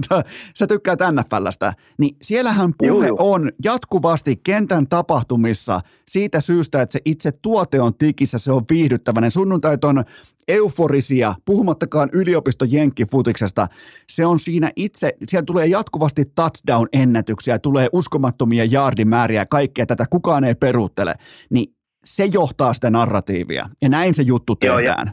[0.58, 7.00] sä tykkää NFLstä, niin siellähän puhe Joo, on jatkuvasti kentän tapahtumissa siitä syystä, että se
[7.04, 9.30] itse tuote on tikissä, se on viihdyttäväinen.
[9.30, 10.04] Sunnuntait on
[10.48, 13.66] euforisia, puhumattakaan yliopiston jenkkifutiksesta.
[14.08, 20.54] Se on siinä itse, siellä tulee jatkuvasti touchdown-ennätyksiä, tulee uskomattomia jaardimääriä, kaikkea tätä kukaan ei
[20.54, 21.14] peruuttele.
[21.50, 21.74] Niin
[22.04, 23.64] se johtaa sitä narratiivia.
[23.82, 25.06] Ja näin se juttu tehdään.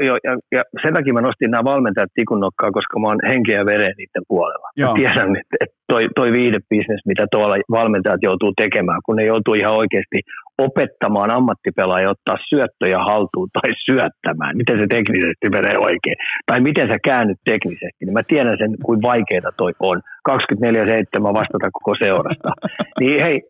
[0.00, 3.06] Joo, ja, joo, ja, ja sen takia mä nostin nämä valmentajat tikun nokkaa, koska mä
[3.06, 4.68] oon henkeä ja veren niiden puolella.
[4.76, 4.90] Joo.
[4.90, 9.54] Mä tiedän, että, että toi, toi viidebisnes, mitä tuolla valmentajat joutuu tekemään, kun ne joutuu
[9.54, 10.18] ihan oikeasti
[10.58, 16.16] opettamaan ammattipelaajia ottaa syöttöjä haltuun tai syöttämään, miten se teknisesti menee oikein,
[16.46, 20.00] tai miten sä käännyt teknisesti, niin mä tiedän sen, kuin vaikeita toi on.
[20.30, 20.34] 24-7
[21.22, 22.48] vastata koko seurasta.
[23.00, 23.40] niin hei,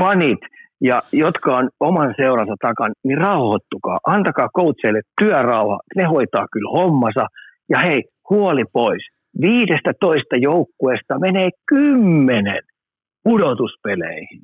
[0.00, 0.38] fanit,
[0.80, 3.98] ja jotka on oman seuransa takan, niin rauhoittukaa.
[4.06, 7.26] Antakaa coacheille työrauha, ne hoitaa kyllä hommansa.
[7.68, 9.02] Ja hei, huoli pois.
[9.40, 12.62] Viidestä toista joukkueesta menee kymmenen
[13.24, 14.42] pudotuspeleihin.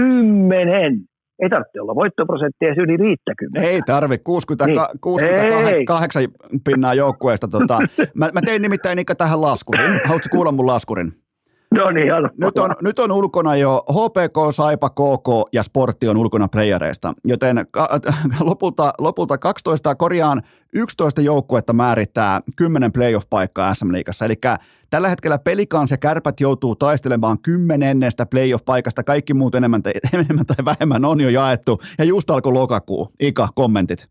[0.00, 0.98] Kymmenen.
[1.42, 3.60] Ei tarvitse olla voittoprosenttia edes yli 50.
[3.60, 4.80] Ei tarvi, 60, Niin.
[5.00, 6.22] 68
[6.64, 7.48] pinnaa joukkueesta.
[7.48, 7.78] Tota,
[8.14, 10.00] mä, mä tein nimittäin Ika tähän laskurin.
[10.04, 11.21] Haluatko kuulla mun laskurin?
[11.78, 16.16] No niin, anna Nyt on, nyt on ulkona jo HPK, Saipa, KK ja Sportti on
[16.16, 17.88] ulkona playereista, joten ka-
[18.40, 20.42] lopulta, lopulta 12, korjaan
[20.74, 24.24] 11 joukkuetta määrittää 10 playoff-paikkaa SM-liigassa.
[24.24, 24.34] Eli
[24.90, 29.04] tällä hetkellä Pelikans ja Kärpät joutuu taistelemaan kymmenennestä playoff-paikasta.
[29.04, 31.80] Kaikki muut enemmän, tai, enemmän tai vähemmän on jo jaettu.
[31.98, 33.08] Ja just alkoi lokakuu.
[33.20, 34.06] Ika, kommentit.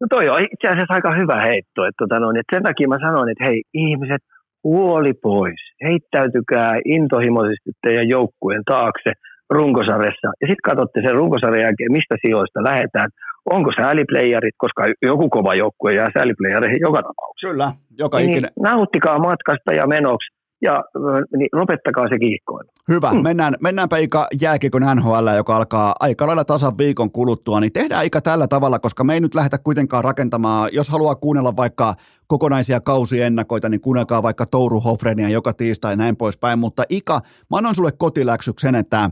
[0.00, 1.84] No toi on itse asiassa aika hyvä heitto.
[1.86, 4.22] Että, tota noin, että sen takia mä sanoin, että hei ihmiset,
[4.64, 5.60] huoli pois.
[5.84, 9.12] Heittäytykää intohimoisesti teidän joukkueen taakse
[9.50, 10.28] runkosarjassa.
[10.40, 13.08] Ja sitten katsotte sen runkosarjan jälkeen, mistä sijoista lähdetään.
[13.50, 17.50] Onko sääliplayerit, koska joku kova joukkue jää sääliplayereihin joka tapauksessa.
[17.50, 18.50] Kyllä, joka Niin, ikinen.
[18.62, 21.00] nauttikaa matkasta ja menoksi ja ö,
[21.36, 22.68] niin lopettakaa se kiihkoilu.
[22.88, 23.22] Hyvä, Mm.
[23.22, 28.20] mennään, mennäänpä Ika jääkiekon NHL, joka alkaa aika lailla tasan viikon kuluttua, niin tehdään Ika
[28.20, 31.94] tällä tavalla, koska me ei nyt lähdetä kuitenkaan rakentamaan, jos haluaa kuunnella vaikka
[32.28, 37.56] kokonaisia kausiennakoita, niin kuunnelkaa vaikka Touru Hofrenia joka tiistai ja näin poispäin, mutta Ika, mä
[37.56, 39.10] annan sulle kotiläksyksi sen, että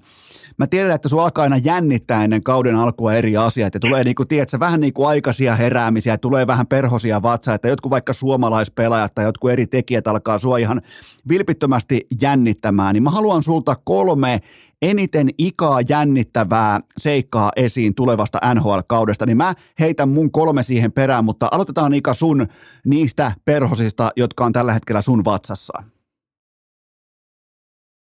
[0.57, 4.25] mä tiedän, että sun alkaa aina jännittää ennen kauden alkua eri asiat, ja tulee niinku,
[4.25, 9.25] tiedätkö, vähän niin kuin aikaisia heräämisiä, tulee vähän perhosia vatsaa, että jotkut vaikka suomalaispelaajat tai
[9.25, 10.83] jotkut eri tekijät alkaa sua ihan
[11.29, 14.41] vilpittömästi jännittämään, niin mä haluan sulta kolme
[14.83, 21.49] eniten ikaa jännittävää seikkaa esiin tulevasta NHL-kaudesta, niin mä heitän mun kolme siihen perään, mutta
[21.53, 22.47] aloitetaan Ika sun
[22.85, 25.83] niistä perhosista, jotka on tällä hetkellä sun vatsassa.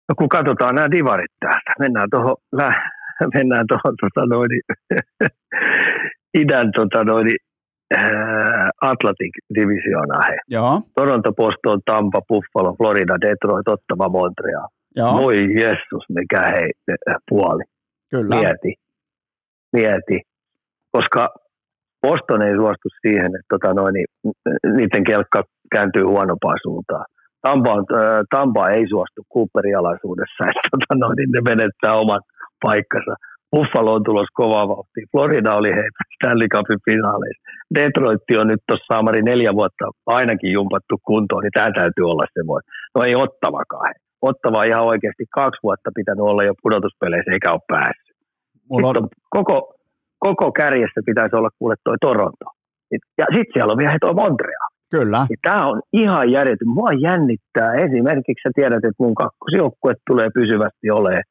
[0.08, 2.36] No kun katsotaan nämä divarit täältä, mennään tuohon
[3.34, 4.50] mennään tuohon tota noin,
[6.40, 7.28] idän tota noin,
[8.82, 10.24] Atlantic divisioonaan.
[10.28, 10.36] He.
[10.48, 14.68] Joo, Toronto, Boston, Tampa, Buffalo, Florida, Detroit, Ottava, Montreal.
[14.96, 17.64] Joo, Voi Jessus, mikä hei äh, puoli.
[18.10, 18.36] kyllä.
[18.36, 18.74] Mieti.
[19.72, 20.20] Mieti.
[20.92, 21.28] Koska
[22.02, 23.94] Boston ei suostu siihen, että tota noin,
[24.76, 25.42] niiden kelkka
[25.72, 27.04] kääntyy huonompaan suuntaan.
[27.42, 32.20] Tampa, on, äh, Tampa ei suostu Cooperin alaisuudessa, että tota noin, niin ne menettää oman
[32.62, 33.14] paikkansa.
[33.52, 35.06] Buffalo on tulossa kovaa vauhtia.
[35.12, 37.42] Florida oli heitä Stanley Cupin finaaleissa.
[37.74, 42.46] Detroit on nyt tuossa saamari neljä vuotta ainakin jumpattu kuntoon, niin tämä täytyy olla se
[42.46, 42.66] vuosi.
[42.94, 43.94] No ei ottavakaan.
[44.22, 48.16] Ottava ihan oikeasti kaksi vuotta pitänyt olla jo pudotuspeleissä eikä ole päässyt.
[48.70, 49.74] Mulla on, on koko,
[50.18, 52.46] koko kärjessä pitäisi olla kuule toi Toronto.
[53.18, 54.70] Ja sitten siellä on vielä toi Montreal.
[54.90, 56.68] kyllä, Tämä on ihan järjetön.
[56.68, 61.22] Mua jännittää esimerkiksi, sä tiedät, että mun kakkosjoukkue tulee pysyvästi olemaan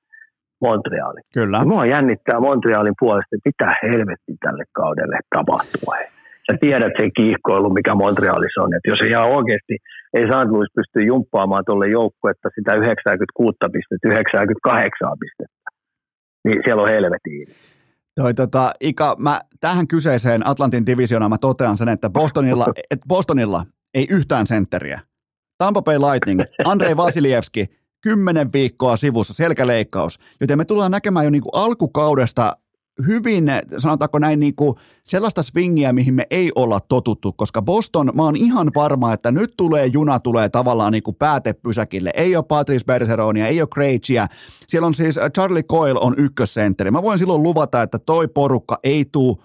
[0.62, 1.22] Montreali.
[1.34, 1.58] kyllä.
[1.58, 5.94] Ja mua jännittää Montrealin puolesta, että mitä helvetti tälle kaudelle tapahtuu.
[6.48, 8.76] Sä tiedät sen kiihkoilu, mikä Montrealissa on.
[8.76, 9.76] Että jos ei ihan oikeasti,
[10.16, 10.52] ei St.
[10.52, 15.70] Louis pysty jumppaamaan tuolle joukkuetta sitä 96 pistettä, 98 pistettä,
[16.46, 17.48] niin siellä on helvetin.
[18.16, 23.64] Toi, tota, Ika, mä tähän kyseiseen Atlantin divisioonaan mä totean sen, että Bostonilla, et Bostonilla
[23.94, 25.00] ei yhtään sentteriä.
[25.58, 27.66] Tampa Bay Lightning, Andrei Vasilievski,
[28.02, 30.20] kymmenen viikkoa sivussa, selkäleikkaus.
[30.42, 32.58] Joten me tullaan näkemään jo niin kuin alkukaudesta
[33.08, 33.46] hyvin,
[33.78, 38.36] sanotaanko näin, niin kuin sellaista swingiä, mihin me ei olla totuttu, koska Boston, mä oon
[38.36, 42.12] ihan varma, että nyt tulee, juna tulee tavallaan niin kuin päätepysäkille.
[42.14, 44.28] Ei ole Patrice Bergeronia, ei ole Krejciä.
[44.68, 46.92] Siellä on siis äh, Charlie Coyle on ykkössentteri.
[46.92, 49.38] Mä voin silloin luvata, että toi porukka ei tule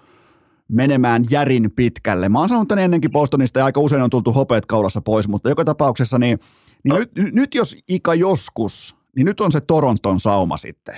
[0.69, 2.29] menemään järin pitkälle.
[2.29, 5.49] Mä oon sanonut tän ennenkin Bostonista ja aika usein on tultu hopeet kaulassa pois, mutta
[5.49, 6.39] joka tapauksessa niin,
[6.85, 10.95] niin nyt, nyt jos Ika joskus, niin nyt on se Toronton sauma sitten.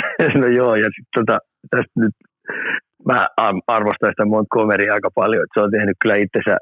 [0.40, 1.36] No joo, ja sitten tota,
[1.70, 2.16] tästä nyt
[3.08, 6.56] mä ar- arvostan sitä Montgomerya aika paljon, että se on tehnyt kyllä itsensä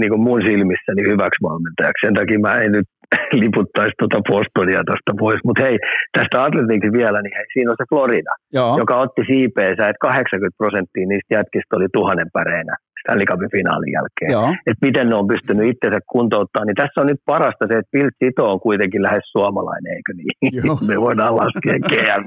[0.00, 2.02] niin kuin mun silmissäni hyväksi valmentajaksi.
[2.06, 2.88] Sen takia mä en nyt
[3.42, 5.40] liputtaisi tuota Bostonia tästä pois.
[5.44, 5.76] Mutta hei,
[6.16, 10.56] tästä Atlantikin vielä, niin hei, siinä on se Florida, Joo, joka otti siipeensä, että 80
[10.62, 14.30] prosenttia niistä jätkistä oli tuhannen päreinä Stanley Cupin finaalin jälkeen.
[14.36, 17.92] joo, Että miten ne on pystynyt itsensä kuntouttaa, niin tässä on nyt parasta se, että
[17.92, 20.34] Bill Sito on kuitenkin lähes suomalainen, eikö niin?
[20.58, 20.78] Joo.
[20.88, 22.24] Me voidaan laskea GM.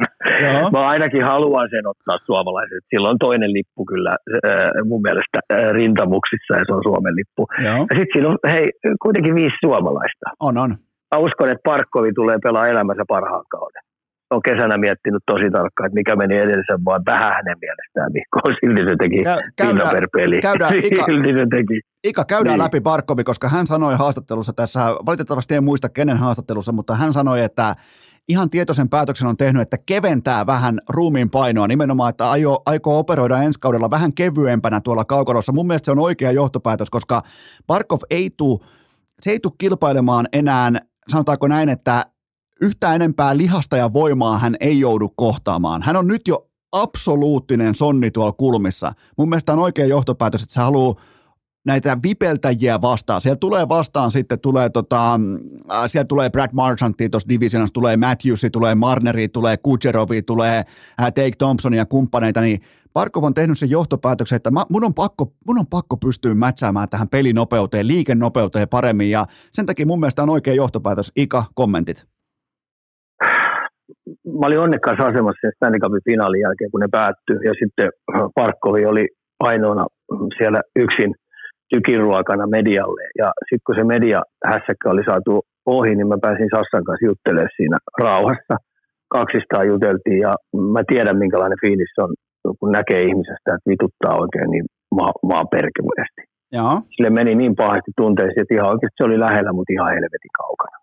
[0.72, 2.84] Mä ainakin haluan sen ottaa suomalaiset.
[2.90, 4.14] Sillä on toinen lippu kyllä
[4.46, 7.48] äh, mun mielestä äh, rintamuksissa ja se on Suomen lippu.
[7.66, 7.78] joo.
[7.90, 8.70] Ja sitten siinä on hei,
[9.02, 10.26] kuitenkin viisi suomalaista.
[10.40, 10.70] On, on.
[11.16, 13.82] Mä uskon, että Parkkovi tulee pelaa elämänsä parhaan kauden.
[14.30, 18.56] On kesänä miettinyt tosi tarkkaan, että mikä meni edellisen vaan vähän hänen mielestään vihkoon.
[18.62, 20.40] Silti se teki Kä- pinnan käydään- per peli.
[20.40, 21.80] käydään ika- Silti se teki.
[22.04, 22.64] Ika, käydään Niin.
[22.64, 27.42] läpi Barkovi, koska hän sanoi haastattelussa tässä, valitettavasti en muista kenen haastattelussa, mutta hän sanoi,
[27.42, 27.76] että
[28.30, 33.38] ihan tietoisen päätöksen on tehnyt, että keventää vähän ruumiin painoa nimenomaan, että aio, aikoo operoida
[33.44, 35.52] ensi kaudella vähän kevyempänä tuolla kaukalossa.
[35.52, 37.22] Mun mielestä se on oikea johtopäätös, koska
[37.68, 38.64] Barkov ei tuu,
[39.22, 40.72] se ei tule kilpailemaan enää,
[41.08, 42.06] sanotaanko näin, että
[42.62, 45.82] yhtä enempää lihasta ja voimaa hän ei joudu kohtaamaan.
[45.82, 48.94] Hän on nyt jo absoluuttinen sonni tuolla kulmissa.
[49.18, 50.96] Mun mielestä on oikea johtopäätös, että se haluaa
[51.66, 53.22] näitä vipeltäjiä vastaan.
[53.22, 55.14] Siellä tulee vastaan sitten, tulee tota,
[55.72, 60.58] äh, siellä tulee Brad Marchantti tuossa divisionassa, tulee Matthewsi, tulee Marneri, tulee Kucherovi, tulee
[61.02, 62.62] äh, Take Thompson ja kumppaneita, niin
[62.94, 66.90] Parkov on tehnyt sen johtopäätöksen, että mä, mun, on pakko, mun on pakko pystyä mätsäämään
[66.90, 71.12] tähän pelinopeuteen, liikennopeuteen paremmin, ja sen takia mun mielestä on oikea johtopäätös.
[71.16, 72.19] Ika, kommentit.
[74.40, 77.90] Mä olin onnekkaassa asemassa sen Stanley Cupin finaalin jälkeen, kun ne päättyi, ja sitten
[78.36, 79.08] Parkkovi oli
[79.40, 79.86] ainoana
[80.38, 81.12] siellä yksin–
[81.74, 83.04] tykiruokana medialle.
[83.22, 84.20] Ja sitten kun se media
[84.52, 88.56] hässäkkä oli saatu ohi, niin mä pääsin Sassan kanssa juttelemaan siinä rauhassa.
[89.18, 90.34] Kaksistaan juteltiin ja
[90.76, 92.12] mä tiedän minkälainen fiilis on,
[92.60, 94.66] kun näkee ihmisestä, että vituttaa oikein niin
[94.98, 96.22] maa, maa perkemuisesti.
[96.96, 100.78] Sille meni niin pahasti tunteisiin, että ihan oikeasti se oli lähellä, mutta ihan helvetin kaukana.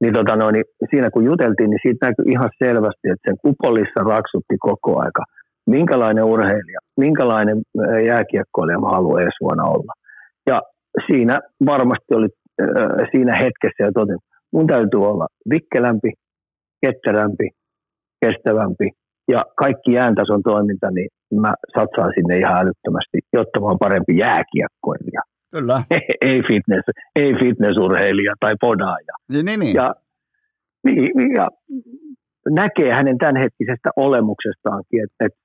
[0.00, 4.00] Niin, tota noin, niin siinä kun juteltiin, niin siitä näkyi ihan selvästi, että sen kupolissa
[4.00, 5.24] raksutti koko aika–
[5.66, 7.58] minkälainen urheilija, minkälainen
[8.06, 9.92] jääkiekkoilija mä haluan ensi vuonna olla.
[10.46, 10.62] Ja
[11.06, 12.28] siinä varmasti oli
[13.10, 14.18] siinä hetkessä ja toten,
[14.52, 16.12] mun täytyy olla vikkelämpi,
[16.82, 17.48] ketterämpi,
[18.24, 18.88] kestävämpi
[19.28, 21.08] ja kaikki jääntason toiminta, niin
[21.40, 25.22] mä satsaan sinne ihan älyttömästi, jotta mä oon parempi jääkiekkoilija.
[25.52, 25.82] Kyllä.
[26.20, 26.84] ei, fitness,
[27.16, 29.14] ei fitnessurheilija tai podaaja.
[29.32, 29.74] Niin, niin, niin.
[29.74, 29.94] Ja,
[30.84, 31.48] niin, ja
[32.48, 35.38] näkee hänen tämänhetkisestä olemuksestaankin, että, että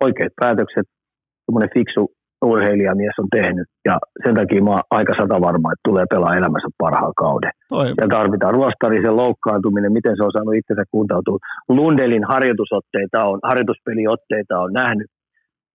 [0.00, 0.86] oikeat päätökset
[1.46, 3.68] semmoinen fiksu urheilijamies on tehnyt.
[3.84, 7.50] Ja sen takia mä oon aika sata varma, että tulee pelaa elämänsä parhaan kauden.
[7.68, 7.88] Toi.
[8.00, 11.38] Ja tarvitaan ruostarisen loukkaantuminen, miten se on saanut itsensä kuntautua.
[11.68, 15.10] Lundelin harjoitusotteita on, harjoituspeliotteita on nähnyt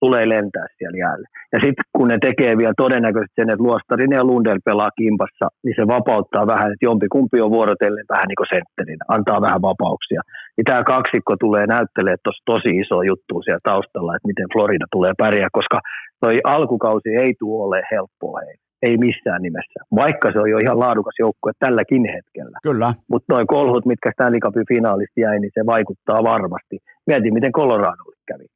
[0.00, 1.26] tulee lentää siellä jäälle.
[1.52, 5.76] Ja sitten kun ne tekee vielä todennäköisesti sen, että Luostarinen ja Lundell pelaa kimpassa, niin
[5.78, 10.22] se vapauttaa vähän, että jompi kumpi on vuorotellen vähän niin kuin sentterin, antaa vähän vapauksia.
[10.56, 15.12] Niin tämä kaksikko tulee näyttelemään tuossa tosi iso juttu siellä taustalla, että miten Florida tulee
[15.18, 15.78] pärjää, koska
[16.20, 18.64] toi alkukausi ei tule ole helppoa heille.
[18.82, 22.58] Ei missään nimessä, vaikka se on jo ihan laadukas joukkue tälläkin hetkellä.
[22.62, 22.92] Kyllä.
[23.10, 26.76] Mutta noin kolhut, mitkä Stanley Cupin finaalista jäi, niin se vaikuttaa varmasti.
[27.06, 28.46] Mietin, miten Coloradolle kävi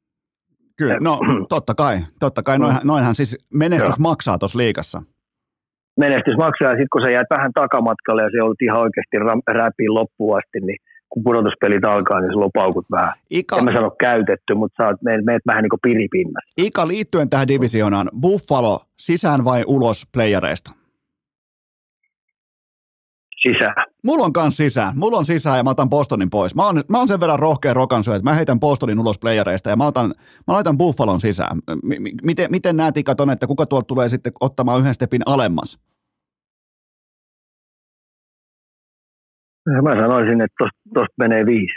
[0.77, 1.19] Kyllä, no
[1.49, 2.59] totta kai, totta kai.
[2.59, 4.09] Noinhan, noinhan siis menestys Joo.
[4.09, 5.01] maksaa tuossa liikassa.
[5.99, 9.17] Menestys maksaa ja sitten kun sä jäät vähän takamatkalle ja se on ihan oikeasti
[9.47, 10.77] räpiin loppuun asti, niin
[11.09, 13.13] kun pudotuspelit alkaa, niin sulla on paukut vähän.
[13.29, 16.53] Ika, en mä sano käytetty, mutta sä oot, meet, meet vähän niin kuin piripinnassa.
[16.57, 20.71] Ika, liittyen tähän divisioonaan, Buffalo sisään vai ulos playereista?
[23.47, 23.85] Sisään.
[24.03, 24.97] Mulla on kans sisään.
[24.97, 26.55] Mulla on sisään ja mä otan Bostonin pois.
[26.55, 29.75] Mä oon, mä oon sen verran rohkea rokansyö, että mä heitän Bostonin ulos playereista ja
[29.75, 30.13] mä, otan,
[30.47, 31.57] mä laitan Buffalon sisään.
[31.57, 35.79] M- miten, miten näet Ika ton, että kuka tuolta tulee sitten ottamaan yhden stepin alemmas?
[39.81, 41.73] Mä sanoisin, että tosta, tosta menee viisi.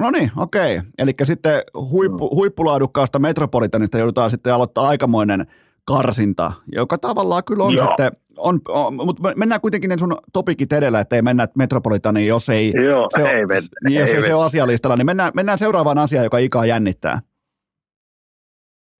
[0.00, 0.80] No niin, okei.
[0.98, 5.46] Eli sitten huippu, huippulaadukkaasta Metropolitanista joudutaan sitten aloittaa aikamoinen
[5.86, 7.86] karsinta, joka tavallaan kyllä on Joo.
[7.86, 12.72] sitten on, on, mutta mennään kuitenkin ne sun topikit edellä, ettei mennä Metropolitaniin, jos ei,
[12.84, 15.98] Joo, se, ei, mennä, niin, jos ei, ei se ole asialistalla, niin mennään, mennään seuraavaan
[15.98, 17.18] asiaan, joka ikaa jännittää.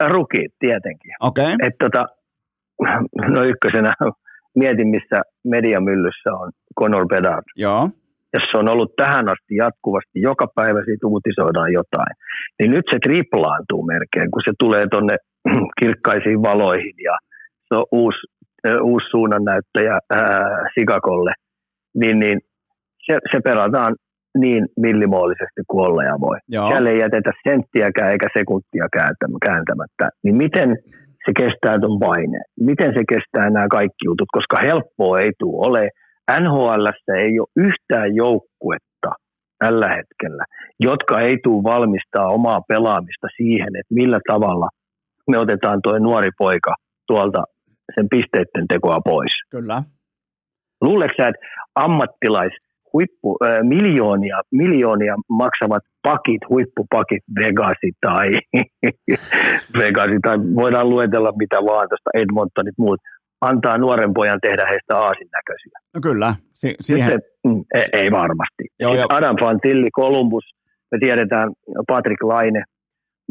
[0.09, 1.13] Ruki, tietenkin.
[1.21, 1.55] Okei.
[1.55, 1.71] Okay.
[1.79, 2.07] tota,
[3.35, 3.95] no ykkösenä
[4.61, 6.51] mietin, missä mediamyllyssä on
[6.81, 7.45] Conor Bedard.
[7.57, 7.91] Joo.
[8.35, 12.15] Jos se on ollut tähän asti jatkuvasti, joka päivä siitä uutisoidaan jotain,
[12.59, 15.17] niin nyt se triplaantuu melkein, kun se tulee tuonne
[15.81, 17.19] kirkkaisiin valoihin ja
[17.69, 18.21] se on uusi
[18.83, 21.33] uusi suunnannäyttäjä ää, Sikakolle,
[21.95, 22.41] niin, niin
[23.07, 23.95] se, se perataan
[24.39, 26.39] niin millimoolisesti kuin olla ja voi.
[26.49, 26.67] Joo.
[26.69, 28.87] Siellä ei jätetä senttiäkään eikä sekuntia
[29.47, 30.09] kääntämättä.
[30.25, 30.77] Niin miten
[31.25, 32.45] se kestää tuon paineen?
[32.61, 34.29] Miten se kestää nämä kaikki jutut?
[34.33, 35.89] Koska helppoa ei tule ole.
[36.41, 36.87] NHL
[37.19, 39.11] ei ole yhtään joukkuetta
[39.59, 40.45] tällä hetkellä,
[40.81, 44.69] jotka ei tule valmistaa omaa pelaamista siihen, että millä tavalla
[45.31, 46.75] me otetaan tuo nuori poika
[47.07, 47.45] tuolta
[47.95, 49.33] sen pisteiden tekoa pois.
[49.51, 49.83] Kyllä.
[50.81, 52.53] Luuleeko sä, että ammattilais,
[52.93, 58.29] huippu, äh, miljoonia, miljoonia maksavat pakit, huippupakit, Vegasi tai,
[59.79, 63.01] Vegasi tai voidaan luetella mitä vaan tuosta Edmontonit muut,
[63.41, 65.79] antaa nuoren pojan tehdä heistä aasin näköisiä.
[65.95, 67.09] No kyllä, si- siihen...
[67.09, 67.19] Se,
[67.49, 68.65] mm, ei, ei varmasti.
[68.81, 69.07] Joo, jo.
[69.09, 70.45] Adam Fantilli, Columbus,
[70.93, 71.53] me tiedetään
[71.89, 72.65] Patrick Laine,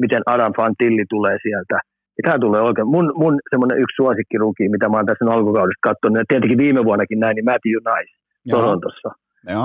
[0.02, 1.78] miten Adam Fantilli tulee sieltä–
[2.22, 2.88] tämä tulee oikein.
[2.88, 7.20] Mun, mun semmoinen yksi suosikkiruki, mitä mä oon tässä alkukaudesta katsonut, ja tietenkin viime vuonnakin
[7.20, 8.14] näin, niin Matthew Nice
[8.50, 9.10] Torontossa.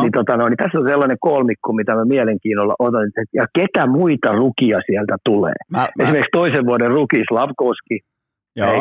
[0.03, 3.87] Niin, tota, no, niin tässä on sellainen kolmikko, mitä mä mielenkiinnolla otan, että ja ketä
[3.87, 5.59] muita rukia sieltä tulee.
[5.71, 6.39] Mä, Esimerkiksi mä...
[6.39, 7.99] toisen vuoden ruki Slavkoski.
[8.57, 8.73] Joo.
[8.73, 8.81] Ei,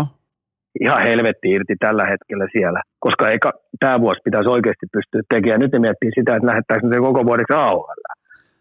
[0.81, 5.59] ihan helvetti irti tällä hetkellä siellä, koska eka, tämä vuosi pitäisi oikeasti pystyä tekemään.
[5.59, 7.99] Nyt ne miettii sitä, että lähettäisiin se koko vuodeksi AOL.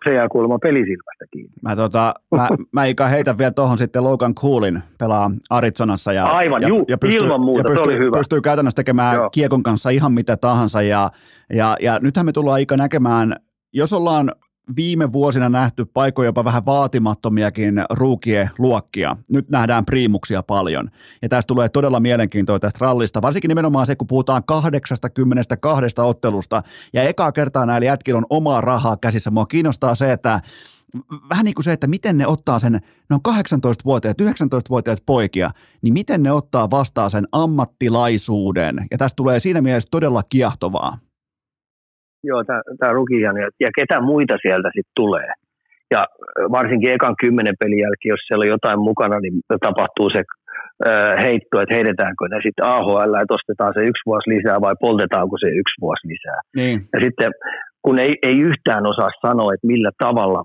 [0.04, 1.52] Se jää kuulemma pelisilmästä kiinni.
[1.62, 6.12] Mä, tota, mä, mä Ika heitän vielä tuohon sitten Logan Coolin pelaa Arizonassa.
[6.12, 8.18] Ja, Aivan, ja, juu, ja pystyy, ilman muuta, ja pystyy, se oli hyvä.
[8.18, 9.30] pystyy käytännössä tekemään Joo.
[9.30, 10.82] kiekon kanssa ihan mitä tahansa.
[10.82, 11.10] Ja,
[11.54, 13.36] ja, ja nythän me tullaan Ika näkemään,
[13.72, 14.32] jos ollaan
[14.76, 19.16] viime vuosina nähty paikoja jopa vähän vaatimattomiakin ruukien luokkia.
[19.28, 20.90] Nyt nähdään priimuksia paljon.
[21.22, 26.62] Ja tästä tulee todella mielenkiintoista tästä rallista, varsinkin nimenomaan se, kun puhutaan 82 ottelusta,
[26.92, 29.30] ja ekaa kertaa näillä jätkillä on omaa rahaa käsissä.
[29.30, 30.40] Mua kiinnostaa se, että
[31.30, 32.72] vähän niin kuin se, että miten ne ottaa sen,
[33.10, 35.50] ne on 18-vuotiaat, 19-vuotiaat poikia,
[35.82, 38.86] niin miten ne ottaa vastaan sen ammattilaisuuden.
[38.90, 40.98] Ja tästä tulee siinä mielessä todella kiehtovaa.
[42.28, 42.44] Joo,
[42.80, 45.30] tämä Rukian ja, ja ketä muita sieltä sitten tulee.
[45.90, 46.06] Ja
[46.56, 49.34] varsinkin ekan kymmenen pelin jälkeen, jos siellä on jotain mukana, niin
[49.66, 50.22] tapahtuu se
[50.88, 55.36] äh, heitto, että heitetäänkö ne sitten AHL, että ostetaan se yksi vuosi lisää vai poltetaanko
[55.38, 56.40] se yksi vuosi lisää.
[56.56, 56.78] Niin.
[56.92, 57.30] Ja sitten
[57.84, 60.42] kun ei, ei yhtään osaa sanoa, että millä tavalla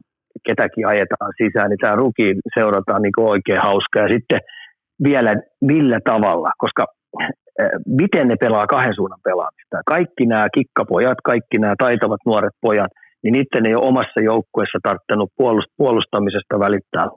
[0.47, 2.27] ketäkin ajetaan sisään, niin tämä ruki
[2.59, 3.99] seurataan niin oikein hauska.
[3.99, 4.39] Ja sitten
[5.03, 6.85] vielä millä tavalla, koska
[8.01, 9.77] miten ne pelaa kahden suunnan pelaamista.
[9.85, 12.91] Kaikki nämä kikkapojat, kaikki nämä taitavat nuoret pojat,
[13.23, 15.31] niin niiden ei ole omassa joukkueessa tarttunut
[15.77, 17.07] puolustamisesta välittää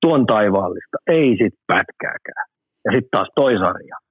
[0.00, 0.96] tuon taivaallista.
[1.06, 2.46] Ei sit pätkääkään.
[2.84, 3.96] Ja sitten taas toisarja.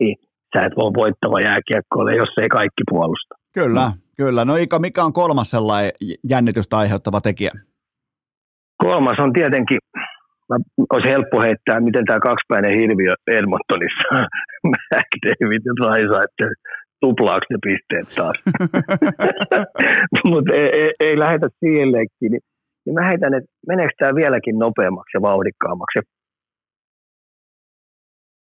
[0.00, 0.16] Niin,
[0.56, 3.34] sä et voi voittava jääkiekkoille, jos ei kaikki puolusta.
[3.54, 4.00] Kyllä, mm.
[4.16, 4.44] kyllä.
[4.44, 5.92] No Ika, mikä on kolmas sellainen
[6.28, 7.50] jännitystä aiheuttava tekijä?
[8.76, 9.78] Kolmas on tietenkin
[10.52, 14.08] mä, olisi helppo heittää, miten tämä kaksipäinen hirviö Edmontonissa,
[14.70, 16.46] McDavid ja Raisa, että
[17.00, 18.38] tuplaako ne pisteet taas.
[20.30, 22.32] Mutta ei, ei, ei, lähetä siihen leikkiin.
[22.32, 22.44] Niin,
[22.84, 25.98] niin mä heitän, että meneekö tämä vieläkin nopeammaksi ja vauhdikkaammaksi.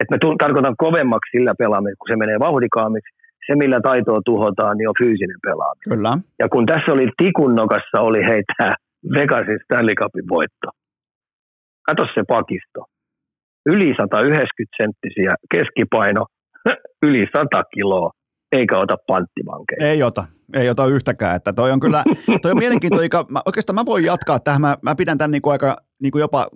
[0.00, 3.14] Että mä tarkoitan kovemmaksi sillä pelaamista, kun se menee vauhdikkaammiksi.
[3.46, 5.88] Se, millä taitoa tuhotaan, niin on fyysinen pelaaminen.
[5.94, 6.12] Kyllä.
[6.38, 8.74] Ja kun tässä oli tikun nokassa, oli heitä
[9.14, 10.68] Vegasin Stanley Cupin voitto.
[11.88, 12.84] Kato se pakisto.
[13.66, 16.26] Yli 190 senttisiä keskipaino,
[17.06, 18.10] yli 100 kiloa,
[18.52, 19.90] eikä ota panttivankeja.
[19.90, 20.24] Ei ota,
[20.54, 21.36] ei ota yhtäkään.
[21.36, 22.04] Että toi on kyllä,
[22.42, 23.10] toi on mielenkiintoinen.
[23.46, 24.60] Oikeastaan mä voin jatkaa tähän.
[24.60, 26.48] Mä, mä pidän tämän niin kuin aika niin kuin jopa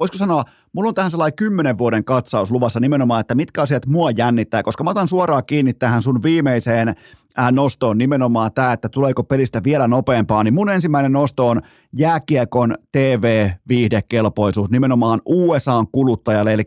[0.00, 4.10] voisiko sanoa, mulla on tähän sellainen kymmenen vuoden katsaus luvassa nimenomaan, että mitkä asiat mua
[4.10, 9.24] jännittää, koska mä otan suoraan kiinni tähän sun viimeiseen äh, nostoon nimenomaan tämä, että tuleeko
[9.24, 11.60] pelistä vielä nopeampaa, niin mun ensimmäinen nosto on
[11.92, 16.62] jääkiekon TV-viihdekelpoisuus nimenomaan USAn kuluttajalle, eli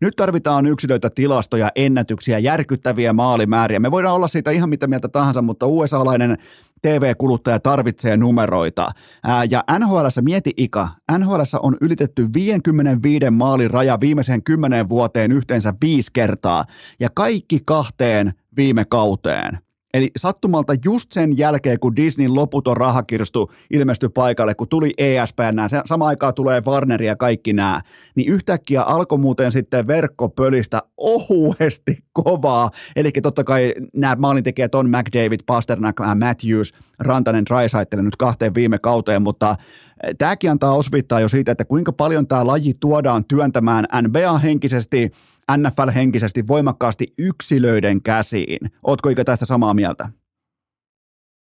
[0.00, 3.80] nyt tarvitaan yksilöitä, tilastoja, ennätyksiä, järkyttäviä maalimääriä.
[3.80, 6.38] Me voidaan olla siitä ihan mitä mieltä tahansa, mutta USA-lainen
[6.82, 8.90] TV-kuluttaja tarvitsee numeroita.
[9.22, 10.88] Ää, ja NHL mieti Ika,
[11.18, 16.64] NHL on ylitetty 55 maalin raja viimeiseen kymmenen vuoteen yhteensä viisi kertaa
[17.00, 19.58] ja kaikki kahteen viime kauteen.
[19.94, 25.68] Eli sattumalta just sen jälkeen, kun Disneyn loputon rahakirstu ilmestyi paikalle, kun tuli ESPN, nämä,
[25.84, 27.80] sama aikaa tulee Warner ja kaikki nämä,
[28.14, 32.70] niin yhtäkkiä alkoi muuten sitten verkkopölistä ohuesti kovaa.
[32.96, 39.22] Eli totta kai nämä maalintekijät on McDavid, Pasternak, Matthews, Rantanen, Drysaitel nyt kahteen viime kauteen,
[39.22, 39.56] mutta
[40.04, 45.10] eh, tämäkin antaa osvittaa jo siitä, että kuinka paljon tämä laji tuodaan työntämään NBA-henkisesti–
[45.56, 48.70] NFL-henkisesti voimakkaasti yksilöiden käsiin.
[48.86, 50.08] Ootko ikä tästä samaa mieltä?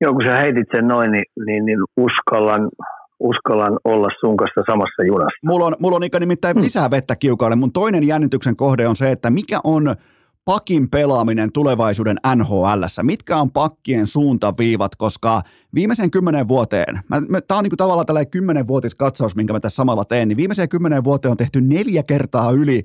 [0.00, 2.70] Joo, kun sä heitit sen noin, niin, niin, niin uskallan,
[3.20, 5.46] uskallan olla sun kanssa samassa junassa.
[5.46, 6.62] Mulla on, mulla on ikä nimittäin hmm.
[6.62, 7.56] lisää vettä kiukaalle.
[7.56, 9.94] Mun toinen jännityksen kohde on se, että mikä on
[10.44, 12.84] pakin pelaaminen tulevaisuuden NHL.
[13.02, 15.42] Mitkä on pakkien suuntaviivat, koska
[15.74, 17.00] viimeisen kymmenen vuoteen,
[17.48, 21.04] tämä on niinku tavallaan tällainen kymmenenvuotis katsaus, minkä mä tässä samalla teen, niin viimeiseen kymmenen
[21.04, 22.82] vuoteen on tehty neljä kertaa yli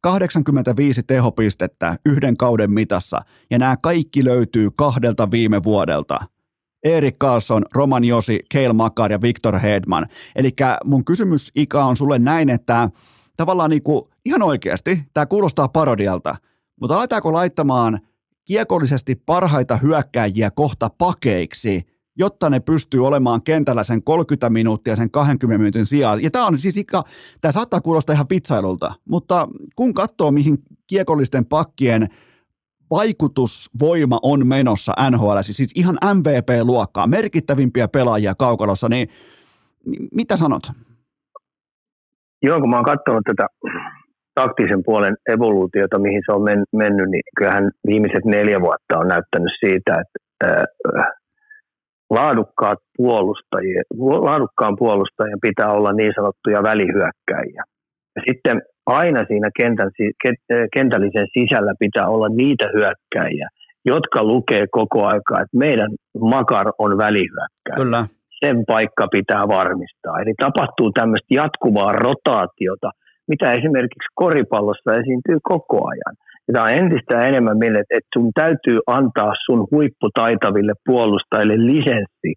[0.00, 3.20] 85 tehopistettä yhden kauden mitassa,
[3.50, 6.18] ja nämä kaikki löytyy kahdelta viime vuodelta.
[6.84, 10.06] Erik Carlson, Roman Josi, Keil Makar ja Victor Hedman.
[10.36, 10.50] Eli
[10.84, 12.90] mun kysymys Ika on sulle näin, että
[13.36, 16.36] tavallaan niinku, ihan oikeasti, tämä kuulostaa parodialta,
[16.80, 18.00] mutta aletaanko laittamaan
[18.44, 21.82] kiekollisesti parhaita hyökkääjiä kohta pakeiksi–
[22.20, 26.22] jotta ne pystyy olemaan kentällä sen 30 minuuttia sen 20 minuutin sijaan.
[26.22, 27.02] Ja tämä on siis ikä,
[27.40, 32.08] tämä saattaa kuulostaa ihan vitsailulta, mutta kun katsoo mihin kiekollisten pakkien
[32.90, 39.08] vaikutusvoima on menossa NHL, siis ihan MVP-luokkaa, merkittävimpiä pelaajia kaukalossa, niin
[40.14, 40.62] mitä sanot?
[42.42, 43.46] Joo, kun mä oon katsonut tätä
[44.34, 46.42] taktisen puolen evoluutiota, mihin se on
[46.72, 50.64] mennyt, niin kyllähän viimeiset neljä vuotta on näyttänyt siitä, että
[52.10, 57.62] laadukkaat puolustajia, laadukkaan puolustajan pitää olla niin sanottuja välihyökkäjiä.
[58.16, 59.90] Ja sitten aina siinä kentän,
[60.72, 63.48] kentällisen sisällä pitää olla niitä hyökkäjiä,
[63.84, 67.76] jotka lukee koko aikaa, että meidän makar on välihyökkäjä.
[67.76, 68.04] Kyllä.
[68.44, 70.20] Sen paikka pitää varmistaa.
[70.22, 72.90] Eli tapahtuu tämmöistä jatkuvaa rotaatiota,
[73.28, 76.14] mitä esimerkiksi koripallossa esiintyy koko ajan.
[76.52, 82.30] Tämä on entistä enemmän meille, että sun täytyy antaa sun huipputaitaville puolustajille lisenssi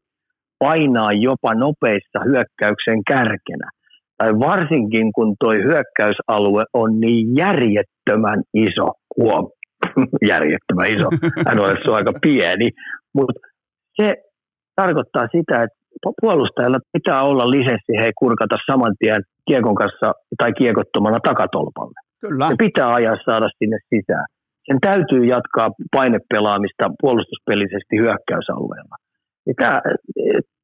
[0.60, 3.69] painaa jopa nopeissa hyökkäyksen kärkenä.
[4.18, 8.88] Tai varsinkin kun tuo hyökkäysalue on niin järjettömän iso,
[9.18, 9.45] huom,
[10.31, 11.07] järjettömän iso,
[11.48, 12.69] hän on aika pieni,
[13.14, 13.34] mutta
[14.02, 14.15] se
[14.76, 15.77] tarkoittaa sitä, että
[16.22, 22.12] puolustajalla pitää olla lisenssi hei kurkata saman tien kiekon kanssa tai kiekottomana takatolpalle.
[22.28, 22.50] Kyllä.
[22.50, 24.26] Se pitää ajaa saada sinne sisään.
[24.66, 28.95] Sen täytyy jatkaa painepelaamista puolustuspelisesti hyökkäysalueella.
[29.56, 29.82] Tämä,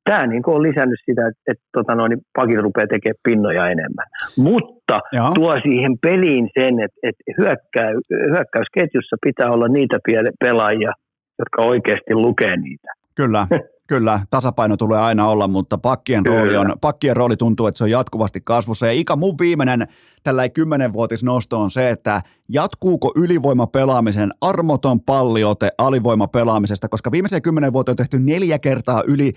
[0.03, 4.07] tämä niin on lisännyt sitä, että, että tota noin, pakit rupeaa tekemään pinnoja enemmän.
[4.37, 5.31] Mutta Joo.
[5.33, 7.95] tuo siihen peliin sen, että, että hyökkäy,
[8.33, 9.97] hyökkäysketjussa pitää olla niitä
[10.39, 10.91] pelaajia,
[11.39, 12.87] jotka oikeasti lukee niitä.
[13.15, 13.47] Kyllä,
[13.89, 17.89] Kyllä, tasapaino tulee aina olla, mutta pakkien rooli, on, pakkien rooli tuntuu, että se on
[17.89, 18.85] jatkuvasti kasvussa.
[18.85, 19.87] Ja Ika, mun viimeinen
[20.23, 27.95] tällä kymmenenvuotisnosto on se, että jatkuuko ylivoimapelaamisen armoton palliote alivoimapelaamisesta, koska viimeisen kymmenen vuotta on
[27.95, 29.33] tehty neljä kertaa yli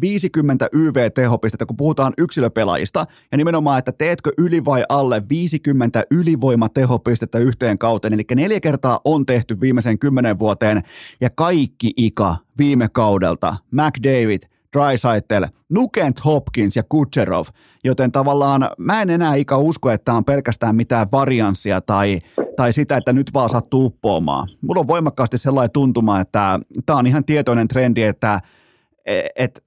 [0.00, 7.78] 50 YV-tehopistettä, kun puhutaan yksilöpelaajista, ja nimenomaan, että teetkö yli vai alle 50 ylivoimatehopistettä yhteen
[7.78, 10.82] kauteen, eli neljä kertaa on tehty viimeisen kymmenen vuoteen,
[11.20, 14.42] ja kaikki ika viime kaudelta, McDavid,
[14.72, 17.46] Drysaitel, Nukent Hopkins ja Kutcherov,
[17.84, 22.18] joten tavallaan mä en enää ika usko, että on pelkästään mitään varianssia tai,
[22.56, 24.48] tai sitä, että nyt vaan sattuu uppoamaan.
[24.60, 28.40] Mulla on voimakkaasti sellainen tuntuma, että tämä on ihan tietoinen trendi, että
[29.36, 29.63] et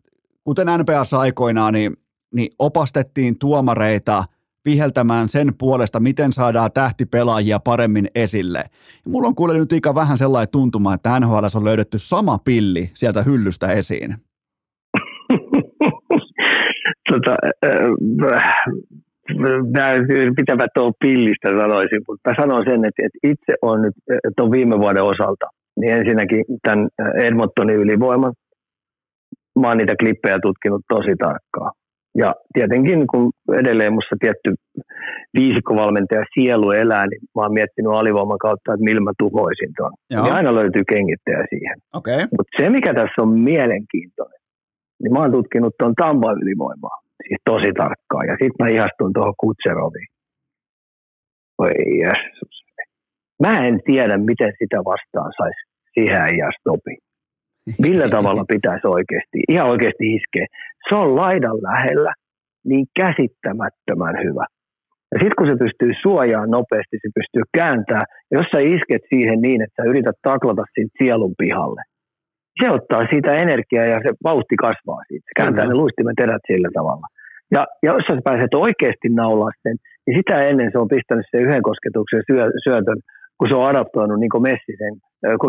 [0.48, 1.94] kuten NPAssa aikoinaan, niin,
[2.36, 4.24] niin opastettiin tuomareita
[4.66, 8.60] viheltämään sen puolesta, miten saadaan tähtipelaajia paremmin esille.
[9.06, 12.90] Ja mulla on kuule nyt ikä vähän sellainen tuntuma, että NHL on löydetty sama pilli
[12.94, 14.10] sieltä hyllystä esiin.
[17.10, 18.56] tota, äh,
[20.36, 23.94] pitävät tuon pillistä sanoisin, mutta mä sanon sen, että, että itse on nyt
[24.38, 25.46] tuon viime vuoden osalta,
[25.80, 26.88] niin ensinnäkin tämän
[27.20, 28.34] Edmontonin ylivoiman,
[29.62, 31.72] mä oon niitä klippejä tutkinut tosi tarkkaan.
[32.22, 33.32] Ja tietenkin, kun
[33.62, 34.50] edelleen musta tietty
[35.38, 39.94] viisikkovalmentaja sielu elää, niin mä oon miettinyt alivoiman kautta, että millä mä tuhoisin tuon.
[40.10, 41.78] Niin aina löytyy kengittäjä siihen.
[41.94, 42.22] Okay.
[42.38, 44.42] Mutta se, mikä tässä on mielenkiintoinen,
[45.02, 46.98] niin mä oon tutkinut tuon Tampa ylivoimaa.
[47.28, 48.26] Siis tosi tarkkaan.
[48.28, 50.10] Ja sitten mä ihastun tuohon Kutseroviin.
[51.58, 51.72] Oi
[52.02, 52.56] Jeesus.
[53.44, 55.62] Mä en tiedä, miten sitä vastaan saisi
[55.94, 56.94] siihen stopi.
[57.86, 60.46] Millä tavalla pitäisi oikeasti, ihan oikeasti iskeä.
[60.90, 62.14] Se on laidan lähellä
[62.66, 64.46] niin käsittämättömän hyvä.
[65.12, 68.10] Ja sitten kun se pystyy suojaamaan nopeasti, se pystyy kääntämään.
[68.32, 71.82] Jos sä isket siihen niin, että sä yrität taklata siitä sielun pihalle,
[72.60, 75.26] se ottaa siitä energiaa ja se vauhti kasvaa siitä.
[75.30, 75.74] Se kääntää Kyllä.
[75.74, 77.08] ne luistimen terät sillä tavalla.
[77.56, 81.46] Ja, ja jos sä pääset oikeasti naulaa sen, niin sitä ennen se on pistänyt sen
[81.46, 83.00] yhden kosketuksen syö, syötön
[83.38, 84.94] kun se on adaptoinut niin Messi sen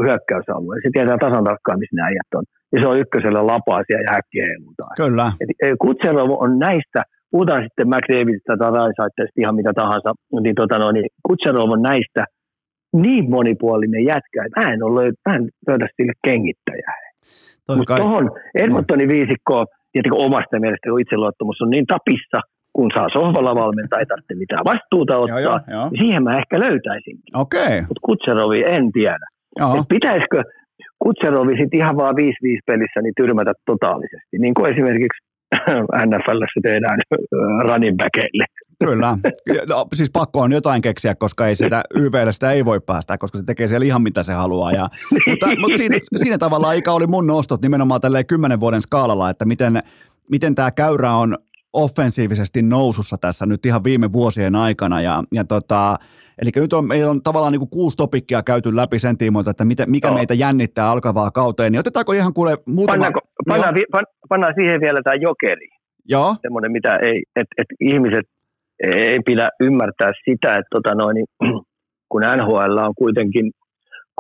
[0.07, 0.81] hyökkäysalueen.
[0.82, 2.45] Se tietää tasan tarkkaan, missä nämä äijät on.
[2.73, 4.95] Ja se on ykkösellä lapaasia ja häkkiä heilutaan.
[4.97, 5.27] Kyllä.
[5.85, 7.01] Kutserov on näistä,
[7.31, 10.11] puhutaan sitten McDavidista tai Raisaitteista ihan mitä tahansa,
[10.43, 12.23] niin, tota no, niin Kutserov on näistä
[12.93, 16.95] niin monipuolinen jätkä, että mä en, ole, mä en löydä sille kengittäjää.
[17.77, 22.40] Mutta tuohon Edmontonin viisikkoon, tietenkin omasta mielestä, kun itseluottamus on niin tapissa,
[22.73, 25.89] kun saa sohvalla valmentaa, ei tarvitse mitään vastuuta ottaa, joo, joo, joo.
[25.90, 27.32] Niin siihen mä ehkä löytäisinkin.
[27.35, 27.77] Okay.
[27.81, 29.27] Mutta Kutserovi en tiedä.
[29.89, 30.43] Pitäisikö
[30.98, 32.18] Kutserovi sitten ihan vaan 5-5
[32.66, 35.18] pelissä niin tyrmätä totaalisesti, niin kuin esimerkiksi
[36.06, 36.98] NFLssä tehdään
[37.68, 38.44] running backeille.
[38.85, 39.18] Kyllä.
[39.68, 43.39] No, siis pakko on jotain keksiä, koska ei sitä YVlle sitä ei voi päästä, koska
[43.39, 44.72] se tekee siellä ihan mitä se haluaa.
[44.72, 44.90] Ja,
[45.26, 49.44] mutta, mutta siinä, siinä tavalla ikä oli mun nostot nimenomaan tälleen kymmenen vuoden skaalalla, että
[49.44, 49.82] miten,
[50.30, 51.39] miten tämä käyrä on
[51.72, 55.01] offensiivisesti nousussa tässä nyt ihan viime vuosien aikana.
[55.01, 55.97] Ja, ja tota,
[56.43, 59.65] eli nyt on, meillä on tavallaan niin kuin kuusi topikkia käyty läpi sen tiimoilta, että
[59.65, 60.15] mitä, mikä no.
[60.15, 61.73] meitä jännittää alkavaa kauteen.
[61.73, 62.94] Niin otetaanko ihan kuule muutama...
[62.94, 65.69] Pannaanko, pannaan, pan, pannaan siihen vielä tämä jokeri.
[66.09, 66.36] Joo.
[66.43, 68.27] Semmoinen, mitä ei, että et ihmiset
[68.82, 71.16] ei pidä ymmärtää sitä, että tota noin,
[72.10, 73.51] kun NHL on kuitenkin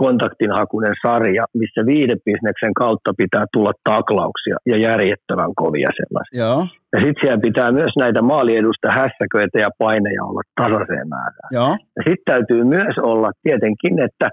[0.04, 6.38] kontaktinhakunen sarja, missä viidebisneksen kautta pitää tulla taklauksia ja järjettävän kovia sellaisia.
[6.44, 6.60] Joo.
[6.92, 11.50] Ja sitten siellä pitää myös näitä maaliedusta hässäköitä ja paineja olla tasaiseen määrään.
[11.58, 11.72] Joo.
[11.96, 14.28] Ja sitten täytyy myös olla tietenkin, että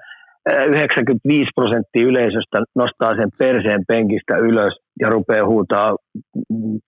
[0.68, 5.96] 95 prosenttia yleisöstä nostaa sen perseen penkistä ylös ja rupeaa huutaa
[6.50, 6.80] mm,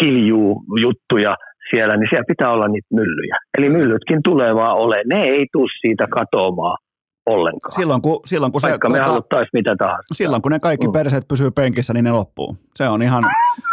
[0.00, 1.34] kiljuu juttuja
[1.70, 3.36] siellä, niin siellä pitää olla niitä myllyjä.
[3.58, 5.02] Eli myllytkin tulee vaan ole.
[5.06, 6.78] Ne ei tule siitä katoamaan
[7.26, 7.72] ollenkaan.
[7.72, 10.02] Silloin kun, silloin kun Vaikka se, me tota, haluttaisiin mitä tahansa.
[10.14, 10.92] silloin kun ne kaikki Mm.
[10.92, 12.56] perseet pysyy penkissä, niin ne loppuu.
[12.76, 13.24] Se on ihan,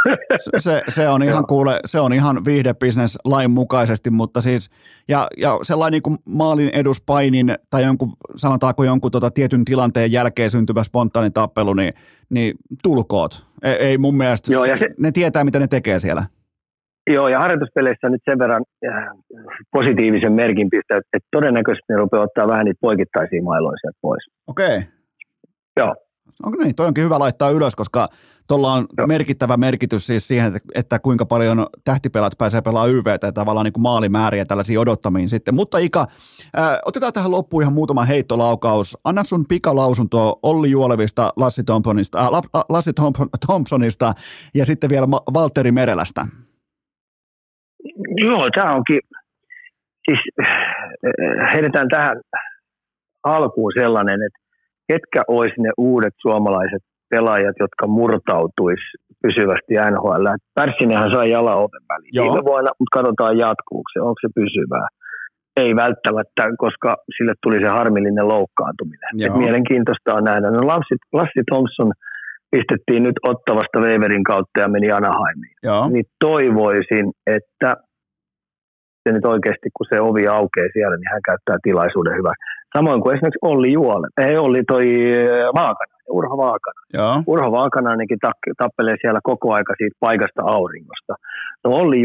[0.58, 4.70] se- se, on ihan kuule, se on ihan viihdebisnes lain mukaisesti, mutta siis,
[5.08, 10.52] ja, ja sellainen niin kuin maalin eduspainin tai jonkun, sanotaanko jonkun tota tietyn tilanteen jälkeen
[10.52, 11.94] syntyvä spontaani tappelu, niin,
[12.30, 12.54] niin
[12.84, 13.46] tulkoot.
[13.64, 16.24] Ei, ei mun mielestä, Joo, ja se- ne tietää mitä ne tekee siellä.
[17.10, 19.08] Joo, ja harjoituspeleissä nyt sen verran äh,
[19.72, 24.24] positiivisen merkin pistää, että, että todennäköisesti ne rupeaa ottaa vähän niitä poikittaisia mailoja sieltä pois.
[24.48, 24.82] Okei.
[25.78, 25.96] Joo.
[26.46, 26.76] Onko niin?
[26.76, 28.08] Toi onkin hyvä laittaa ylös, koska
[28.48, 29.08] tuolla on Joo.
[29.08, 33.74] merkittävä merkitys siis siihen, että, että kuinka paljon tähtipelat pääsee pelaamaan YVtä ja tavallaan niin
[33.74, 35.56] kuin maalimääriä tällaisiin odottamiin sitten.
[35.56, 36.08] Mutta Ika,
[36.54, 38.98] ää, otetaan tähän loppuun ihan muutama heittolaukaus.
[39.04, 44.14] Anna sun pikalausunto Olli Juolevista, Lassi Thompsonista, äh, La- Lassi Thompson, Thompsonista
[44.54, 46.26] ja sitten vielä Valtteri Merelästä.
[48.26, 49.00] Joo, tämä onkin,
[50.06, 52.18] siis äh, heitetään tähän
[53.24, 54.42] alkuun sellainen, että
[54.88, 58.90] ketkä olisi ne uudet suomalaiset pelaajat, jotka murtautuisi
[59.24, 60.26] pysyvästi NHL.
[60.54, 62.26] Pärssinenhän sai jalan oven väliin Joo.
[62.26, 64.88] viime vuonna, mutta katsotaan jatkuuko se, onko se pysyvää.
[65.58, 69.12] Ei välttämättä, koska sille tuli se harmillinen loukkaantuminen.
[69.14, 69.28] Joo.
[69.28, 70.52] Et mielenkiintoista on nähdä.
[70.52, 71.92] No Lassi, Lassi Thompson
[72.52, 75.90] pistettiin nyt ottavasta Weverin kautta ja meni Anaheimiin Joo.
[75.90, 77.70] niin toivoisin, että
[79.04, 82.34] se nyt oikeasti, kun se ovi aukeaa siellä, niin hän käyttää tilaisuuden hyvä.
[82.78, 86.82] Samoin kuin esimerkiksi Olli Juole, ei Olli toi äh, Vaakana, Urho Vaakana.
[86.94, 87.24] Joo.
[87.28, 88.18] Urho Vaakana ainakin
[88.58, 91.14] tappelee siellä koko aika siitä paikasta auringosta.
[91.64, 92.02] No Olli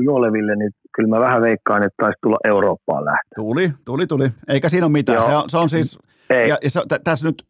[0.00, 3.34] Juoleville, niin kyllä mä vähän veikkaan, että taisi tulla Eurooppaan lähtö.
[3.36, 4.28] Tuli, tuli, tuli.
[4.48, 5.16] Eikä siinä ole mitään.
[5.16, 5.28] Joo.
[5.28, 5.98] Se on, se on siis,
[6.30, 7.42] Ei, ja, ja se, tä- tässä nyt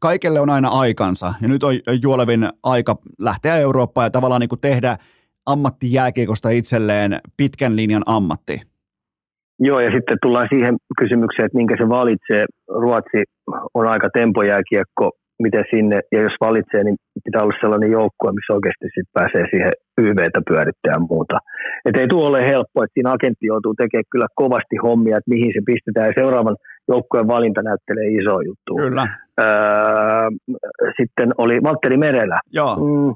[0.00, 1.34] kaikelle on aina aikansa.
[1.42, 4.96] Ja nyt on Juolevin aika lähteä Eurooppaan ja tavallaan niin kuin tehdä
[5.46, 8.60] ammattijääkiekosta itselleen pitkän linjan ammatti.
[9.58, 12.44] Joo, ja sitten tullaan siihen kysymykseen, että minkä se valitsee.
[12.68, 13.22] Ruotsi
[13.74, 15.10] on aika tempojääkiekko,
[15.42, 19.72] miten sinne, ja jos valitsee, niin pitää olla sellainen joukkue, missä oikeasti sit pääsee siihen
[19.98, 21.38] YVtä pyörittää ja muuta.
[21.84, 25.52] Et ei tule ole helppo, että siinä agentti joutuu tekemään kyllä kovasti hommia, että mihin
[25.54, 26.56] se pistetään, ja seuraavan
[26.88, 28.72] joukkueen valinta näyttelee iso juttu.
[28.76, 29.06] Kyllä.
[29.40, 30.28] Öö,
[30.96, 32.76] sitten oli Valtteri Merelä, Joo.
[32.76, 33.14] Mm,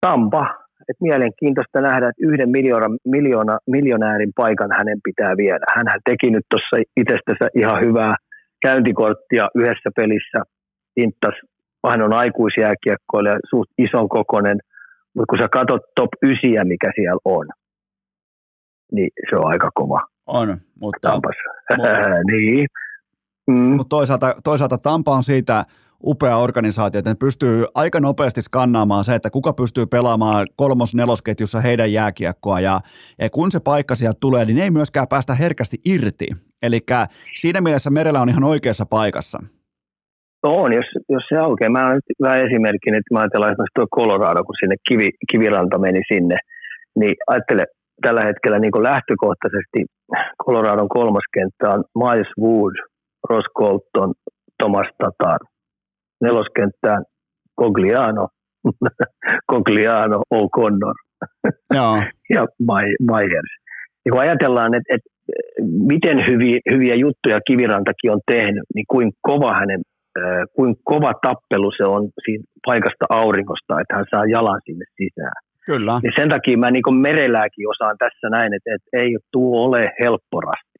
[0.00, 0.61] Tampa.
[0.92, 5.64] Et mielenkiintoista nähdä, että yhden miljoona, miljoona, miljonäärin paikan hänen pitää viedä.
[5.76, 8.14] Hänhän teki nyt tuossa itsestänsä ihan hyvää
[8.66, 10.38] käyntikorttia yhdessä pelissä.
[10.96, 11.36] Inttas,
[11.90, 14.58] hän on aikuisjääkiekkoilija, suht ison kokonen,
[15.14, 17.46] mutta kun sä katsot top 9, mikä siellä on,
[18.92, 20.48] niin se on aika kova On,
[20.80, 21.50] mutta, Tampassa.
[21.70, 22.66] Mutta- niin.
[23.46, 23.54] Mm.
[23.76, 25.64] mutta toisaalta, toisaalta Tampa on siitä
[26.04, 31.92] upea organisaatio, että ne pystyy aika nopeasti skannaamaan se, että kuka pystyy pelaamaan kolmos-nelosketjussa heidän
[31.92, 32.80] jääkiekkoa, ja,
[33.18, 36.28] ja kun se paikka sieltä tulee, niin ei myöskään päästä herkästi irti.
[36.62, 36.80] Eli
[37.34, 39.38] siinä mielessä Merellä on ihan oikeassa paikassa.
[40.42, 41.70] On, jos, jos se aukeaa.
[41.70, 45.78] Mä olen nyt hyvä esimerkki, että mä ajatellaan esimerkiksi tuo Colorado, kun sinne kivi, kiviranta
[45.78, 46.36] meni sinne,
[46.98, 47.64] niin ajattele
[48.02, 49.78] tällä hetkellä niin kuin lähtökohtaisesti
[50.44, 52.74] Coloradon kolmas kenttä on Miles Wood,
[53.28, 54.14] Ross Colton,
[54.62, 55.38] Thomas Tatar.
[56.22, 57.02] Neloskenttään
[57.60, 58.28] Cogliano,
[59.52, 60.94] Cogliano, O'Connor
[61.74, 61.96] Joo,
[62.34, 62.46] ja
[63.10, 63.52] Myers.
[64.04, 65.10] Ja kun ajatellaan, että, että
[65.92, 69.80] miten hyviä, hyviä juttuja Kivirantakin on tehnyt, niin kuin kova hänen,
[70.18, 75.42] äh, kuin kova tappelu se on siinä paikasta aurinkosta, että hän saa jalan sinne sisään.
[75.66, 76.00] kyllä.
[76.02, 80.78] Niin sen takia mä niin merelääkin osaan tässä näin, että, että ei tuo ole helpporasti.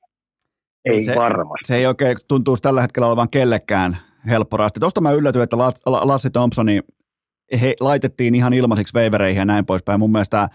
[0.85, 1.67] Ei Se- se, varmasti.
[1.67, 3.97] Se ei oikein tuntuisi tällä hetkellä olevan kellekään
[4.27, 4.81] helpporasti.
[4.81, 6.81] Tuosta mä yllätyin, että Las- La- Lassi Thompsoni
[7.61, 10.01] he laitettiin ihan ilmaisiksi veivereihin ja näin poispäin.
[10.01, 10.49] Mun mielestä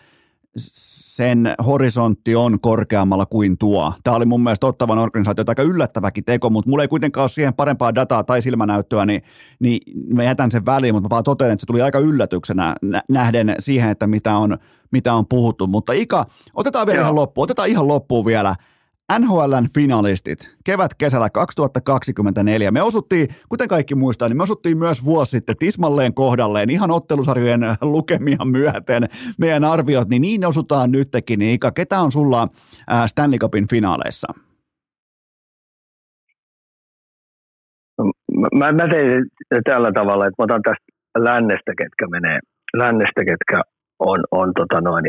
[0.56, 3.94] sen horisontti on korkeammalla kuin tuo.
[4.03, 7.53] Tämä oli mun mielestä ottavan organisaatio aika yllättäväkin teko, mutta mulla ei kuitenkaan ole siihen
[7.53, 9.22] parempaa dataa tai silmänäyttöä, niin,
[9.60, 9.81] niin
[10.15, 13.56] mä jätän sen väliin, mutta mä vaan totean, että se tuli aika yllätyksenä nä- nähden
[13.60, 14.57] siihen, että mitä on,
[14.91, 15.68] mitä on puhuttu.
[15.68, 17.03] Mutta Ika, otetaan vielä Joo.
[17.03, 18.56] ihan loppuun, otetaan ihan loppuun vielä.
[19.14, 22.72] NHLn finalistit kevät-kesällä 2024.
[22.72, 27.62] Me osuttiin, kuten kaikki muistaa, niin me osuttiin myös vuosi sitten tismalleen kohdalleen ihan ottelusarjojen
[27.82, 29.04] lukemia myöten
[29.40, 31.40] meidän arviot, niin niin osutaan nytkin.
[31.40, 32.48] Niin Ika, ketä on sulla
[33.08, 34.28] Stanley Cupin finaaleissa?
[38.56, 39.26] Mä, mä tein
[39.64, 40.86] tällä tavalla, että mä otan tästä
[41.18, 42.40] lännestä, ketkä menee,
[42.78, 43.62] lännestä, ketkä
[44.00, 45.06] on, on tota noin,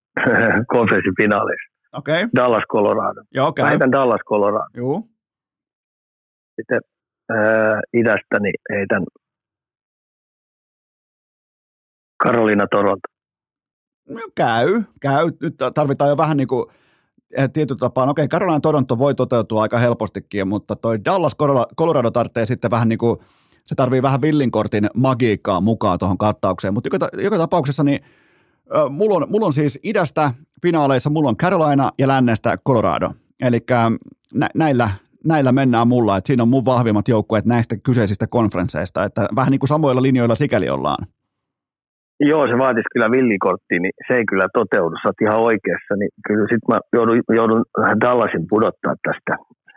[0.74, 1.69] konferenssifinaaleissa.
[1.92, 2.28] Okei, okay.
[2.36, 3.22] Dallas, Colorado.
[3.34, 3.68] joo, Mä käy.
[3.68, 4.68] heitän Dallas, Colorado.
[4.76, 5.10] Juu.
[6.56, 6.80] Sitten
[7.30, 9.04] ää, idästä niin heitän
[12.24, 13.08] Carolina, Toronto.
[14.08, 15.30] No, käy, käy.
[15.42, 16.66] Nyt tarvitaan jo vähän niin kuin
[17.36, 21.36] eh, tietyllä tapaa, no okei, Carolina Toronto voi toteutua aika helpostikin, mutta toi Dallas
[21.76, 23.18] Colorado tarvitsee sitten vähän niin kuin,
[23.66, 28.00] se tarvii vähän villinkortin magiikkaa mukaan tuohon kattaukseen, mutta joka, joka tapauksessa niin
[28.90, 30.32] mulla on, mulla on siis idästä
[30.62, 33.10] finaaleissa, mulla on Carolina ja lännestä Colorado.
[33.40, 33.58] Eli
[34.34, 34.88] nä, näillä,
[35.24, 39.58] näillä mennään mulla, että siinä on mun vahvimmat joukkueet näistä kyseisistä konferensseista, että vähän niin
[39.58, 41.06] kuin samoilla linjoilla sikäli ollaan.
[42.20, 44.94] Joo, se vaatisi kyllä villikortti, niin se ei kyllä toteudu.
[44.96, 47.64] Sä oot ihan oikeassa, niin kyllä sit mä joudun, joudun
[48.00, 49.36] Dallasin pudottaa tästä.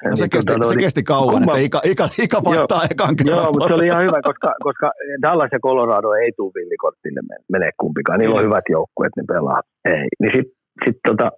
[0.09, 2.87] No se, niin, kesti, tuota, se kesti kauan, kumma, että Ika, Ika, Ika vaihtaa joo,
[2.89, 3.37] ekan kerran.
[3.37, 7.19] Joo, mutta se oli ihan hyvä, koska, koska Dallas ja Colorado ei tule villikorttille
[7.51, 8.19] mene kumpikaan.
[8.19, 9.61] Niillä on hyvät joukkueet, ne pelaa.
[9.85, 10.07] Ei.
[10.19, 10.55] Niin sitten
[10.85, 11.31] sit tota,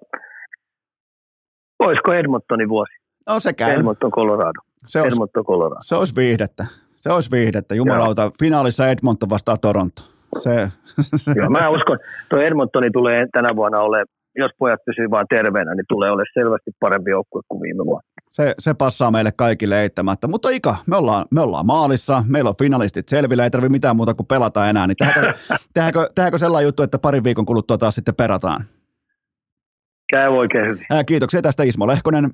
[1.80, 2.94] olisiko Edmontonin vuosi?
[3.30, 3.72] No se käy.
[3.72, 4.60] Edmonton, Colorado.
[4.88, 5.80] Se olisi, Edmonton, Colorado.
[5.82, 6.66] Se olisi viihdettä.
[6.96, 7.76] Se olisi viihdettä.
[7.76, 8.32] Jumalauta, Joo.
[8.40, 10.02] finaalissa Edmonton vastaa Toronto.
[10.38, 10.72] Se,
[11.16, 11.32] se.
[11.36, 14.04] Joo, mä uskon, tuo Edmontoni tulee tänä vuonna ole,
[14.38, 18.07] jos pojat pysyvät vaan terveenä, niin tulee olemaan selvästi parempi joukkue kuin viime vuonna.
[18.32, 20.28] Se, se passaa meille kaikille eittämättä.
[20.28, 24.14] Mutta Ika, me ollaan, me ollaan maalissa, meillä on finalistit selvillä, ei tarvitse mitään muuta
[24.14, 24.88] kuin pelata enää.
[24.88, 25.34] Niin tehdäänkö,
[25.74, 28.62] tehdäänkö, tehdäänkö sellainen juttu, että parin viikon kuluttua taas sitten perataan?
[30.12, 30.86] Käy oikein hyvin.
[30.90, 32.30] Ää, kiitoksia tästä Ismo Lehkonen.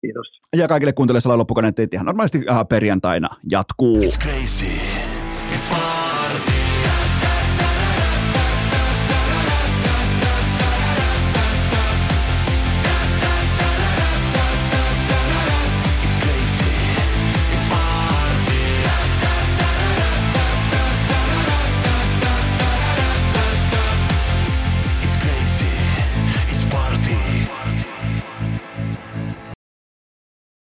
[0.00, 0.40] Kiitos.
[0.56, 3.98] Ja kaikille kuuntelijoille loppukaneettiin ihan normaalisti äh, perjantaina jatkuu.
[3.98, 4.89] It's crazy.